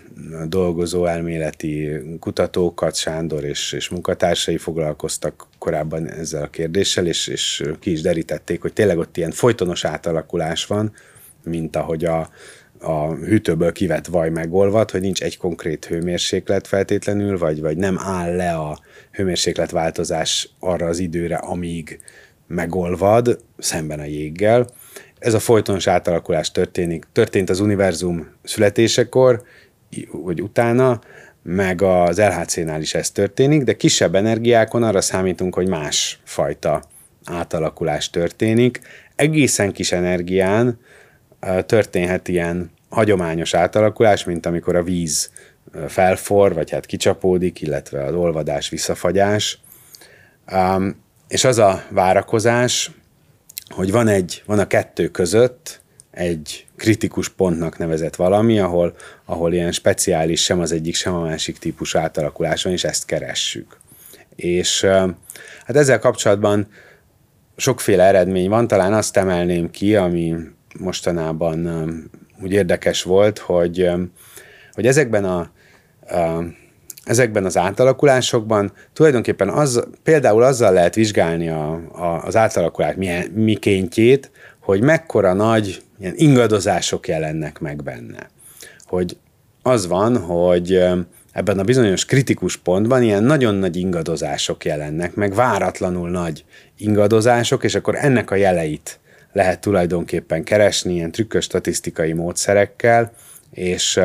dolgozó 0.47 1.05
elméleti 1.05 1.89
kutatókat, 2.19 2.95
Sándor 2.95 3.43
és, 3.43 3.71
és 3.71 3.89
munkatársai 3.89 4.57
foglalkoztak 4.57 5.47
korábban 5.57 6.09
ezzel 6.09 6.43
a 6.43 6.49
kérdéssel, 6.49 7.05
és, 7.05 7.27
és 7.27 7.63
ki 7.79 7.91
is 7.91 8.01
derítették, 8.01 8.61
hogy 8.61 8.73
tényleg 8.73 8.97
ott 8.97 9.17
ilyen 9.17 9.31
folytonos 9.31 9.85
átalakulás 9.85 10.65
van, 10.65 10.93
mint 11.43 11.75
ahogy 11.75 12.05
a, 12.05 12.29
a 12.79 13.13
hűtőből 13.13 13.71
kivett 13.71 14.05
vaj 14.05 14.29
megolvad, 14.29 14.91
hogy 14.91 15.01
nincs 15.01 15.21
egy 15.21 15.37
konkrét 15.37 15.85
hőmérséklet 15.85 16.67
feltétlenül, 16.67 17.37
vagy, 17.37 17.61
vagy 17.61 17.77
nem 17.77 17.97
áll 17.99 18.35
le 18.35 18.53
a 18.53 18.79
hőmérséklet 19.11 19.71
változás 19.71 20.49
arra 20.59 20.85
az 20.85 20.99
időre, 20.99 21.35
amíg 21.35 21.99
megolvad, 22.47 23.39
szemben 23.57 23.99
a 23.99 24.05
jéggel. 24.05 24.67
Ez 25.19 25.33
a 25.33 25.39
folytonos 25.39 25.87
átalakulás 25.87 26.51
történik, 26.51 27.07
történt 27.11 27.49
az 27.49 27.59
univerzum 27.59 28.27
születésekor, 28.43 29.43
vagy 30.11 30.41
utána, 30.41 31.01
meg 31.43 31.81
az 31.81 32.17
LHC-nál 32.17 32.81
is 32.81 32.93
ez 32.93 33.11
történik, 33.11 33.63
de 33.63 33.75
kisebb 33.75 34.15
energiákon 34.15 34.83
arra 34.83 35.01
számítunk, 35.01 35.55
hogy 35.55 35.67
más 35.67 36.19
fajta 36.23 36.83
átalakulás 37.25 38.09
történik. 38.09 38.79
Egészen 39.15 39.71
kis 39.71 39.91
energián 39.91 40.79
történhet 41.65 42.27
ilyen 42.27 42.71
hagyományos 42.89 43.53
átalakulás, 43.53 44.23
mint 44.23 44.45
amikor 44.45 44.75
a 44.75 44.83
víz 44.83 45.31
felfor, 45.87 46.53
vagy 46.53 46.71
hát 46.71 46.85
kicsapódik, 46.85 47.61
illetve 47.61 48.03
az 48.03 48.13
olvadás, 48.13 48.69
visszafagyás. 48.69 49.59
Um, 50.51 51.05
és 51.27 51.43
az 51.43 51.57
a 51.57 51.83
várakozás, 51.89 52.91
hogy 53.69 53.91
van, 53.91 54.07
egy, 54.07 54.43
van 54.45 54.59
a 54.59 54.67
kettő 54.67 55.07
között 55.07 55.81
egy 56.11 56.65
kritikus 56.75 57.29
pontnak 57.29 57.77
nevezett 57.77 58.15
valami, 58.15 58.59
ahol, 58.59 58.95
ahol 59.25 59.53
ilyen 59.53 59.71
speciális 59.71 60.43
sem 60.43 60.59
az 60.59 60.71
egyik, 60.71 60.95
sem 60.95 61.13
a 61.13 61.21
másik 61.21 61.57
típus 61.57 61.95
átalakulás 61.95 62.63
van, 62.63 62.73
és 62.73 62.83
ezt 62.83 63.05
keressük. 63.05 63.77
És 64.35 64.81
hát 65.65 65.75
ezzel 65.75 65.99
kapcsolatban 65.99 66.67
sokféle 67.55 68.03
eredmény 68.03 68.49
van, 68.49 68.67
talán 68.67 68.93
azt 68.93 69.17
emelném 69.17 69.71
ki, 69.71 69.95
ami 69.95 70.35
mostanában 70.79 71.69
úgy 72.41 72.51
érdekes 72.51 73.03
volt, 73.03 73.39
hogy, 73.39 73.89
hogy 74.73 74.87
ezekben 74.87 75.25
a, 75.25 75.39
a 76.15 76.43
ezekben 77.07 77.45
az 77.45 77.57
átalakulásokban 77.57 78.71
tulajdonképpen 78.93 79.49
az, 79.49 79.87
például 80.03 80.43
azzal 80.43 80.73
lehet 80.73 80.95
vizsgálni 80.95 81.49
a, 81.49 81.73
a, 81.91 82.23
az 82.25 82.35
átalakulás 82.35 82.95
milyen, 82.95 83.25
mikéntjét, 83.33 84.31
hogy 84.59 84.81
mekkora 84.81 85.33
nagy 85.33 85.81
ilyen 85.99 86.13
ingadozások 86.15 87.07
jelennek 87.07 87.59
meg 87.59 87.83
benne. 87.83 88.29
Hogy 88.85 89.17
az 89.61 89.87
van, 89.87 90.17
hogy 90.17 90.83
ebben 91.31 91.59
a 91.59 91.63
bizonyos 91.63 92.05
kritikus 92.05 92.57
pontban 92.57 93.03
ilyen 93.03 93.23
nagyon 93.23 93.55
nagy 93.55 93.75
ingadozások 93.75 94.65
jelennek, 94.65 95.15
meg 95.15 95.33
váratlanul 95.33 96.09
nagy 96.09 96.45
ingadozások, 96.77 97.63
és 97.63 97.75
akkor 97.75 97.95
ennek 97.95 98.31
a 98.31 98.35
jeleit 98.35 98.99
lehet 99.37 99.61
tulajdonképpen 99.61 100.43
keresni 100.43 100.93
ilyen 100.93 101.11
trükkös 101.11 101.43
statisztikai 101.43 102.13
módszerekkel, 102.13 103.11
és, 103.51 103.99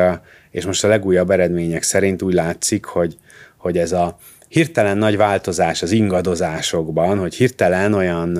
és 0.51 0.65
most 0.65 0.83
a 0.83 0.87
legújabb 0.87 1.29
eredmények 1.29 1.83
szerint 1.83 2.21
úgy 2.21 2.33
látszik, 2.33 2.85
hogy, 2.85 3.17
hogy 3.57 3.77
ez 3.77 3.91
a 3.91 4.17
hirtelen 4.47 4.97
nagy 4.97 5.17
változás 5.17 5.81
az 5.81 5.91
ingadozásokban, 5.91 7.19
hogy 7.19 7.35
hirtelen 7.35 7.93
olyan 7.93 8.31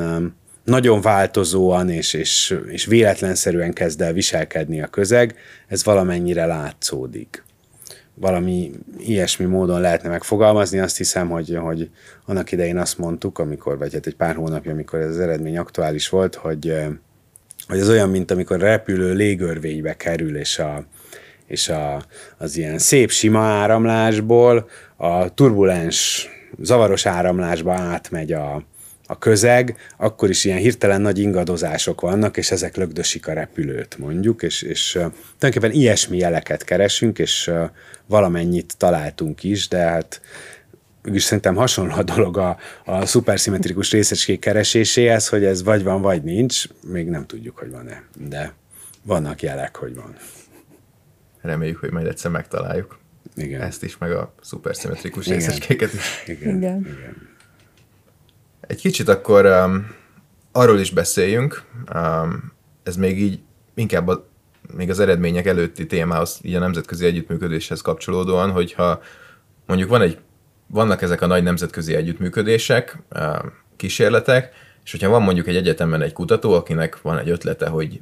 nagyon 0.63 1.01
változóan 1.01 1.89
és, 1.89 2.13
és, 2.13 2.57
és 2.67 2.85
véletlenszerűen 2.85 3.73
kezd 3.73 4.01
el 4.01 4.13
viselkedni 4.13 4.81
a 4.81 4.87
közeg, 4.87 5.35
ez 5.67 5.83
valamennyire 5.83 6.45
látszódik. 6.45 7.43
Valami 8.15 8.71
ilyesmi 8.99 9.45
módon 9.45 9.81
lehetne 9.81 10.09
megfogalmazni, 10.09 10.79
azt 10.79 10.97
hiszem, 10.97 11.29
hogy, 11.29 11.57
hogy 11.61 11.89
annak 12.25 12.51
idején 12.51 12.77
azt 12.77 12.97
mondtuk, 12.97 13.39
amikor, 13.39 13.77
vagy 13.77 13.93
hát 13.93 14.07
egy 14.07 14.15
pár 14.15 14.35
hónapja, 14.35 14.71
amikor 14.71 14.99
ez 14.99 15.09
az 15.09 15.19
eredmény 15.19 15.57
aktuális 15.57 16.09
volt, 16.09 16.35
hogy, 16.35 16.73
hogy 17.67 17.79
ez 17.79 17.89
olyan, 17.89 18.09
mint 18.09 18.31
amikor 18.31 18.59
repülő 18.59 19.13
légörvénybe 19.13 19.95
kerül, 19.95 20.37
és, 20.37 20.59
a, 20.59 20.85
és 21.45 21.69
a, 21.69 22.05
az 22.37 22.57
ilyen 22.57 22.77
szép 22.77 23.09
sima 23.09 23.39
áramlásból 23.39 24.69
a 24.95 25.33
turbulens, 25.33 26.27
zavaros 26.59 27.05
áramlásba 27.05 27.73
átmegy 27.73 28.33
a, 28.33 28.63
a 29.13 29.17
közeg, 29.17 29.75
akkor 29.97 30.29
is 30.29 30.45
ilyen 30.45 30.57
hirtelen 30.57 31.01
nagy 31.01 31.19
ingadozások 31.19 32.01
vannak, 32.01 32.37
és 32.37 32.51
ezek 32.51 32.75
lögdösik 32.75 33.27
a 33.27 33.33
repülőt, 33.33 33.97
mondjuk, 33.97 34.43
és, 34.43 34.61
és 34.61 34.91
tulajdonképpen 34.91 35.71
ilyesmi 35.71 36.17
jeleket 36.17 36.63
keresünk, 36.63 37.19
és 37.19 37.51
valamennyit 38.05 38.77
találtunk 38.77 39.43
is, 39.43 39.67
de 39.67 39.77
hát 39.77 40.21
mégis 41.03 41.23
szerintem 41.23 41.55
hasonló 41.55 41.93
a 41.95 42.03
dolog 42.03 42.37
a, 42.37 42.57
a 42.85 43.05
szuperszimmetrikus 43.05 43.91
részecskék 43.91 44.39
kereséséhez, 44.39 45.27
hogy 45.27 45.43
ez 45.43 45.63
vagy 45.63 45.83
van, 45.83 46.01
vagy 46.01 46.23
nincs, 46.23 46.63
még 46.87 47.07
nem 47.07 47.25
tudjuk, 47.25 47.57
hogy 47.57 47.71
van-e, 47.71 48.03
de 48.27 48.53
vannak 49.03 49.41
jelek, 49.41 49.75
hogy 49.75 49.95
van. 49.95 50.15
Reméljük, 51.41 51.77
hogy 51.77 51.91
majd 51.91 52.07
egyszer 52.07 52.31
megtaláljuk. 52.31 52.99
Igen. 53.35 53.61
Ezt 53.61 53.83
is, 53.83 53.97
meg 53.97 54.11
a 54.11 54.33
szuperszimmetrikus 54.41 55.27
részecskéket 55.27 55.93
is. 55.93 56.23
Igen. 56.25 56.55
Igen. 56.55 56.79
Igen. 56.79 57.32
Egy 58.67 58.81
kicsit 58.81 59.09
akkor 59.09 59.45
um, 59.45 59.95
arról 60.51 60.79
is 60.79 60.91
beszéljünk, 60.91 61.63
um, 61.93 62.51
ez 62.83 62.95
még 62.95 63.21
így 63.21 63.39
inkább 63.75 64.07
a, 64.07 64.27
még 64.75 64.89
az 64.89 64.99
eredmények 64.99 65.45
előtti 65.45 65.85
témához, 65.85 66.39
így 66.41 66.55
a 66.55 66.59
nemzetközi 66.59 67.05
együttműködéshez 67.05 67.81
kapcsolódóan, 67.81 68.51
hogyha 68.51 69.01
mondjuk 69.65 69.89
van 69.89 70.01
egy, 70.01 70.17
vannak 70.67 71.01
ezek 71.01 71.21
a 71.21 71.27
nagy 71.27 71.43
nemzetközi 71.43 71.95
együttműködések, 71.95 72.97
um, 73.19 73.51
kísérletek, 73.75 74.53
és 74.83 74.91
hogyha 74.91 75.09
van 75.09 75.21
mondjuk 75.21 75.47
egy 75.47 75.55
egyetemen 75.55 76.01
egy 76.01 76.13
kutató, 76.13 76.53
akinek 76.53 77.01
van 77.01 77.17
egy 77.17 77.29
ötlete, 77.29 77.67
hogy 77.67 78.01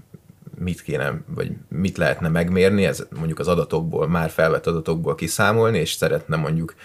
mit 0.58 0.82
kéne, 0.82 1.21
vagy 1.36 1.52
mit 1.69 1.97
lehetne 1.97 2.28
megmérni, 2.28 2.86
ez 2.86 3.08
mondjuk 3.15 3.39
az 3.39 3.47
adatokból, 3.47 4.08
már 4.08 4.30
felvett 4.30 4.67
adatokból 4.67 5.15
kiszámolni, 5.15 5.80
és 5.80 5.91
szeretne 5.91 6.36
mondjuk 6.36 6.76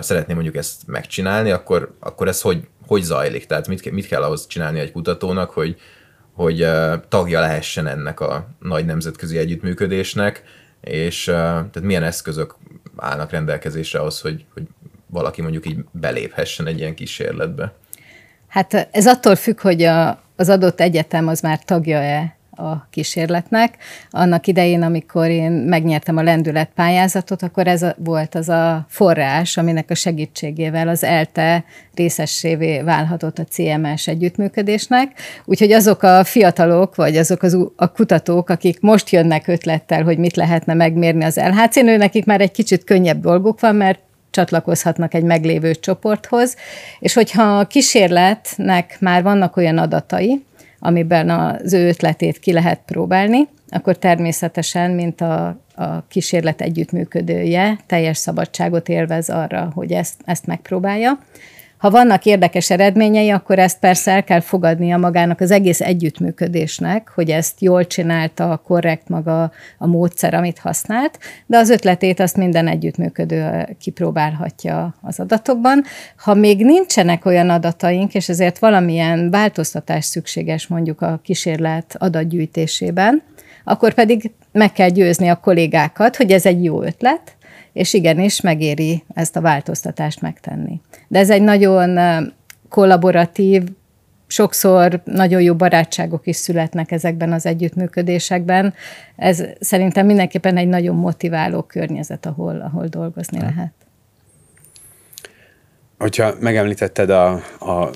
szeretné 0.00 0.34
mondjuk 0.34 0.56
ezt 0.56 0.86
megcsinálni, 0.86 1.50
akkor, 1.50 1.96
akkor 2.00 2.28
ez 2.28 2.40
hogy, 2.40 2.66
hogy 2.86 3.02
zajlik? 3.02 3.46
Tehát 3.46 3.68
mit, 3.68 3.90
mit 3.90 4.06
kell 4.06 4.22
ahhoz 4.22 4.46
csinálni 4.46 4.78
egy 4.78 4.92
kutatónak, 4.92 5.50
hogy, 5.50 5.76
hogy 6.32 6.66
tagja 7.08 7.40
lehessen 7.40 7.86
ennek 7.86 8.20
a 8.20 8.48
nagy 8.60 8.84
nemzetközi 8.84 9.38
együttműködésnek, 9.38 10.42
és 10.80 11.24
tehát 11.24 11.82
milyen 11.82 12.02
eszközök 12.02 12.54
állnak 12.96 13.30
rendelkezésre 13.30 13.98
ahhoz, 13.98 14.20
hogy, 14.20 14.44
hogy 14.54 14.62
valaki 15.06 15.42
mondjuk 15.42 15.66
így 15.66 15.78
beléphessen 15.90 16.66
egy 16.66 16.78
ilyen 16.78 16.94
kísérletbe? 16.94 17.72
Hát 18.48 18.88
ez 18.90 19.06
attól 19.06 19.36
függ, 19.36 19.60
hogy 19.60 19.82
a, 19.82 20.22
az 20.36 20.48
adott 20.48 20.80
egyetem 20.80 21.28
az 21.28 21.40
már 21.40 21.64
tagja-e 21.64 22.35
a 22.56 22.86
kísérletnek. 22.90 23.76
Annak 24.10 24.46
idején, 24.46 24.82
amikor 24.82 25.28
én 25.28 25.50
megnyertem 25.52 26.16
a 26.16 26.22
lendület 26.22 26.70
pályázatot, 26.74 27.42
akkor 27.42 27.66
ez 27.66 27.86
volt 27.96 28.34
az 28.34 28.48
a 28.48 28.86
forrás, 28.88 29.56
aminek 29.56 29.90
a 29.90 29.94
segítségével 29.94 30.88
az 30.88 31.04
ELTE 31.04 31.64
részessévé 31.94 32.80
válhatott 32.80 33.38
a 33.38 33.44
CMS 33.44 34.08
együttműködésnek. 34.08 35.20
Úgyhogy 35.44 35.72
azok 35.72 36.02
a 36.02 36.24
fiatalok, 36.24 36.94
vagy 36.94 37.16
azok 37.16 37.42
az, 37.42 37.58
a 37.76 37.92
kutatók, 37.92 38.50
akik 38.50 38.80
most 38.80 39.10
jönnek 39.10 39.46
ötlettel, 39.46 40.02
hogy 40.02 40.18
mit 40.18 40.36
lehetne 40.36 40.74
megmérni 40.74 41.24
az 41.24 41.36
LHC-n, 41.36 41.84
nekik 41.84 42.24
már 42.24 42.40
egy 42.40 42.52
kicsit 42.52 42.84
könnyebb 42.84 43.20
dolguk 43.20 43.60
van, 43.60 43.74
mert 43.74 43.98
csatlakozhatnak 44.30 45.14
egy 45.14 45.22
meglévő 45.22 45.74
csoporthoz, 45.74 46.56
és 46.98 47.14
hogyha 47.14 47.58
a 47.58 47.66
kísérletnek 47.66 48.96
már 49.00 49.22
vannak 49.22 49.56
olyan 49.56 49.78
adatai, 49.78 50.44
amiben 50.78 51.30
az 51.30 51.72
ő 51.72 51.88
ötletét 51.88 52.38
ki 52.38 52.52
lehet 52.52 52.80
próbálni, 52.86 53.48
akkor 53.68 53.98
természetesen, 53.98 54.90
mint 54.90 55.20
a, 55.20 55.46
a 55.74 56.06
kísérlet 56.08 56.60
együttműködője, 56.60 57.78
teljes 57.86 58.16
szabadságot 58.16 58.88
élvez 58.88 59.28
arra, 59.28 59.70
hogy 59.74 59.92
ezt, 59.92 60.14
ezt 60.24 60.46
megpróbálja. 60.46 61.18
Ha 61.78 61.90
vannak 61.90 62.24
érdekes 62.24 62.70
eredményei, 62.70 63.30
akkor 63.30 63.58
ezt 63.58 63.78
persze 63.78 64.10
el 64.12 64.24
kell 64.24 64.40
fogadnia 64.40 64.96
magának 64.96 65.40
az 65.40 65.50
egész 65.50 65.80
együttműködésnek, 65.80 67.08
hogy 67.14 67.30
ezt 67.30 67.60
jól 67.60 67.86
csinálta, 67.86 68.62
korrekt 68.64 69.08
maga 69.08 69.50
a 69.78 69.86
módszer, 69.86 70.34
amit 70.34 70.58
használt, 70.58 71.18
de 71.46 71.56
az 71.58 71.70
ötletét 71.70 72.20
azt 72.20 72.36
minden 72.36 72.68
együttműködő 72.68 73.68
kipróbálhatja 73.80 74.94
az 75.02 75.20
adatokban. 75.20 75.84
Ha 76.16 76.34
még 76.34 76.64
nincsenek 76.64 77.24
olyan 77.24 77.50
adataink, 77.50 78.14
és 78.14 78.28
ezért 78.28 78.58
valamilyen 78.58 79.30
változtatás 79.30 80.04
szükséges 80.04 80.66
mondjuk 80.66 81.00
a 81.00 81.20
kísérlet 81.22 81.96
adatgyűjtésében, 81.98 83.22
akkor 83.64 83.94
pedig 83.94 84.30
meg 84.52 84.72
kell 84.72 84.88
győzni 84.88 85.28
a 85.28 85.40
kollégákat, 85.40 86.16
hogy 86.16 86.32
ez 86.32 86.46
egy 86.46 86.64
jó 86.64 86.82
ötlet, 86.82 87.35
és 87.76 87.94
igenis 87.94 88.40
megéri 88.40 89.04
ezt 89.14 89.36
a 89.36 89.40
változtatást 89.40 90.20
megtenni. 90.20 90.80
De 91.08 91.18
ez 91.18 91.30
egy 91.30 91.42
nagyon 91.42 91.98
kollaboratív, 92.68 93.62
sokszor 94.26 95.00
nagyon 95.04 95.40
jó 95.40 95.54
barátságok 95.54 96.26
is 96.26 96.36
születnek 96.36 96.90
ezekben 96.90 97.32
az 97.32 97.46
együttműködésekben. 97.46 98.74
Ez 99.16 99.42
szerintem 99.60 100.06
mindenképpen 100.06 100.56
egy 100.56 100.68
nagyon 100.68 100.96
motiváló 100.96 101.62
környezet, 101.62 102.26
ahol, 102.26 102.60
ahol 102.60 102.86
dolgozni 102.86 103.40
lehet. 103.40 103.72
Hogyha 105.98 106.34
megemlítetted 106.40 107.10
a, 107.10 107.30
a, 107.58 107.90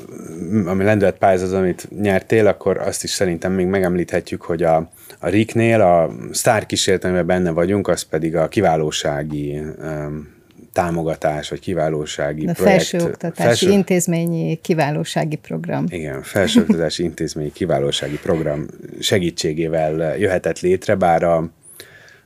ami 0.66 0.84
lendület 0.84 1.18
pályázat, 1.18 1.52
amit 1.52 1.88
nyertél, 2.00 2.46
akkor 2.46 2.78
azt 2.78 3.04
is 3.04 3.10
szerintem 3.10 3.52
még 3.52 3.66
megemlíthetjük, 3.66 4.42
hogy 4.42 4.62
a, 4.62 4.90
a 5.20 5.28
RIK-nél 5.28 5.80
a 5.80 6.10
sztár 6.32 6.66
kísérlet, 6.66 7.04
amiben 7.04 7.26
benne 7.26 7.50
vagyunk, 7.50 7.88
az 7.88 8.02
pedig 8.02 8.36
a 8.36 8.48
kiválósági 8.48 9.58
um, 9.58 10.38
támogatás, 10.72 11.48
vagy 11.48 11.60
kiválósági 11.60 12.46
a 12.46 12.52
projekt. 12.52 12.82
Felsőoktatási 12.82 13.42
felső... 13.42 13.70
intézményi 13.70 14.58
kiválósági 14.62 15.36
program. 15.36 15.84
Igen, 15.88 16.22
felsőoktatási 16.22 17.02
intézményi 17.02 17.52
kiválósági 17.52 18.18
program 18.18 18.66
segítségével 19.00 20.18
jöhetett 20.18 20.60
létre, 20.60 20.94
bár 20.94 21.22
a, 21.22 21.50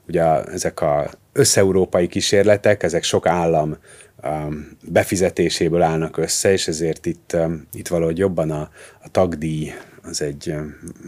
ugye 0.08 0.22
ezek 0.42 0.80
a 0.80 1.10
összeurópai 1.32 2.06
kísérletek, 2.06 2.82
ezek 2.82 3.02
sok 3.02 3.26
állam 3.26 3.76
befizetéséből 4.88 5.82
állnak 5.82 6.16
össze, 6.16 6.52
és 6.52 6.68
ezért 6.68 7.06
itt, 7.06 7.36
itt 7.72 7.88
valahogy 7.88 8.18
jobban 8.18 8.50
a, 8.50 8.70
a 9.02 9.08
tagdíj 9.10 9.72
az 10.08 10.22
egy 10.22 10.54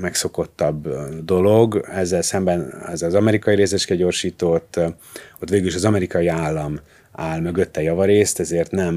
megszokottabb 0.00 0.88
dolog. 1.24 1.86
Ezzel 1.92 2.22
szemben 2.22 2.74
ez 2.86 3.02
az 3.02 3.14
amerikai 3.14 3.54
részecske 3.54 3.94
gyorsító, 3.94 4.52
ott, 4.52 4.80
ott 5.40 5.48
végül 5.48 5.66
is 5.66 5.74
az 5.74 5.84
amerikai 5.84 6.26
állam 6.26 6.80
áll 7.12 7.40
mögötte 7.40 7.82
javarészt, 7.82 8.40
ezért 8.40 8.70
nem, 8.70 8.96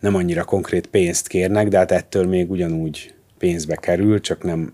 nem 0.00 0.14
annyira 0.14 0.44
konkrét 0.44 0.86
pénzt 0.86 1.26
kérnek, 1.28 1.68
de 1.68 1.78
hát 1.78 1.92
ettől 1.92 2.26
még 2.26 2.50
ugyanúgy 2.50 3.14
pénzbe 3.38 3.76
kerül, 3.76 4.20
csak 4.20 4.42
nem 4.42 4.72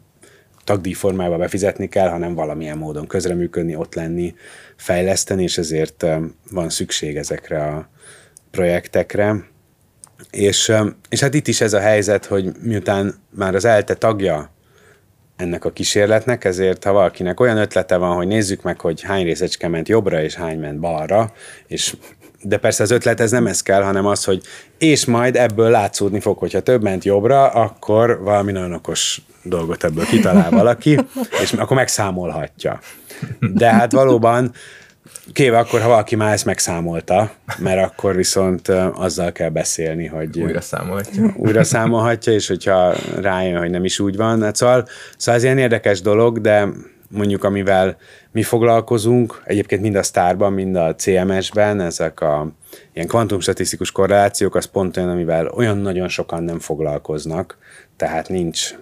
tagdíj 0.65 0.93
formába 0.93 1.37
befizetni 1.37 1.89
kell, 1.89 2.09
hanem 2.09 2.35
valamilyen 2.35 2.79
módon 2.79 3.07
közreműködni, 3.07 3.77
ott 3.77 3.95
lenni, 3.95 4.35
fejleszteni, 4.77 5.43
és 5.43 5.59
ezért 5.59 6.07
van 6.51 6.69
szükség 6.69 7.17
ezekre 7.17 7.65
a 7.65 7.89
projektekre. 8.51 9.45
És, 10.31 10.73
és 11.09 11.21
hát 11.21 11.35
itt 11.35 11.49
is 11.49 11.61
ez 11.61 11.73
a 11.73 11.81
helyzet, 11.81 12.25
hogy 12.25 12.53
miután 12.63 13.15
már 13.31 13.55
az 13.55 13.65
ELTE 13.65 13.95
tagja 13.95 14.51
ennek 15.37 15.65
a 15.65 15.71
kísérletnek, 15.71 16.45
ezért 16.45 16.85
ha 16.85 16.93
valakinek 16.93 17.41
olyan 17.41 17.57
ötlete 17.57 17.97
van, 17.97 18.17
hogy 18.17 18.27
nézzük 18.27 18.63
meg, 18.63 18.81
hogy 18.81 19.03
hány 19.03 19.25
részecske 19.25 19.69
ment 19.69 19.89
jobbra, 19.89 20.23
és 20.23 20.35
hány 20.35 20.59
ment 20.59 20.81
balra, 20.81 21.33
és 21.67 21.95
de 22.43 22.57
persze 22.57 22.83
az 22.83 22.91
ötlet 22.91 23.21
ez 23.21 23.31
nem 23.31 23.47
ez 23.47 23.63
kell, 23.63 23.83
hanem 23.83 24.07
az, 24.07 24.25
hogy 24.25 24.43
és 24.79 25.05
majd 25.05 25.37
ebből 25.37 25.71
látszódni 25.71 26.21
fog, 26.21 26.39
hogyha 26.39 26.61
több 26.61 26.83
ment 26.83 27.05
jobbra, 27.05 27.49
akkor 27.49 28.23
valami 28.23 28.53
nagyon 28.53 28.73
okos 28.73 29.21
dolgot 29.43 29.85
ebből 29.85 30.05
kitalál 30.05 30.51
valaki, 30.51 30.99
és 31.43 31.53
akkor 31.53 31.77
megszámolhatja. 31.77 32.81
De 33.53 33.71
hát 33.71 33.93
valóban 33.93 34.53
Kéve 35.33 35.59
akkor, 35.59 35.81
ha 35.81 35.89
valaki 35.89 36.17
már 36.17 36.33
ezt 36.33 36.45
megszámolta, 36.45 37.33
mert 37.59 37.85
akkor 37.85 38.17
viszont 38.17 38.69
azzal 38.95 39.33
kell 39.33 39.49
beszélni, 39.49 40.07
hogy... 40.07 40.41
Újra 40.41 40.61
számolhatja. 40.61 41.35
Újra 41.37 41.65
számolhatja, 41.65 42.33
és 42.33 42.49
hogyha 42.49 42.95
rájön, 43.21 43.59
hogy 43.59 43.71
nem 43.71 43.85
is 43.85 43.99
úgy 43.99 44.17
van. 44.17 44.43
Hát 44.43 44.57
szóval, 44.57 44.89
szóval 45.17 45.35
ez 45.35 45.45
ilyen 45.45 45.59
érdekes 45.59 46.01
dolog, 46.01 46.41
de 46.41 46.69
mondjuk 47.11 47.45
amivel 47.45 47.97
mi 48.33 48.43
foglalkozunk, 48.43 49.43
egyébként 49.45 49.83
mind 49.83 49.95
a 49.95 50.03
Starban, 50.03 50.53
mind 50.53 50.77
a 50.77 50.95
CMS-ben, 50.95 51.81
ezek 51.81 52.21
a 52.21 52.53
ilyen 52.93 53.07
kvantumstatisztikus 53.07 53.91
korrelációk, 53.91 54.55
az 54.55 54.65
pont 54.65 54.97
olyan, 54.97 55.09
amivel 55.09 55.47
olyan 55.47 55.79
nagyon 55.79 56.09
sokan 56.09 56.43
nem 56.43 56.59
foglalkoznak, 56.59 57.59
tehát 57.97 58.29
nincs 58.29 58.75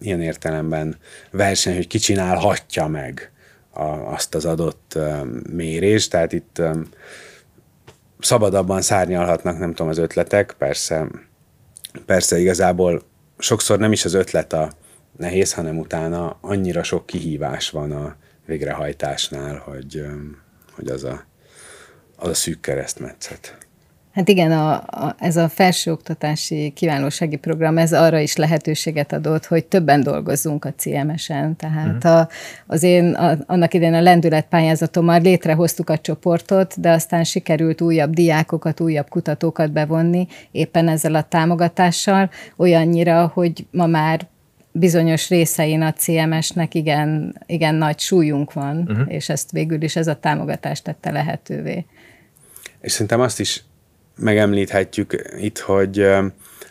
ilyen 0.00 0.20
értelemben 0.20 0.96
verseny, 1.30 1.74
hogy 1.74 1.86
ki 1.86 1.98
csinálhatja 1.98 2.86
meg 2.86 3.30
a, 3.76 4.12
azt 4.12 4.34
az 4.34 4.44
adott 4.44 4.98
mérést, 5.52 6.10
tehát 6.10 6.32
itt 6.32 6.62
szabadabban 8.18 8.82
szárnyalhatnak, 8.82 9.58
nem 9.58 9.70
tudom, 9.70 9.88
az 9.88 9.98
ötletek, 9.98 10.54
persze, 10.58 11.06
persze 12.06 12.38
igazából 12.38 13.02
sokszor 13.38 13.78
nem 13.78 13.92
is 13.92 14.04
az 14.04 14.14
ötlet 14.14 14.52
a 14.52 14.72
nehéz, 15.16 15.52
hanem 15.52 15.78
utána 15.78 16.38
annyira 16.40 16.82
sok 16.82 17.06
kihívás 17.06 17.70
van 17.70 17.92
a 17.92 18.16
végrehajtásnál, 18.46 19.56
hogy, 19.56 20.06
hogy 20.72 20.88
az 20.88 21.04
a, 21.04 21.24
az 22.16 22.28
a 22.28 22.34
szűk 22.34 22.60
keresztmetszet. 22.60 23.65
Hát 24.16 24.28
igen, 24.28 24.52
a, 24.52 24.72
a, 24.72 25.14
ez 25.18 25.36
a 25.36 25.48
felsőoktatási 25.48 26.72
kiválósági 26.74 27.36
program, 27.36 27.78
ez 27.78 27.92
arra 27.92 28.18
is 28.18 28.36
lehetőséget 28.36 29.12
adott, 29.12 29.46
hogy 29.46 29.64
többen 29.64 30.02
dolgozzunk 30.02 30.64
a 30.64 30.74
CMS-en. 30.76 31.56
Tehát 31.56 32.04
uh-huh. 32.04 32.12
a, 32.12 32.28
az 32.66 32.82
én 32.82 33.14
a, 33.14 33.36
annak 33.46 33.74
idején 33.74 33.94
a 33.94 34.00
lendület 34.00 34.46
pályázatommal 34.46 35.20
létrehoztuk 35.20 35.90
a 35.90 35.98
csoportot, 35.98 36.80
de 36.80 36.90
aztán 36.90 37.24
sikerült 37.24 37.80
újabb 37.80 38.14
diákokat, 38.14 38.80
újabb 38.80 39.08
kutatókat 39.08 39.72
bevonni 39.72 40.26
éppen 40.50 40.88
ezzel 40.88 41.14
a 41.14 41.22
támogatással, 41.22 42.30
olyannyira, 42.56 43.30
hogy 43.34 43.66
ma 43.70 43.86
már 43.86 44.26
bizonyos 44.72 45.28
részein 45.28 45.82
a 45.82 45.92
CMS-nek 45.92 46.74
igen, 46.74 47.36
igen 47.46 47.74
nagy 47.74 47.98
súlyunk 47.98 48.52
van, 48.52 48.76
uh-huh. 48.88 49.12
és 49.12 49.28
ezt 49.28 49.50
végül 49.50 49.82
is 49.82 49.96
ez 49.96 50.06
a 50.06 50.20
támogatás 50.20 50.82
tette 50.82 51.10
lehetővé. 51.10 51.86
És 52.80 52.92
szerintem 52.92 53.20
azt 53.20 53.40
is 53.40 53.64
megemlíthetjük 54.16 55.22
itt, 55.40 55.58
hogy, 55.58 56.06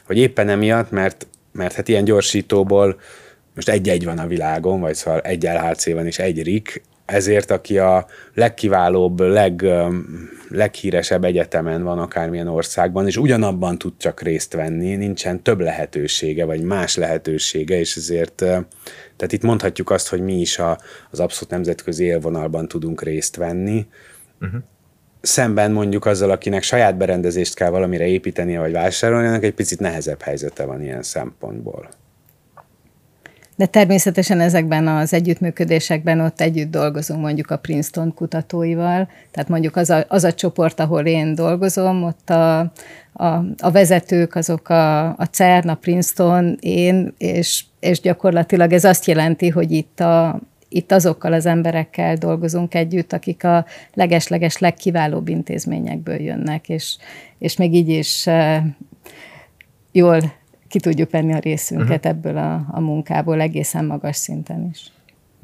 hogy 0.04 0.18
éppen 0.18 0.50
emiatt, 0.50 0.92
mert, 0.92 1.28
mert 1.52 1.74
hát 1.74 1.88
ilyen 1.88 2.04
gyorsítóból 2.04 3.00
most 3.56 3.70
egy-egy 3.70 4.06
van 4.06 4.18
a 4.18 4.28
világon, 4.28 4.80
vagy 4.80 4.96
szóval 4.96 5.20
egy 5.20 5.44
LHC 5.44 5.92
van 5.92 6.06
és 6.06 6.20
egy 6.20 6.44
RIK, 6.44 6.84
ezért 7.06 7.52
aki 7.52 7.78
a 7.78 8.06
legkiválóbb, 8.34 9.20
leg, 9.20 9.66
leghíresebb 10.50 11.24
egyetemen 11.24 11.84
van 11.84 12.00
akármilyen 12.00 12.48
országban, 12.48 13.08
és 13.08 13.18
ugyanabban 13.18 13.78
tud 13.78 13.94
csak 13.98 14.22
részt 14.22 14.54
venni, 14.54 14.96
nincsen 14.96 15.44
több 15.44 15.60
lehetősége, 15.60 16.46
vagy 16.46 16.62
más 16.62 16.96
lehetősége, 16.96 17.80
és 17.80 17.96
ezért 17.96 18.36
tehát 19.16 19.32
itt 19.32 19.44
mondhatjuk 19.44 19.90
azt, 19.90 20.08
hogy 20.08 20.22
mi 20.22 20.40
is 20.40 20.60
a, 20.60 20.80
az 21.12 21.20
abszolút 21.20 21.50
nemzetközi 21.50 22.04
élvonalban 22.04 22.68
tudunk 22.68 23.02
részt 23.02 23.36
venni, 23.36 23.86
uh-huh 24.42 24.62
szemben 25.26 25.72
mondjuk 25.72 26.06
azzal, 26.06 26.32
akinek 26.32 26.64
saját 26.64 26.98
berendezést 26.98 27.56
kell 27.56 27.70
valamire 27.70 28.06
építenie 28.08 28.60
vagy 28.60 28.72
vásárolni, 28.72 29.28
annak 29.28 29.44
egy 29.44 29.54
picit 29.54 29.80
nehezebb 29.80 30.22
helyzete 30.22 30.66
van 30.66 30.84
ilyen 30.84 31.04
szempontból. 31.04 31.90
De 33.58 33.66
természetesen 33.66 34.40
ezekben 34.40 34.88
az 34.88 35.14
együttműködésekben 35.14 36.20
ott 36.20 36.42
együtt 36.42 36.72
dolgozunk 36.72 37.22
mondjuk 37.22 37.52
a 37.52 37.58
Princeton 37.58 38.14
kutatóival, 38.14 39.10
tehát 39.32 39.50
mondjuk 39.50 39.76
az 39.76 39.90
a, 39.90 40.06
az 40.08 40.24
a 40.24 40.34
csoport, 40.34 40.80
ahol 40.80 41.06
én 41.06 41.36
dolgozom, 41.36 42.04
ott 42.04 42.30
a, 42.30 42.60
a, 43.14 43.26
a 43.58 43.72
vezetők 43.72 44.36
azok 44.36 44.70
a, 44.70 45.08
a 45.08 45.26
CERN, 45.32 45.70
a 45.70 45.76
Princeton, 45.76 46.58
én, 46.60 47.14
és, 47.18 47.64
és 47.80 48.00
gyakorlatilag 48.00 48.74
ez 48.74 48.84
azt 48.84 49.06
jelenti, 49.06 49.50
hogy 49.50 49.72
itt 49.72 50.00
a, 50.00 50.40
itt 50.70 50.92
azokkal 50.92 51.34
az 51.34 51.46
emberekkel 51.46 52.16
dolgozunk 52.16 52.74
együtt, 52.74 53.14
akik 53.14 53.44
a 53.44 53.66
legesleges 53.94 54.58
legkiválóbb 54.58 55.28
intézményekből 55.28 56.22
jönnek, 56.22 56.70
és, 56.70 56.98
és 57.38 57.58
még 57.58 57.74
így 57.74 57.90
is 57.90 58.28
jól 59.92 60.34
ki 60.68 60.80
tudjuk 60.80 61.12
venni 61.12 61.34
a 61.34 61.40
részünket 61.40 62.06
uh-huh. 62.06 62.12
ebből 62.12 62.38
a, 62.38 62.66
a 62.72 62.80
munkából 62.80 63.42
egészen 63.42 63.86
magas 63.86 64.16
szinten 64.16 64.70
is. 64.72 64.92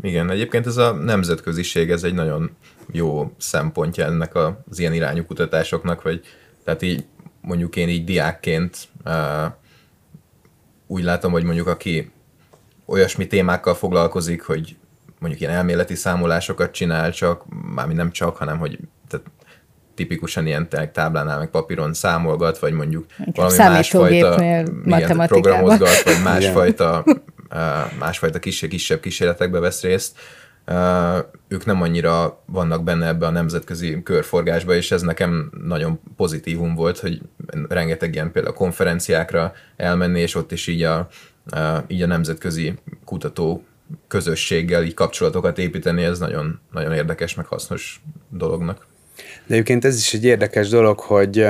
Igen, 0.01 0.29
egyébként 0.29 0.65
ez 0.65 0.77
a 0.77 0.91
nemzetköziség, 0.91 1.89
ez 1.89 2.03
egy 2.03 2.13
nagyon 2.13 2.49
jó 2.91 3.31
szempontja 3.37 4.05
ennek 4.05 4.35
az 4.35 4.79
ilyen 4.79 4.93
irányú 4.93 5.25
kutatásoknak, 5.25 5.99
hogy 5.99 6.21
tehát 6.63 6.81
így 6.81 7.05
mondjuk 7.41 7.75
én 7.75 7.89
így 7.89 8.03
diákként 8.03 8.87
uh, 9.05 9.13
úgy 10.87 11.03
látom, 11.03 11.31
hogy 11.31 11.43
mondjuk 11.43 11.67
aki 11.67 12.11
olyasmi 12.85 13.27
témákkal 13.27 13.73
foglalkozik, 13.73 14.41
hogy 14.41 14.75
mondjuk 15.21 15.41
ilyen 15.41 15.53
elméleti 15.53 15.95
számolásokat 15.95 16.71
csinál, 16.71 17.11
csak, 17.11 17.43
mármint 17.75 17.97
nem 17.97 18.11
csak, 18.11 18.37
hanem 18.37 18.57
hogy 18.57 18.79
tehát 19.07 19.25
tipikusan 19.95 20.47
ilyen 20.47 20.69
táblánál, 20.93 21.37
meg 21.37 21.49
papíron 21.49 21.93
számolgat, 21.93 22.59
vagy 22.59 22.73
mondjuk 22.73 23.05
valami 23.33 23.57
másfajta 23.57 24.43
igen, 24.85 25.27
programozgat, 25.27 26.03
vagy 26.03 26.21
másfajta, 26.31 27.03
másfajta 27.99 28.39
kisebb, 28.39 28.69
kisebb 28.69 28.99
kísérletekbe 28.99 29.59
vesz 29.59 29.81
részt. 29.81 30.17
Ők 31.47 31.65
nem 31.65 31.81
annyira 31.81 32.43
vannak 32.45 32.83
benne 32.83 33.07
ebbe 33.07 33.25
a 33.25 33.31
nemzetközi 33.31 34.03
körforgásba, 34.03 34.73
és 34.73 34.91
ez 34.91 35.01
nekem 35.01 35.51
nagyon 35.63 35.99
pozitívum 36.15 36.75
volt, 36.75 36.99
hogy 36.99 37.21
rengeteg 37.69 38.13
ilyen 38.13 38.31
például 38.31 38.55
konferenciákra 38.55 39.53
elmenni, 39.75 40.19
és 40.19 40.35
ott 40.35 40.51
is 40.51 40.67
így 40.67 40.83
a, 40.83 41.07
így 41.87 42.01
a 42.01 42.07
nemzetközi 42.07 42.73
kutató 43.05 43.63
közösséggel 44.07 44.83
így 44.83 44.93
kapcsolatokat 44.93 45.57
építeni, 45.57 46.03
ez 46.03 46.19
nagyon, 46.19 46.59
nagyon 46.71 46.93
érdekes, 46.93 47.35
meg 47.35 47.45
hasznos 47.45 48.01
dolognak. 48.29 48.87
De 49.45 49.53
egyébként 49.53 49.85
ez 49.85 49.97
is 49.97 50.13
egy 50.13 50.25
érdekes 50.25 50.69
dolog, 50.69 50.99
hogy 50.99 51.47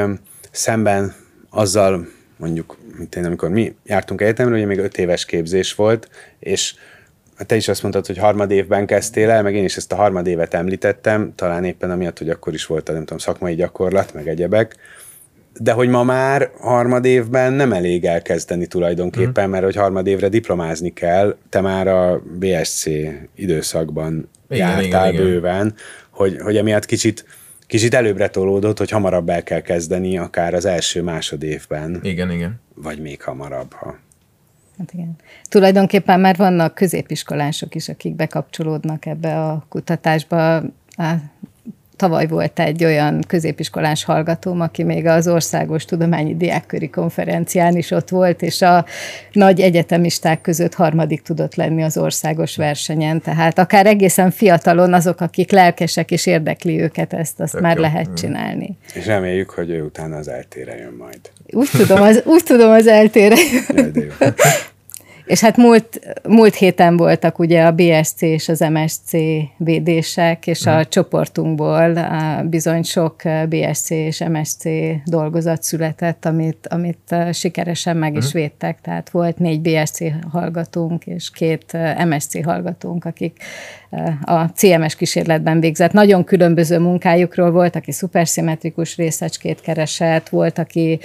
szemben 0.51 1.15
azzal, 1.49 2.07
mondjuk, 2.37 2.77
mint 2.97 3.15
én, 3.15 3.25
amikor 3.25 3.49
mi 3.49 3.75
jártunk 3.85 4.21
egyetemre, 4.21 4.55
ugye 4.55 4.65
még 4.65 4.79
öt 4.79 4.97
éves 4.97 5.25
képzés 5.25 5.75
volt, 5.75 6.09
és 6.39 6.73
te 7.45 7.55
is 7.55 7.67
azt 7.67 7.81
mondtad, 7.81 8.05
hogy 8.05 8.17
harmadévben 8.17 8.85
kezdtél 8.85 9.29
el, 9.29 9.43
meg 9.43 9.55
én 9.55 9.63
is 9.63 9.77
ezt 9.77 9.91
a 9.91 9.95
harmadévet 9.95 10.53
említettem, 10.53 11.33
talán 11.35 11.63
éppen 11.63 11.91
amiatt, 11.91 12.17
hogy 12.17 12.29
akkor 12.29 12.53
is 12.53 12.65
volt 12.65 12.89
a 12.89 12.91
nem 12.91 13.01
tudom, 13.01 13.17
szakmai 13.17 13.55
gyakorlat, 13.55 14.13
meg 14.13 14.27
egyebek, 14.27 14.75
de 15.59 15.71
hogy 15.71 15.89
ma 15.89 16.03
már 16.03 16.51
harmad 16.59 17.05
évben 17.05 17.53
nem 17.53 17.73
elég 17.73 18.05
elkezdeni 18.05 18.67
tulajdonképpen, 18.67 19.47
mm. 19.47 19.51
mert 19.51 19.63
hogy 19.63 19.75
harmad 19.75 20.07
évre 20.07 20.29
diplomázni 20.29 20.93
kell, 20.93 21.37
te 21.49 21.61
már 21.61 21.87
a 21.87 22.21
BSC 22.39 22.85
időszakban 23.35 24.29
igen, 24.49 24.69
jártál 24.69 25.13
igen, 25.13 25.25
bőven, 25.25 25.65
igen. 25.65 25.75
Hogy, 26.09 26.37
hogy 26.41 26.57
emiatt 26.57 26.85
kicsit 26.85 27.25
kicsit 27.67 27.93
előbbre 27.93 28.29
tolódott, 28.29 28.77
hogy 28.77 28.89
hamarabb 28.89 29.29
el 29.29 29.43
kell 29.43 29.61
kezdeni, 29.61 30.17
akár 30.17 30.53
az 30.53 30.65
első 30.65 31.01
másodévben. 31.01 31.99
Igen, 32.01 32.31
igen. 32.31 32.59
Vagy 32.75 32.99
még 32.99 33.21
hamarabb, 33.21 33.73
ha 33.73 33.97
Hát 34.77 34.93
igen. 34.93 35.15
Tulajdonképpen 35.49 36.19
már 36.19 36.35
vannak 36.35 36.75
középiskolások 36.75 37.75
is, 37.75 37.89
akik 37.89 38.15
bekapcsolódnak 38.15 39.05
ebbe 39.05 39.39
a 39.39 39.65
kutatásba 39.69 40.63
tavaly 42.01 42.27
volt 42.27 42.59
egy 42.59 42.83
olyan 42.83 43.23
középiskolás 43.27 44.03
hallgatóm, 44.03 44.61
aki 44.61 44.83
még 44.83 45.05
az 45.05 45.27
Országos 45.27 45.85
Tudományi 45.85 46.35
Diákköri 46.35 46.89
Konferencián 46.89 47.75
is 47.75 47.91
ott 47.91 48.09
volt, 48.09 48.41
és 48.41 48.61
a 48.61 48.85
nagy 49.31 49.59
egyetemisták 49.59 50.41
között 50.41 50.73
harmadik 50.73 51.21
tudott 51.21 51.55
lenni 51.55 51.83
az 51.83 51.97
országos 51.97 52.55
versenyen. 52.55 53.21
Tehát 53.21 53.59
akár 53.59 53.85
egészen 53.85 54.31
fiatalon 54.31 54.93
azok, 54.93 55.21
akik 55.21 55.51
lelkesek 55.51 56.11
és 56.11 56.25
érdekli 56.25 56.81
őket, 56.81 57.13
ezt 57.13 57.39
azt 57.39 57.51
Tök 57.51 57.61
már 57.61 57.75
jó. 57.75 57.81
lehet 57.81 58.09
csinálni. 58.13 58.77
És 58.93 59.05
reméljük, 59.05 59.49
hogy 59.49 59.69
ő 59.69 59.81
utána 59.83 60.15
az 60.15 60.27
eltére 60.27 60.75
jön 60.77 60.95
majd. 60.99 61.19
Úgy 61.51 61.69
tudom, 61.71 62.01
az, 62.01 62.21
úgy 62.25 62.43
tudom, 62.43 62.71
az 62.71 62.87
eltére 62.87 63.35
jön. 63.75 64.05
És 65.31 65.39
hát 65.39 65.57
múlt, 65.57 65.99
múlt 66.27 66.55
héten 66.55 66.97
voltak 66.97 67.39
ugye 67.39 67.63
a 67.63 67.71
BSC 67.71 68.21
és 68.21 68.49
az 68.49 68.59
MSC 68.59 69.11
védések, 69.57 70.47
és 70.47 70.65
a 70.65 70.73
hmm. 70.73 70.83
csoportunkból 70.89 72.09
bizony 72.43 72.83
sok 72.83 73.21
BSC 73.49 73.89
és 73.89 74.23
MSC 74.29 74.63
dolgozat 75.05 75.63
született, 75.63 76.25
amit, 76.25 76.67
amit 76.67 77.15
sikeresen 77.31 77.97
meg 77.97 78.15
is 78.15 78.31
hmm. 78.31 78.41
védtek. 78.41 78.81
Tehát 78.81 79.09
volt 79.09 79.37
négy 79.37 79.61
BSC 79.61 79.99
hallgatónk 80.31 81.05
és 81.05 81.31
két 81.31 81.77
MSC 82.07 82.43
hallgatónk, 82.43 83.05
akik 83.05 83.43
a 84.21 84.43
CMS 84.43 84.95
kísérletben 84.95 85.59
végzett. 85.59 85.91
Nagyon 85.91 86.23
különböző 86.23 86.79
munkájukról 86.79 87.51
volt, 87.51 87.75
aki 87.75 87.91
szuperszimmetrikus 87.91 88.97
részecskét 88.97 89.61
keresett, 89.61 90.29
volt, 90.29 90.57
aki 90.57 90.99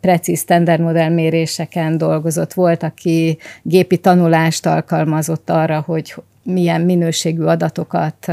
precíz 0.00 0.40
standard 0.40 0.80
modell 0.80 1.08
méréseken 1.08 1.98
dolgozott, 1.98 2.52
volt, 2.52 2.82
aki 2.82 3.38
gépi 3.66 3.98
tanulást 3.98 4.66
alkalmazott 4.66 5.50
arra, 5.50 5.80
hogy 5.80 6.14
milyen 6.42 6.80
minőségű 6.80 7.42
adatokat 7.42 8.32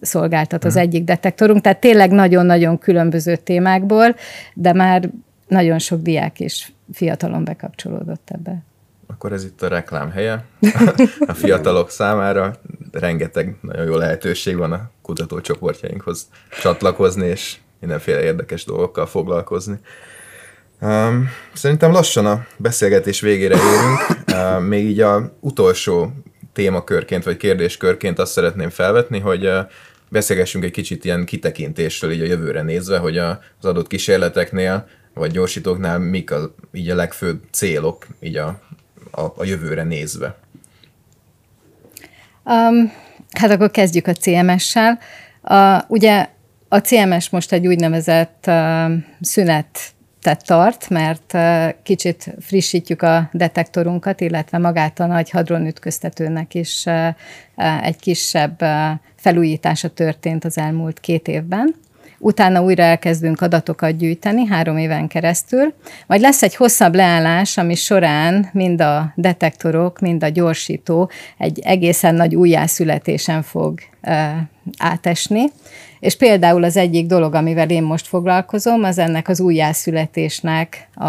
szolgáltat 0.00 0.64
az 0.64 0.72
hmm. 0.72 0.82
egyik 0.82 1.04
detektorunk. 1.04 1.60
Tehát 1.60 1.80
tényleg 1.80 2.10
nagyon-nagyon 2.10 2.78
különböző 2.78 3.36
témákból, 3.36 4.16
de 4.54 4.72
már 4.72 5.10
nagyon 5.48 5.78
sok 5.78 6.02
diák 6.02 6.40
és 6.40 6.72
fiatalon 6.92 7.44
bekapcsolódott 7.44 8.30
ebbe. 8.32 8.62
Akkor 9.06 9.32
ez 9.32 9.44
itt 9.44 9.62
a 9.62 9.68
reklám 9.68 10.10
helye 10.10 10.44
a 11.26 11.32
fiatalok 11.32 11.90
számára. 11.90 12.54
Rengeteg 12.92 13.56
nagyon 13.60 13.84
jó 13.84 13.96
lehetőség 13.96 14.56
van 14.56 14.72
a 14.72 14.90
kutatócsoportjainkhoz 15.02 16.28
csatlakozni, 16.60 17.26
és 17.26 17.56
mindenféle 17.80 18.22
érdekes 18.22 18.64
dolgokkal 18.64 19.06
foglalkozni. 19.06 19.78
Um, 20.82 21.28
szerintem 21.52 21.92
lassan 21.92 22.26
a 22.26 22.46
beszélgetés 22.56 23.20
végére 23.20 23.56
érünk. 23.56 24.24
Uh, 24.32 24.66
még 24.68 24.84
így 24.84 25.00
a 25.00 25.36
utolsó 25.40 26.12
témakörként, 26.52 27.24
vagy 27.24 27.36
kérdéskörként 27.36 28.18
azt 28.18 28.32
szeretném 28.32 28.70
felvetni, 28.70 29.18
hogy 29.18 29.46
uh, 29.46 29.58
beszélgessünk 30.08 30.64
egy 30.64 30.70
kicsit 30.70 31.04
ilyen 31.04 31.24
kitekintésről 31.24 32.12
így 32.12 32.20
a 32.20 32.24
jövőre 32.24 32.62
nézve, 32.62 32.98
hogy 32.98 33.18
a, 33.18 33.28
az 33.58 33.64
adott 33.64 33.86
kísérleteknél, 33.86 34.88
vagy 35.14 35.30
gyorsítóknál 35.30 35.98
mik 35.98 36.30
a, 36.30 36.54
így 36.72 36.90
a 36.90 36.94
legfőbb 36.94 37.42
célok 37.50 38.06
így 38.20 38.36
a, 38.36 38.60
a, 39.10 39.20
a 39.20 39.44
jövőre 39.44 39.82
nézve. 39.82 40.36
Um, 42.44 42.92
hát 43.30 43.50
akkor 43.50 43.70
kezdjük 43.70 44.06
a 44.06 44.12
CMS-sel. 44.12 44.98
Uh, 45.42 45.90
ugye 45.90 46.28
a 46.68 46.78
CMS 46.78 47.30
most 47.30 47.52
egy 47.52 47.66
úgynevezett 47.66 48.44
uh, 48.46 48.92
szünet 49.20 49.91
tehát 50.22 50.46
tart, 50.46 50.88
mert 50.88 51.36
kicsit 51.82 52.34
frissítjük 52.40 53.02
a 53.02 53.28
detektorunkat, 53.32 54.20
illetve 54.20 54.58
magát 54.58 55.00
a 55.00 55.06
nagy 55.06 55.30
hadronütköztetőnek 55.30 56.54
is 56.54 56.84
egy 57.82 57.96
kisebb 57.96 58.64
felújítása 59.16 59.88
történt 59.88 60.44
az 60.44 60.58
elmúlt 60.58 61.00
két 61.00 61.28
évben. 61.28 61.74
Utána 62.18 62.62
újra 62.62 62.82
elkezdünk 62.82 63.40
adatokat 63.40 63.96
gyűjteni 63.96 64.46
három 64.46 64.76
éven 64.76 65.08
keresztül, 65.08 65.74
majd 66.06 66.20
lesz 66.20 66.42
egy 66.42 66.54
hosszabb 66.54 66.94
leállás, 66.94 67.58
ami 67.58 67.74
során 67.74 68.48
mind 68.52 68.80
a 68.80 69.12
detektorok, 69.16 69.98
mind 69.98 70.24
a 70.24 70.28
gyorsító 70.28 71.10
egy 71.38 71.60
egészen 71.60 72.14
nagy 72.14 72.34
újjászületésen 72.34 73.42
fog 73.42 73.80
átesni, 74.78 75.44
és 76.02 76.16
például 76.16 76.64
az 76.64 76.76
egyik 76.76 77.06
dolog, 77.06 77.34
amivel 77.34 77.70
én 77.70 77.82
most 77.82 78.06
foglalkozom, 78.06 78.84
az 78.84 78.98
ennek 78.98 79.28
az 79.28 79.40
újjászületésnek 79.40 80.88
a, 80.94 81.06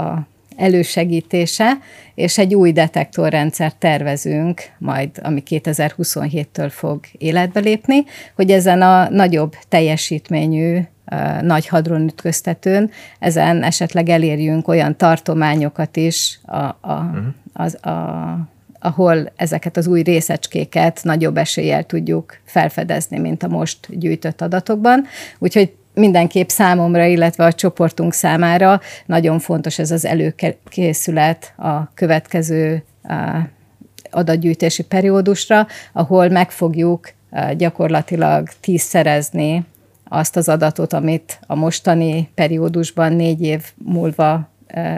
a 0.00 0.26
elősegítése, 0.56 1.78
és 2.14 2.38
egy 2.38 2.54
új 2.54 2.72
detektorrendszer 2.72 3.72
tervezünk, 3.72 4.62
majd 4.78 5.10
ami 5.22 5.42
2027-től 5.46 6.68
fog 6.70 7.00
életbe 7.18 7.60
lépni, 7.60 8.04
hogy 8.34 8.50
ezen 8.50 8.82
a 8.82 9.08
nagyobb 9.10 9.54
teljesítményű 9.68 10.80
nagy 11.40 11.66
hadronütköztetőn, 11.66 12.90
ezen 13.18 13.62
esetleg 13.62 14.08
elérjünk 14.08 14.68
olyan 14.68 14.96
tartományokat 14.96 15.96
is, 15.96 16.40
a, 16.42 16.56
a, 16.56 16.76
uh-huh. 16.80 17.24
az, 17.52 17.84
a 17.84 18.51
ahol 18.82 19.32
ezeket 19.36 19.76
az 19.76 19.86
új 19.86 20.02
részecskéket 20.02 21.00
nagyobb 21.02 21.36
eséllyel 21.36 21.84
tudjuk 21.84 22.36
felfedezni, 22.44 23.18
mint 23.18 23.42
a 23.42 23.48
most 23.48 23.98
gyűjtött 23.98 24.40
adatokban. 24.40 25.04
Úgyhogy 25.38 25.72
mindenképp 25.94 26.48
számomra, 26.48 27.04
illetve 27.04 27.44
a 27.44 27.52
csoportunk 27.52 28.12
számára 28.12 28.80
nagyon 29.06 29.38
fontos 29.38 29.78
ez 29.78 29.90
az 29.90 30.04
előkészület 30.04 31.54
a 31.56 31.94
következő 31.94 32.84
adatgyűjtési 34.10 34.82
periódusra, 34.82 35.66
ahol 35.92 36.28
meg 36.28 36.50
fogjuk 36.50 37.12
gyakorlatilag 37.56 38.48
tízszerezni 38.60 39.64
azt 40.08 40.36
az 40.36 40.48
adatot, 40.48 40.92
amit 40.92 41.38
a 41.46 41.54
mostani 41.54 42.30
periódusban 42.34 43.12
négy 43.12 43.42
év 43.42 43.62
múlva 43.74 44.50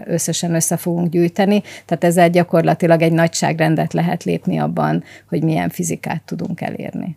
összesen 0.07 0.55
össze 0.55 0.77
fogunk 0.77 1.09
gyűjteni. 1.09 1.63
Tehát 1.85 2.05
ezzel 2.05 2.31
gyakorlatilag 2.31 3.03
egy 3.03 3.13
nagyságrendet 3.13 3.93
lehet 3.93 4.25
lépni 4.25 4.59
abban, 4.59 5.05
hogy 5.29 5.43
milyen 5.43 5.69
fizikát 5.69 6.23
tudunk 6.23 6.61
elérni. 6.61 7.17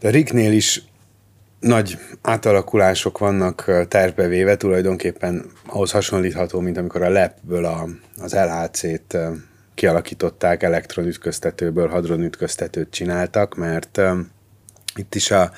De 0.00 0.10
Ricknél 0.10 0.52
is 0.52 0.82
nagy 1.60 1.98
átalakulások 2.22 3.18
vannak 3.18 3.86
tervbevéve, 3.88 4.56
tulajdonképpen 4.56 5.44
ahhoz 5.66 5.90
hasonlítható, 5.90 6.60
mint 6.60 6.76
amikor 6.76 7.02
a 7.02 7.08
LEP-ből 7.08 7.64
a, 7.64 7.88
az 8.16 8.34
LHC-t 8.34 9.16
kialakították, 9.74 10.62
elektronütköztetőből 10.62 11.88
hadronütköztetőt 11.88 12.90
csináltak, 12.90 13.54
mert 13.54 14.00
itt 14.94 15.14
is 15.14 15.30
a 15.30 15.50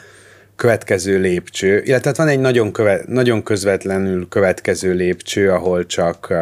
következő 0.56 1.18
lépcső, 1.18 1.82
illetve 1.84 2.12
van 2.16 2.28
egy 2.28 2.40
nagyon, 2.40 2.72
köve, 2.72 3.02
nagyon 3.06 3.42
közvetlenül 3.42 4.28
következő 4.28 4.92
lépcső, 4.92 5.50
ahol 5.52 5.86
csak 5.86 6.34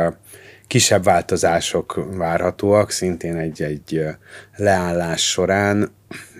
kisebb 0.67 1.05
változások 1.05 2.07
várhatóak, 2.17 2.91
szintén 2.91 3.37
egy, 3.37 3.63
egy 3.63 4.05
leállás 4.57 5.31
során. 5.31 5.91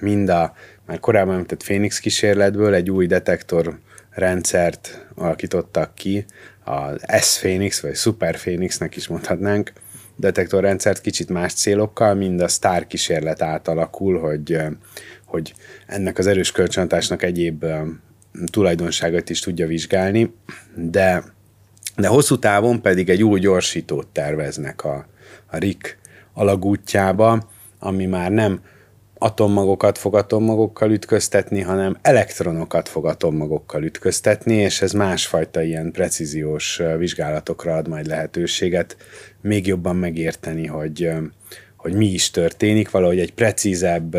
Mind 0.01 0.29
a 0.29 0.55
már 0.87 1.01
korábban 1.01 1.35
említett 1.35 1.63
Phoenix 1.63 1.99
kísérletből 1.99 2.75
egy 2.75 2.91
új 2.91 3.07
detektor 3.07 3.79
rendszert 4.11 5.07
alakítottak 5.15 5.95
ki, 5.95 6.25
az 6.65 7.05
S-Phoenix, 7.21 7.81
vagy 7.81 7.95
Super 7.95 8.37
Phoenixnek 8.37 8.97
is 8.97 9.09
mondhatnánk, 9.09 9.73
detektorrendszert 10.17 11.01
kicsit 11.01 11.29
más 11.29 11.55
célokkal, 11.55 12.15
mind 12.15 12.41
a 12.41 12.49
Star 12.49 12.87
kísérlet 12.87 13.43
átalakul, 13.43 14.19
hogy 14.19 14.59
hogy 15.35 15.55
ennek 15.87 16.19
az 16.19 16.27
erős 16.27 16.53
kölcsönhatásnak 16.53 17.23
egyéb 17.23 17.65
tulajdonságait 18.51 19.31
is 19.31 19.41
tudja 19.41 19.67
vizsgálni, 19.67 20.35
de, 20.75 21.25
de 21.97 22.09
hosszú 22.09 22.39
távon 22.39 22.83
pedig 22.83 23.09
egy 23.09 23.23
új 23.23 23.41
gyorsítót 23.41 24.07
terveznek 24.07 24.85
a, 24.85 25.07
a 25.47 25.57
RIK 25.57 25.99
alagútjába, 26.33 27.49
ami 27.79 28.07
már 28.07 28.31
nem 28.31 28.61
atommagokat 29.19 29.99
fog 29.99 30.15
atommagokkal 30.15 30.91
ütköztetni, 30.91 31.61
hanem 31.61 31.97
elektronokat 32.03 32.89
fog 32.89 33.07
atommagokkal 33.07 33.83
ütköztetni, 33.83 34.55
és 34.55 34.83
ez 34.83 34.93
másfajta 34.93 35.63
ilyen 35.63 35.91
precíziós 35.93 36.81
vizsgálatokra 36.99 37.77
ad 37.77 37.89
majd 37.89 38.07
lehetőséget 38.07 38.97
még 39.41 39.67
jobban 39.67 39.97
megérteni, 39.97 40.67
hogy, 40.67 41.11
hogy 41.85 41.95
mi 41.95 42.07
is 42.07 42.31
történik, 42.31 42.91
valahogy 42.91 43.19
egy 43.19 43.33
precízebb 43.33 44.17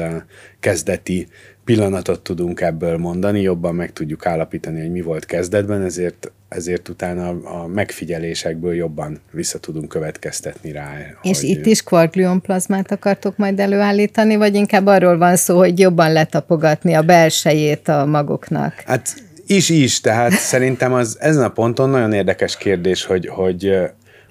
kezdeti 0.59 1.27
pillanatot 1.63 2.21
tudunk 2.21 2.61
ebből 2.61 2.97
mondani, 2.97 3.41
jobban 3.41 3.75
meg 3.75 3.93
tudjuk 3.93 4.25
állapítani, 4.25 4.79
hogy 4.79 4.91
mi 4.91 5.01
volt 5.01 5.25
kezdetben, 5.25 5.81
ezért, 5.81 6.31
ezért 6.49 6.89
utána 6.89 7.27
a 7.29 7.67
megfigyelésekből 7.67 8.73
jobban 8.73 9.21
vissza 9.31 9.59
tudunk 9.59 9.87
következtetni 9.87 10.71
rá. 10.71 10.93
És 11.21 11.39
hogy... 11.39 11.49
itt 11.49 11.65
is 11.65 11.83
kvarkglion 11.83 12.41
plazmát 12.41 12.91
akartok 12.91 13.37
majd 13.37 13.59
előállítani, 13.59 14.35
vagy 14.35 14.55
inkább 14.55 14.85
arról 14.85 15.17
van 15.17 15.35
szó, 15.35 15.57
hogy 15.57 15.79
jobban 15.79 16.11
letapogatni 16.11 16.93
a 16.93 17.01
belsejét 17.01 17.87
a 17.87 18.05
magoknak? 18.05 18.83
Hát 18.85 19.15
is 19.47 19.69
is, 19.69 20.01
tehát 20.01 20.31
szerintem 20.31 20.93
az 20.93 21.17
ezen 21.19 21.43
a 21.43 21.49
ponton 21.49 21.89
nagyon 21.89 22.13
érdekes 22.13 22.57
kérdés, 22.57 23.05
hogy, 23.05 23.27
hogy 23.27 23.77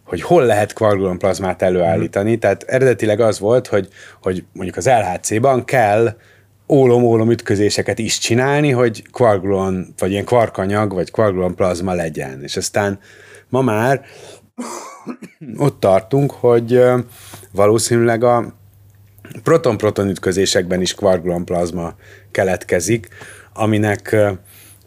hogy 0.04 0.22
hol 0.22 0.44
lehet 0.44 0.72
kvargulonplazmát 0.72 1.62
előállítani. 1.62 2.34
Mm. 2.34 2.38
Tehát 2.38 2.62
eredetileg 2.62 3.20
az 3.20 3.38
volt, 3.38 3.66
hogy, 3.66 3.88
hogy 4.22 4.44
mondjuk 4.52 4.76
az 4.76 4.86
LHC-ban 4.86 5.64
kell 5.64 6.16
ólom-ólom 6.68 7.30
ütközéseket 7.30 7.98
is 7.98 8.18
csinálni, 8.18 8.70
hogy 8.70 9.02
kvargulon, 9.12 9.94
vagy 9.98 10.10
ilyen 10.10 10.24
kvarkanyag, 10.24 10.92
vagy 10.92 11.10
kvargulon 11.10 11.54
plazma 11.54 11.92
legyen. 11.92 12.42
És 12.42 12.56
aztán 12.56 12.98
ma 13.48 13.60
már 13.60 14.04
ott 15.56 15.80
tartunk, 15.80 16.30
hogy 16.30 16.82
valószínűleg 17.52 18.24
a 18.24 18.54
proton-proton 19.42 20.08
ütközésekben 20.08 20.80
is 20.80 20.94
kvargulon 20.94 21.44
plazma 21.44 21.94
keletkezik, 22.30 23.08
aminek 23.52 24.16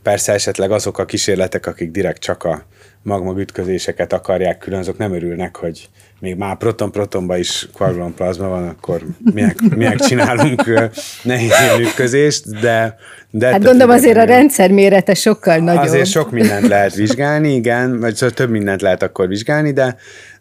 persze 0.03 0.33
esetleg 0.33 0.71
azok 0.71 0.97
a 0.97 1.05
kísérletek, 1.05 1.65
akik 1.65 1.91
direkt 1.91 2.21
csak 2.21 2.43
a 2.43 2.63
magmag 3.07 3.39
ütközéseket 3.39 4.13
akarják 4.13 4.57
külön, 4.57 4.79
azok 4.79 4.97
nem 4.97 5.13
örülnek, 5.13 5.55
hogy 5.55 5.89
még 6.19 6.35
már 6.35 6.57
proton-protonba 6.57 7.37
is 7.37 7.67
kvargulon 7.73 8.13
plazma 8.13 8.47
van, 8.47 8.67
akkor 8.67 9.01
minek, 9.33 9.59
minek 9.75 9.99
csinálunk 9.99 10.63
nehéz 11.23 11.51
ütközést, 11.79 12.59
de... 12.59 12.97
de 13.29 13.47
hát 13.47 13.63
gondolom 13.63 13.95
azért 13.95 14.17
a 14.17 14.23
rendszer 14.23 14.71
mérete 14.71 15.13
sokkal 15.13 15.57
nagyobb. 15.57 15.83
Azért 15.83 16.07
sok 16.07 16.31
mindent 16.31 16.67
lehet 16.67 16.95
vizsgálni, 16.95 17.53
igen, 17.53 17.99
vagy 17.99 18.15
szóval 18.15 18.35
több 18.35 18.49
mindent 18.49 18.81
lehet 18.81 19.03
akkor 19.03 19.27
vizsgálni, 19.27 19.71
de, 19.71 19.95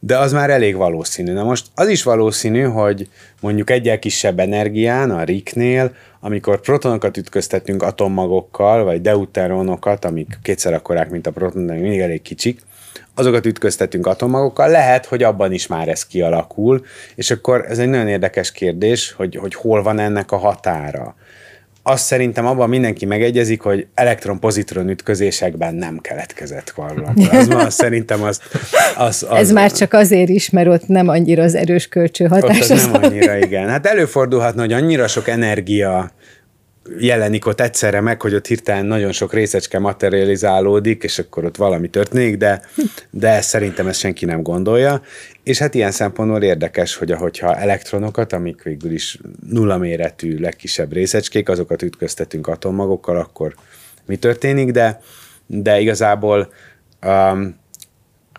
de 0.07 0.19
az 0.19 0.33
már 0.33 0.51
elég 0.51 0.77
valószínű. 0.77 1.33
Na 1.33 1.45
most 1.45 1.67
az 1.75 1.89
is 1.89 2.03
valószínű, 2.03 2.63
hogy 2.63 3.09
mondjuk 3.41 3.71
egyel 3.71 3.99
kisebb 3.99 4.39
energián, 4.39 5.11
a 5.11 5.23
RIK-nél, 5.23 5.95
amikor 6.21 6.61
protonokat 6.61 7.17
ütköztetünk 7.17 7.83
atommagokkal, 7.83 8.85
vagy 8.85 9.01
deuteronokat, 9.01 10.05
amik 10.05 10.39
kétszer 10.43 10.73
akkorák, 10.73 11.11
mint 11.11 11.27
a 11.27 11.31
proton, 11.31 11.67
de 11.67 11.73
mindig 11.73 12.01
elég 12.01 12.23
kicsik, 12.23 12.61
azokat 13.15 13.47
ütköztetünk 13.47 14.07
atommagokkal, 14.07 14.69
lehet, 14.69 15.07
hogy 15.07 15.23
abban 15.23 15.53
is 15.53 15.67
már 15.67 15.89
ez 15.89 16.07
kialakul, 16.07 16.85
és 17.15 17.31
akkor 17.31 17.65
ez 17.69 17.79
egy 17.79 17.89
nagyon 17.89 18.09
érdekes 18.09 18.53
kérdés, 18.53 19.13
hogy, 19.13 19.37
hogy 19.37 19.55
hol 19.55 19.83
van 19.83 19.99
ennek 19.99 20.33
a 20.33 20.37
határa. 20.37 21.15
Azt 21.89 22.05
szerintem 22.05 22.47
abban 22.47 22.69
mindenki 22.69 23.05
megegyezik, 23.05 23.61
hogy 23.61 23.87
elektron-pozitron 23.95 24.89
ütközésekben 24.89 25.75
nem 25.75 25.99
keletkezett 25.99 26.73
kvargulonplazma. 26.73 27.71
Szerintem 27.85 28.23
azt, 28.23 28.43
az, 28.97 29.27
az, 29.29 29.39
Ez 29.39 29.51
már 29.51 29.73
csak 29.73 29.93
azért 29.93 30.29
is, 30.29 30.51
mert 30.51 30.69
ott 30.69 30.87
nem 30.87 31.09
annyira 31.09 31.43
az 31.43 31.55
erős 31.55 31.89
kölcsönhatás. 31.89 32.71
Ott 32.71 32.93
nem 32.93 33.03
annyira, 33.03 33.37
igen. 33.37 33.69
Hát 33.69 33.87
előfordulhatna, 33.87 34.61
hogy 34.61 34.73
annyira 34.73 35.07
sok 35.07 35.29
energia 35.29 36.11
jelenik 36.99 37.47
ott 37.47 37.61
egyszerre 37.61 38.01
meg, 38.01 38.23
hogy 38.23 38.35
ott 38.35 38.47
hirtelen 38.47 38.87
nagyon 38.87 39.13
sok 39.13 39.33
részecske 39.33 39.79
materializálódik, 39.79 41.03
és 41.03 41.19
akkor 41.19 41.45
ott 41.45 41.57
valami 41.57 41.89
történik, 41.89 42.37
de, 42.37 42.63
de 43.11 43.41
szerintem 43.41 43.87
ezt 43.87 43.99
senki 43.99 44.25
nem 44.25 44.43
gondolja. 44.43 45.03
És 45.43 45.59
hát 45.59 45.75
ilyen 45.75 45.91
szempontból 45.91 46.43
érdekes, 46.43 46.97
hogy 46.97 47.13
ahogyha 47.13 47.57
elektronokat, 47.57 48.33
amik 48.33 48.63
végül 48.63 48.93
is 48.93 49.19
nulla 49.51 49.79
méretű, 49.79 50.39
legkisebb 50.39 50.93
részecskék, 50.93 51.49
azokat 51.49 51.83
ütköztetünk 51.83 52.47
atommagokkal, 52.47 53.17
akkor 53.17 53.55
mi 54.07 54.17
történik, 54.17 54.71
de, 54.71 55.01
de 55.47 55.81
igazából 55.81 56.53
um, 57.07 57.65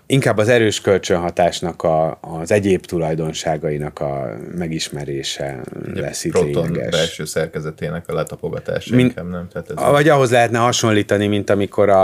inkább 0.08 0.38
az 0.38 0.47
erős 0.49 0.82
kölcsönhatásnak 0.82 1.84
a, 1.84 2.18
az 2.22 2.51
egyéb 2.51 2.86
tulajdonságainak 2.86 3.99
a 3.99 4.38
megismerése 4.55 5.62
Ugye 5.91 6.01
lesz 6.01 6.24
itt 6.24 6.32
proton 6.32 6.66
lényeges. 6.66 6.89
belső 6.89 7.26
szerkezetének 7.26 8.08
a 8.08 8.14
letapogatása 8.14 8.95
Min, 8.95 9.05
inkább, 9.05 9.30
nem? 9.30 9.47
Tehát 9.51 9.70
ez 9.70 9.91
vagy 9.91 10.10
ahhoz 10.10 10.32
lehetne 10.32 10.58
hasonlítani, 10.58 11.28
mint 11.28 11.49
amikor 11.49 11.89
a, 11.89 12.03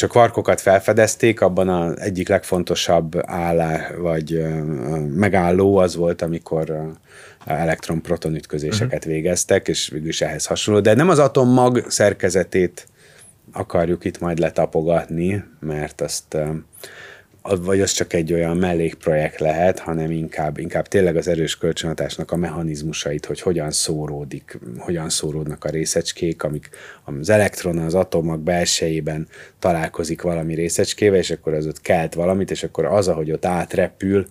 a 0.00 0.06
kvarkokat 0.06 0.60
felfedezték, 0.60 1.40
abban 1.40 1.68
az 1.68 2.00
egyik 2.00 2.28
legfontosabb 2.28 3.20
állá, 3.26 3.90
vagy 3.98 4.44
megálló 5.14 5.76
az 5.76 5.96
volt, 5.96 6.22
amikor 6.22 6.92
elektron-proton 7.44 8.34
ütközéseket 8.34 8.98
uh-huh. 8.98 9.12
végeztek, 9.12 9.68
és 9.68 9.88
végülis 9.88 10.20
ehhez 10.20 10.46
hasonló. 10.46 10.80
De 10.80 10.94
nem 10.94 11.08
az 11.08 11.18
atommag 11.18 11.84
szerkezetét 11.88 12.86
akarjuk 13.52 14.04
itt 14.04 14.18
majd 14.18 14.38
letapogatni, 14.38 15.44
mert 15.60 16.00
azt 16.00 16.36
vagy 17.42 17.80
az 17.80 17.92
csak 17.92 18.12
egy 18.12 18.32
olyan 18.32 18.56
mellékprojekt 18.56 19.40
lehet, 19.40 19.78
hanem 19.78 20.10
inkább, 20.10 20.58
inkább 20.58 20.88
tényleg 20.88 21.16
az 21.16 21.28
erős 21.28 21.56
kölcsönhatásnak 21.56 22.32
a 22.32 22.36
mechanizmusait, 22.36 23.26
hogy 23.26 23.40
hogyan 23.40 23.70
szóródik, 23.70 24.58
hogyan 24.78 25.08
szóródnak 25.08 25.64
a 25.64 25.70
részecskék, 25.70 26.42
amik 26.42 26.68
az 27.04 27.30
elektron 27.30 27.78
az 27.78 27.94
atomok 27.94 28.40
belsejében 28.40 29.28
találkozik 29.58 30.22
valami 30.22 30.54
részecskével, 30.54 31.18
és 31.18 31.30
akkor 31.30 31.54
az 31.54 31.66
ott 31.66 31.80
kelt 31.80 32.14
valamit, 32.14 32.50
és 32.50 32.62
akkor 32.62 32.84
az, 32.84 33.08
ahogy 33.08 33.32
ott 33.32 33.44
átrepül 33.44 34.26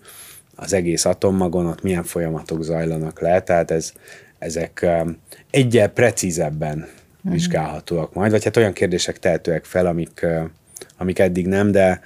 az 0.56 0.74
egész 0.74 1.06
atommagon, 1.06 1.66
ott 1.66 1.82
milyen 1.82 2.04
folyamatok 2.04 2.64
zajlanak 2.64 3.22
le, 3.22 3.42
tehát 3.42 3.72
ez, 3.72 3.94
ezek 4.40 4.80
um, 4.84 5.18
egyel 5.50 5.88
precízebben 5.88 6.78
uh-huh. 6.78 7.32
vizsgálhatóak 7.32 8.14
majd, 8.14 8.32
vagy 8.32 8.44
hát 8.44 8.58
olyan 8.58 8.74
kérdések 8.74 9.20
tehetőek 9.20 9.66
fel, 9.66 9.86
amik, 9.86 10.20
uh, 10.24 10.44
amik 10.98 11.20
eddig 11.20 11.48
nem, 11.48 11.72
de 11.72 12.02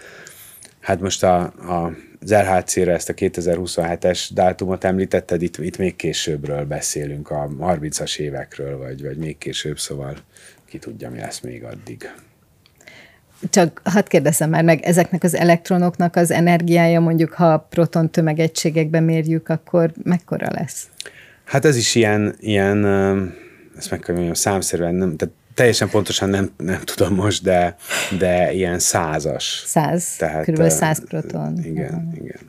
Hát 0.81 0.99
most 0.99 1.23
a, 1.23 1.41
a, 1.41 1.95
az 2.21 2.33
RHC-re 2.33 2.93
ezt 2.93 3.09
a 3.09 3.13
2027-es 3.13 4.29
dátumot 4.33 4.83
említetted, 4.83 5.41
itt, 5.41 5.57
itt 5.57 5.77
még 5.77 5.95
későbbről 5.95 6.65
beszélünk, 6.65 7.29
a 7.29 7.49
30-as 7.59 8.19
évekről, 8.19 8.77
vagy, 8.77 9.01
vagy 9.01 9.17
még 9.17 9.37
később, 9.37 9.79
szóval 9.79 10.17
ki 10.65 10.77
tudja, 10.77 11.09
mi 11.09 11.19
lesz 11.19 11.39
még 11.39 11.63
addig. 11.63 12.11
Csak 13.49 13.81
hadd 13.83 14.07
kérdezem 14.07 14.49
már 14.49 14.63
meg, 14.63 14.81
ezeknek 14.81 15.23
az 15.23 15.35
elektronoknak 15.35 16.15
az 16.15 16.31
energiája 16.31 16.99
mondjuk, 16.99 17.33
ha 17.33 17.67
proton 17.69 18.11
tömegegységekben 18.11 19.03
mérjük, 19.03 19.49
akkor 19.49 19.91
mekkora 20.03 20.47
lesz? 20.51 20.87
Hát 21.43 21.65
ez 21.65 21.75
is 21.75 21.95
ilyen, 21.95 22.35
ilyen 22.39 22.85
ezt 23.77 23.91
meg 23.91 23.99
kell 23.99 24.13
mondjam, 24.15 24.35
számszerűen 24.35 24.95
nem, 24.95 25.15
tehát 25.15 25.33
teljesen 25.53 25.89
pontosan 25.89 26.29
nem, 26.29 26.51
nem 26.57 26.81
tudom 26.83 27.15
most, 27.15 27.43
de, 27.43 27.75
de 28.17 28.53
ilyen 28.53 28.79
százas. 28.79 29.63
Száz, 29.65 30.15
Tehát, 30.15 30.43
körülbelül 30.43 30.71
száz 30.71 31.03
proton. 31.05 31.63
Igen, 31.63 31.93
uh-huh. 31.93 32.15
igen. 32.15 32.39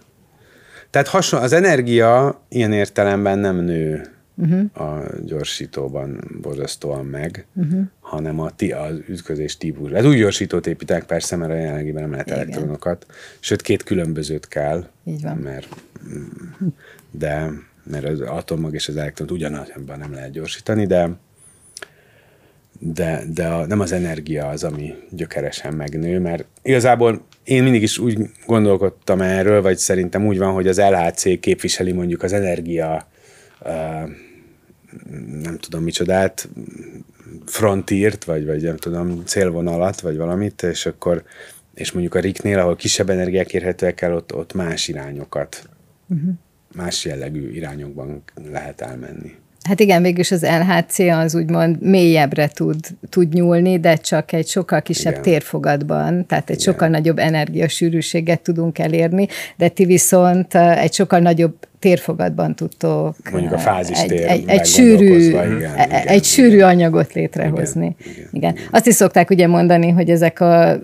Tehát 0.91 1.09
hasonló, 1.09 1.45
az 1.45 1.53
energia 1.53 2.43
ilyen 2.49 2.73
értelemben 2.73 3.39
nem 3.39 3.57
nő 3.57 4.11
uh-huh. 4.35 4.89
a 4.89 5.03
gyorsítóban 5.25 6.39
borzasztóan 6.41 7.05
meg, 7.05 7.47
uh-huh. 7.55 7.81
hanem 8.01 8.41
a 8.41 8.51
ti, 8.51 8.73
az 8.73 8.95
ütközés 9.09 9.57
típus. 9.57 9.91
Ez 9.91 10.05
úgy 10.05 10.17
gyorsítót 10.17 10.67
építek 10.67 11.05
persze, 11.05 11.37
mert 11.37 11.51
a 11.51 11.55
jelenlegiben 11.55 12.03
nem 12.03 12.11
lehet 12.11 12.27
Igen. 12.27 12.39
elektronokat, 12.39 13.07
sőt 13.41 13.63
két 13.63 13.83
különbözőt 13.83 14.49
kell. 14.49 14.87
Így 15.05 15.23
van. 15.23 15.37
Mert, 15.37 15.77
de 17.11 17.51
mert 17.91 18.05
az 18.05 18.21
atommag 18.21 18.75
és 18.75 18.89
az 18.89 18.97
elektron 18.97 19.31
ugyanazban 19.31 19.99
nem 19.99 20.13
lehet 20.13 20.31
gyorsítani, 20.31 20.87
de 20.87 21.11
de, 22.85 23.23
de 23.35 23.47
a, 23.47 23.67
nem 23.67 23.81
az 23.81 23.93
energia 23.93 24.47
az, 24.47 24.65
ami 24.65 24.95
gyökeresen 25.11 25.75
megnő, 25.75 26.19
mert 26.19 26.45
igazából 26.63 27.25
én 27.45 27.63
mindig 27.63 27.83
is 27.83 27.99
úgy 27.99 28.19
gondolkodtam 28.47 29.21
erről, 29.21 29.63
vagy 29.63 29.79
szerintem 29.79 30.27
úgy 30.27 30.39
van, 30.39 30.53
hogy 30.53 30.67
az 30.67 30.81
LHC 30.81 31.41
képviseli 31.41 31.93
mondjuk 31.93 32.23
az 32.23 32.33
energia 32.33 33.07
uh, 33.61 34.11
nem 35.43 35.59
tudom 35.59 35.83
micsodát, 35.83 36.49
frontírt, 37.47 38.25
vagy, 38.25 38.47
vagy 38.47 38.63
nem 38.63 38.77
tudom, 38.77 39.23
célvonalat, 39.25 40.01
vagy 40.01 40.17
valamit, 40.17 40.63
és 40.63 40.87
akkor 40.87 41.23
és 41.75 41.93
mondjuk 41.93 42.15
a 42.15 42.21
RIK-nél, 42.21 42.59
ahol 42.59 42.77
kisebb 42.77 43.11
energiák 43.11 43.53
érhetőek 43.53 44.01
el, 44.01 44.15
ott, 44.15 44.35
ott 44.35 44.55
más 44.55 44.89
irányokat, 44.89 45.69
uh-huh. 46.09 46.31
más 46.75 47.05
jellegű 47.05 47.51
irányokban 47.51 48.23
lehet 48.51 48.81
elmenni. 48.81 49.35
Hát 49.63 49.81
igen, 49.81 50.03
végülis 50.03 50.31
az 50.31 50.43
LHC 50.43 50.99
az 50.99 51.35
úgymond 51.35 51.83
mélyebbre 51.83 52.49
tud, 52.49 52.77
tud 53.09 53.33
nyúlni, 53.33 53.81
de 53.81 53.97
csak 53.97 54.33
egy 54.33 54.47
sokkal 54.47 54.83
kisebb 54.83 55.13
igen. 55.13 55.23
térfogatban, 55.23 56.27
tehát 56.27 56.51
egy 56.51 56.61
igen. 56.61 56.73
sokkal 56.73 56.89
nagyobb 56.89 57.19
energiasűrűséget 57.19 58.41
tudunk 58.41 58.79
elérni, 58.79 59.29
de 59.57 59.69
ti 59.69 59.85
viszont 59.85 60.55
egy 60.55 60.93
sokkal 60.93 61.19
nagyobb 61.19 61.55
térfogatban 61.79 62.55
tudtok 62.55 63.17
mondjuk 63.31 63.53
a 63.53 63.59
fázistér 63.59 64.13
egy, 64.13 64.29
egy, 64.29 64.49
egy, 64.49 64.67
sűrű, 64.67 65.19
igen, 65.19 65.57
igen, 65.57 65.79
egy 65.79 66.05
igen, 66.05 66.23
sűrű 66.23 66.61
anyagot 66.61 67.13
létrehozni. 67.13 67.97
Igen, 68.01 68.13
igen, 68.13 68.29
igen. 68.33 68.57
Azt 68.71 68.87
is 68.87 68.95
szokták 68.95 69.31
ugye 69.31 69.47
mondani, 69.47 69.91
hogy 69.91 70.11
ezek 70.11 70.41
a 70.41 70.79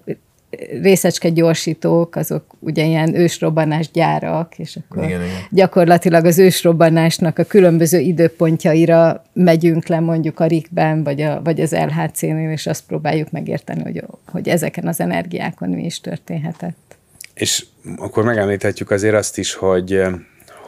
részecske 0.82 1.28
gyorsítók, 1.28 2.16
azok 2.16 2.44
ugye 2.59 2.84
ilyen 2.84 3.14
ősrobbanás 3.14 3.90
gyárak, 3.90 4.59
és 4.59 4.76
akkor 4.76 5.05
igen, 5.05 5.22
igen. 5.22 5.34
gyakorlatilag 5.51 6.24
az 6.24 6.38
ősrobbanásnak 6.38 7.38
a 7.38 7.44
különböző 7.44 7.99
időpontjaira 7.99 9.24
megyünk 9.32 9.86
le 9.86 10.01
mondjuk 10.01 10.40
a 10.40 10.46
RIK-ben, 10.46 11.05
vagy, 11.05 11.20
a, 11.20 11.40
vagy 11.42 11.61
az 11.61 11.72
LHC-nél, 11.72 12.51
és 12.51 12.66
azt 12.66 12.86
próbáljuk 12.86 13.30
megérteni, 13.30 13.82
hogy, 13.82 14.05
hogy 14.26 14.49
ezeken 14.49 14.86
az 14.86 15.01
energiákon 15.01 15.68
mi 15.68 15.84
is 15.84 16.01
történhetett. 16.01 16.96
És 17.34 17.64
akkor 17.96 18.24
megemlíthetjük 18.24 18.90
azért 18.90 19.14
azt 19.14 19.38
is, 19.38 19.55
hogy 19.55 20.01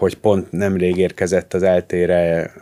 hogy 0.00 0.16
pont 0.16 0.52
nemrég 0.52 0.96
érkezett 0.96 1.54
az 1.54 1.62
eltére, 1.62 2.52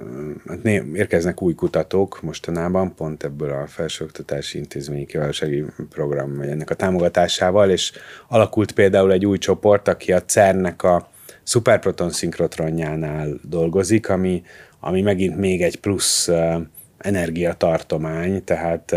hát 0.48 0.64
érkeznek 0.94 1.42
új 1.42 1.54
kutatók 1.54 2.22
mostanában, 2.22 2.94
pont 2.94 3.24
ebből 3.24 3.50
a 3.50 3.66
felsőoktatási 3.66 4.58
intézményi 4.58 5.06
kiválósági 5.06 5.64
program, 5.90 6.36
vagy 6.36 6.48
ennek 6.48 6.70
a 6.70 6.74
támogatásával, 6.74 7.70
és 7.70 7.92
alakult 8.28 8.72
például 8.72 9.12
egy 9.12 9.26
új 9.26 9.38
csoport, 9.38 9.88
aki 9.88 10.12
a 10.12 10.22
CERN-nek 10.22 10.82
a 10.82 11.08
szuperproton 11.42 12.10
szinkrotronjánál 12.10 13.40
dolgozik, 13.42 14.08
ami, 14.08 14.42
ami 14.80 15.02
megint 15.02 15.36
még 15.36 15.62
egy 15.62 15.76
plusz 15.76 16.30
energiatartomány, 16.98 18.44
tehát 18.44 18.96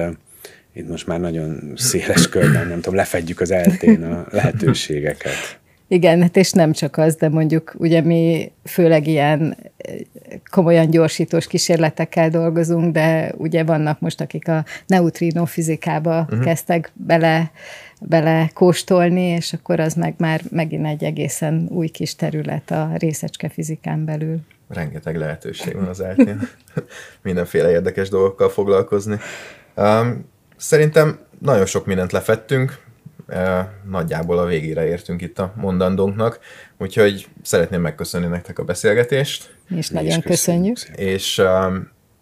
itt 0.73 0.89
most 0.89 1.07
már 1.07 1.19
nagyon 1.19 1.73
széles 1.75 2.29
körben, 2.29 2.67
nem 2.67 2.81
tudom, 2.81 2.95
lefedjük 2.95 3.39
az 3.39 3.51
eltén 3.51 4.03
a 4.03 4.25
lehetőségeket. 4.31 5.60
Igen, 5.91 6.21
hát 6.21 6.35
és 6.37 6.51
nem 6.51 6.71
csak 6.71 6.97
az, 6.97 7.15
de 7.15 7.29
mondjuk 7.29 7.73
ugye 7.77 8.01
mi 8.01 8.51
főleg 8.63 9.07
ilyen 9.07 9.57
eh, 9.77 9.95
komolyan 10.51 10.89
gyorsítós 10.89 11.47
kísérletekkel 11.47 12.29
dolgozunk, 12.29 12.93
de 12.93 13.33
ugye 13.37 13.63
vannak 13.63 13.99
most, 13.99 14.21
akik 14.21 14.47
a 14.47 14.65
neutrino 14.87 15.45
fizikába 15.45 16.19
uh-huh. 16.19 16.43
kezdtek 16.43 16.91
bele, 16.93 17.51
bele 17.99 18.49
kóstolni, 18.53 19.21
és 19.21 19.53
akkor 19.53 19.79
az 19.79 19.93
meg 19.93 20.13
már 20.17 20.41
megint 20.49 20.85
egy 20.85 21.03
egészen 21.03 21.67
új 21.69 21.87
kis 21.87 22.15
terület 22.15 22.71
a 22.71 22.91
részecske 22.97 23.49
fizikán 23.49 24.05
belül. 24.05 24.39
Rengeteg 24.67 25.17
lehetőség 25.17 25.75
van 25.75 25.87
az 25.87 26.01
eltén. 26.01 26.41
Mindenféle 27.23 27.69
érdekes 27.69 28.09
dolgokkal 28.09 28.49
foglalkozni. 28.49 29.17
Um, 29.75 30.25
szerintem 30.57 31.19
nagyon 31.39 31.65
sok 31.65 31.85
mindent 31.85 32.11
lefettünk, 32.11 32.79
nagyjából 33.89 34.39
a 34.39 34.45
végére 34.45 34.85
értünk 34.85 35.21
itt 35.21 35.39
a 35.39 35.53
mondandónknak, 35.55 36.39
úgyhogy 36.77 37.27
szeretném 37.41 37.81
megköszönni 37.81 38.27
nektek 38.27 38.59
a 38.59 38.63
beszélgetést. 38.63 39.55
Mi 39.67 39.77
is 39.77 39.89
nagyon 39.89 40.17
is 40.17 40.23
köszönjük. 40.23 40.73
köszönjük. 40.73 40.99
És 40.99 41.41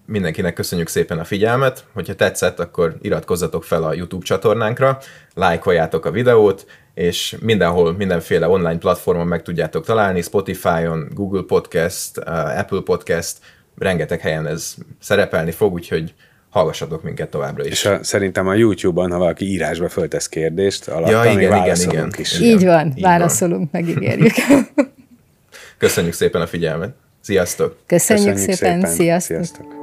mindenkinek 0.06 0.54
köszönjük 0.54 0.88
szépen 0.88 1.20
a 1.20 1.24
figyelmet, 1.24 1.86
hogyha 1.94 2.16
tetszett, 2.16 2.60
akkor 2.60 2.96
iratkozzatok 3.02 3.64
fel 3.64 3.84
a 3.84 3.94
YouTube 3.94 4.26
csatornánkra, 4.26 4.98
lájkoljátok 5.34 6.06
a 6.06 6.12
videót, 6.12 6.66
és 6.94 7.38
mindenhol, 7.42 7.94
mindenféle 7.94 8.48
online 8.48 8.78
platformon 8.78 9.28
meg 9.28 9.42
tudjátok 9.42 9.86
találni, 9.86 10.22
Spotify-on, 10.22 11.08
Google 11.14 11.44
Podcast, 11.48 12.18
Apple 12.58 12.82
Podcast, 12.82 13.38
rengeteg 13.78 14.20
helyen 14.20 14.48
ez 14.48 14.76
szerepelni 15.00 15.52
fog, 15.52 15.74
úgyhogy 15.74 16.14
hallgassatok 16.50 17.04
minket 17.04 17.30
továbbra 17.30 17.66
is. 17.66 17.72
És 17.72 17.86
a, 17.86 18.04
szerintem 18.04 18.48
a 18.48 18.54
YouTube-on, 18.54 19.12
ha 19.12 19.18
valaki 19.18 19.46
írásba 19.46 19.90
föltesz 19.90 20.30
kérdést, 20.30 20.88
alatt 20.88 21.10
ja, 21.10 21.24
igen, 21.32 21.64
igen, 21.64 21.82
igen. 21.82 22.14
is. 22.18 22.40
Így 22.40 22.66
van, 22.66 22.94
Így 22.96 23.02
válaszolunk, 23.02 23.72
van. 23.72 23.82
megígérjük. 23.82 24.34
Köszönjük 25.78 26.14
szépen 26.14 26.42
a 26.42 26.48
figyelmet. 26.48 26.96
Sziasztok! 27.22 27.78
Köszönjük, 27.86 28.34
Köszönjük 28.34 28.58
szépen, 28.58 28.76
szépen. 28.80 28.96
Sziasztok! 28.96 29.36
Sziasztok. 29.36 29.79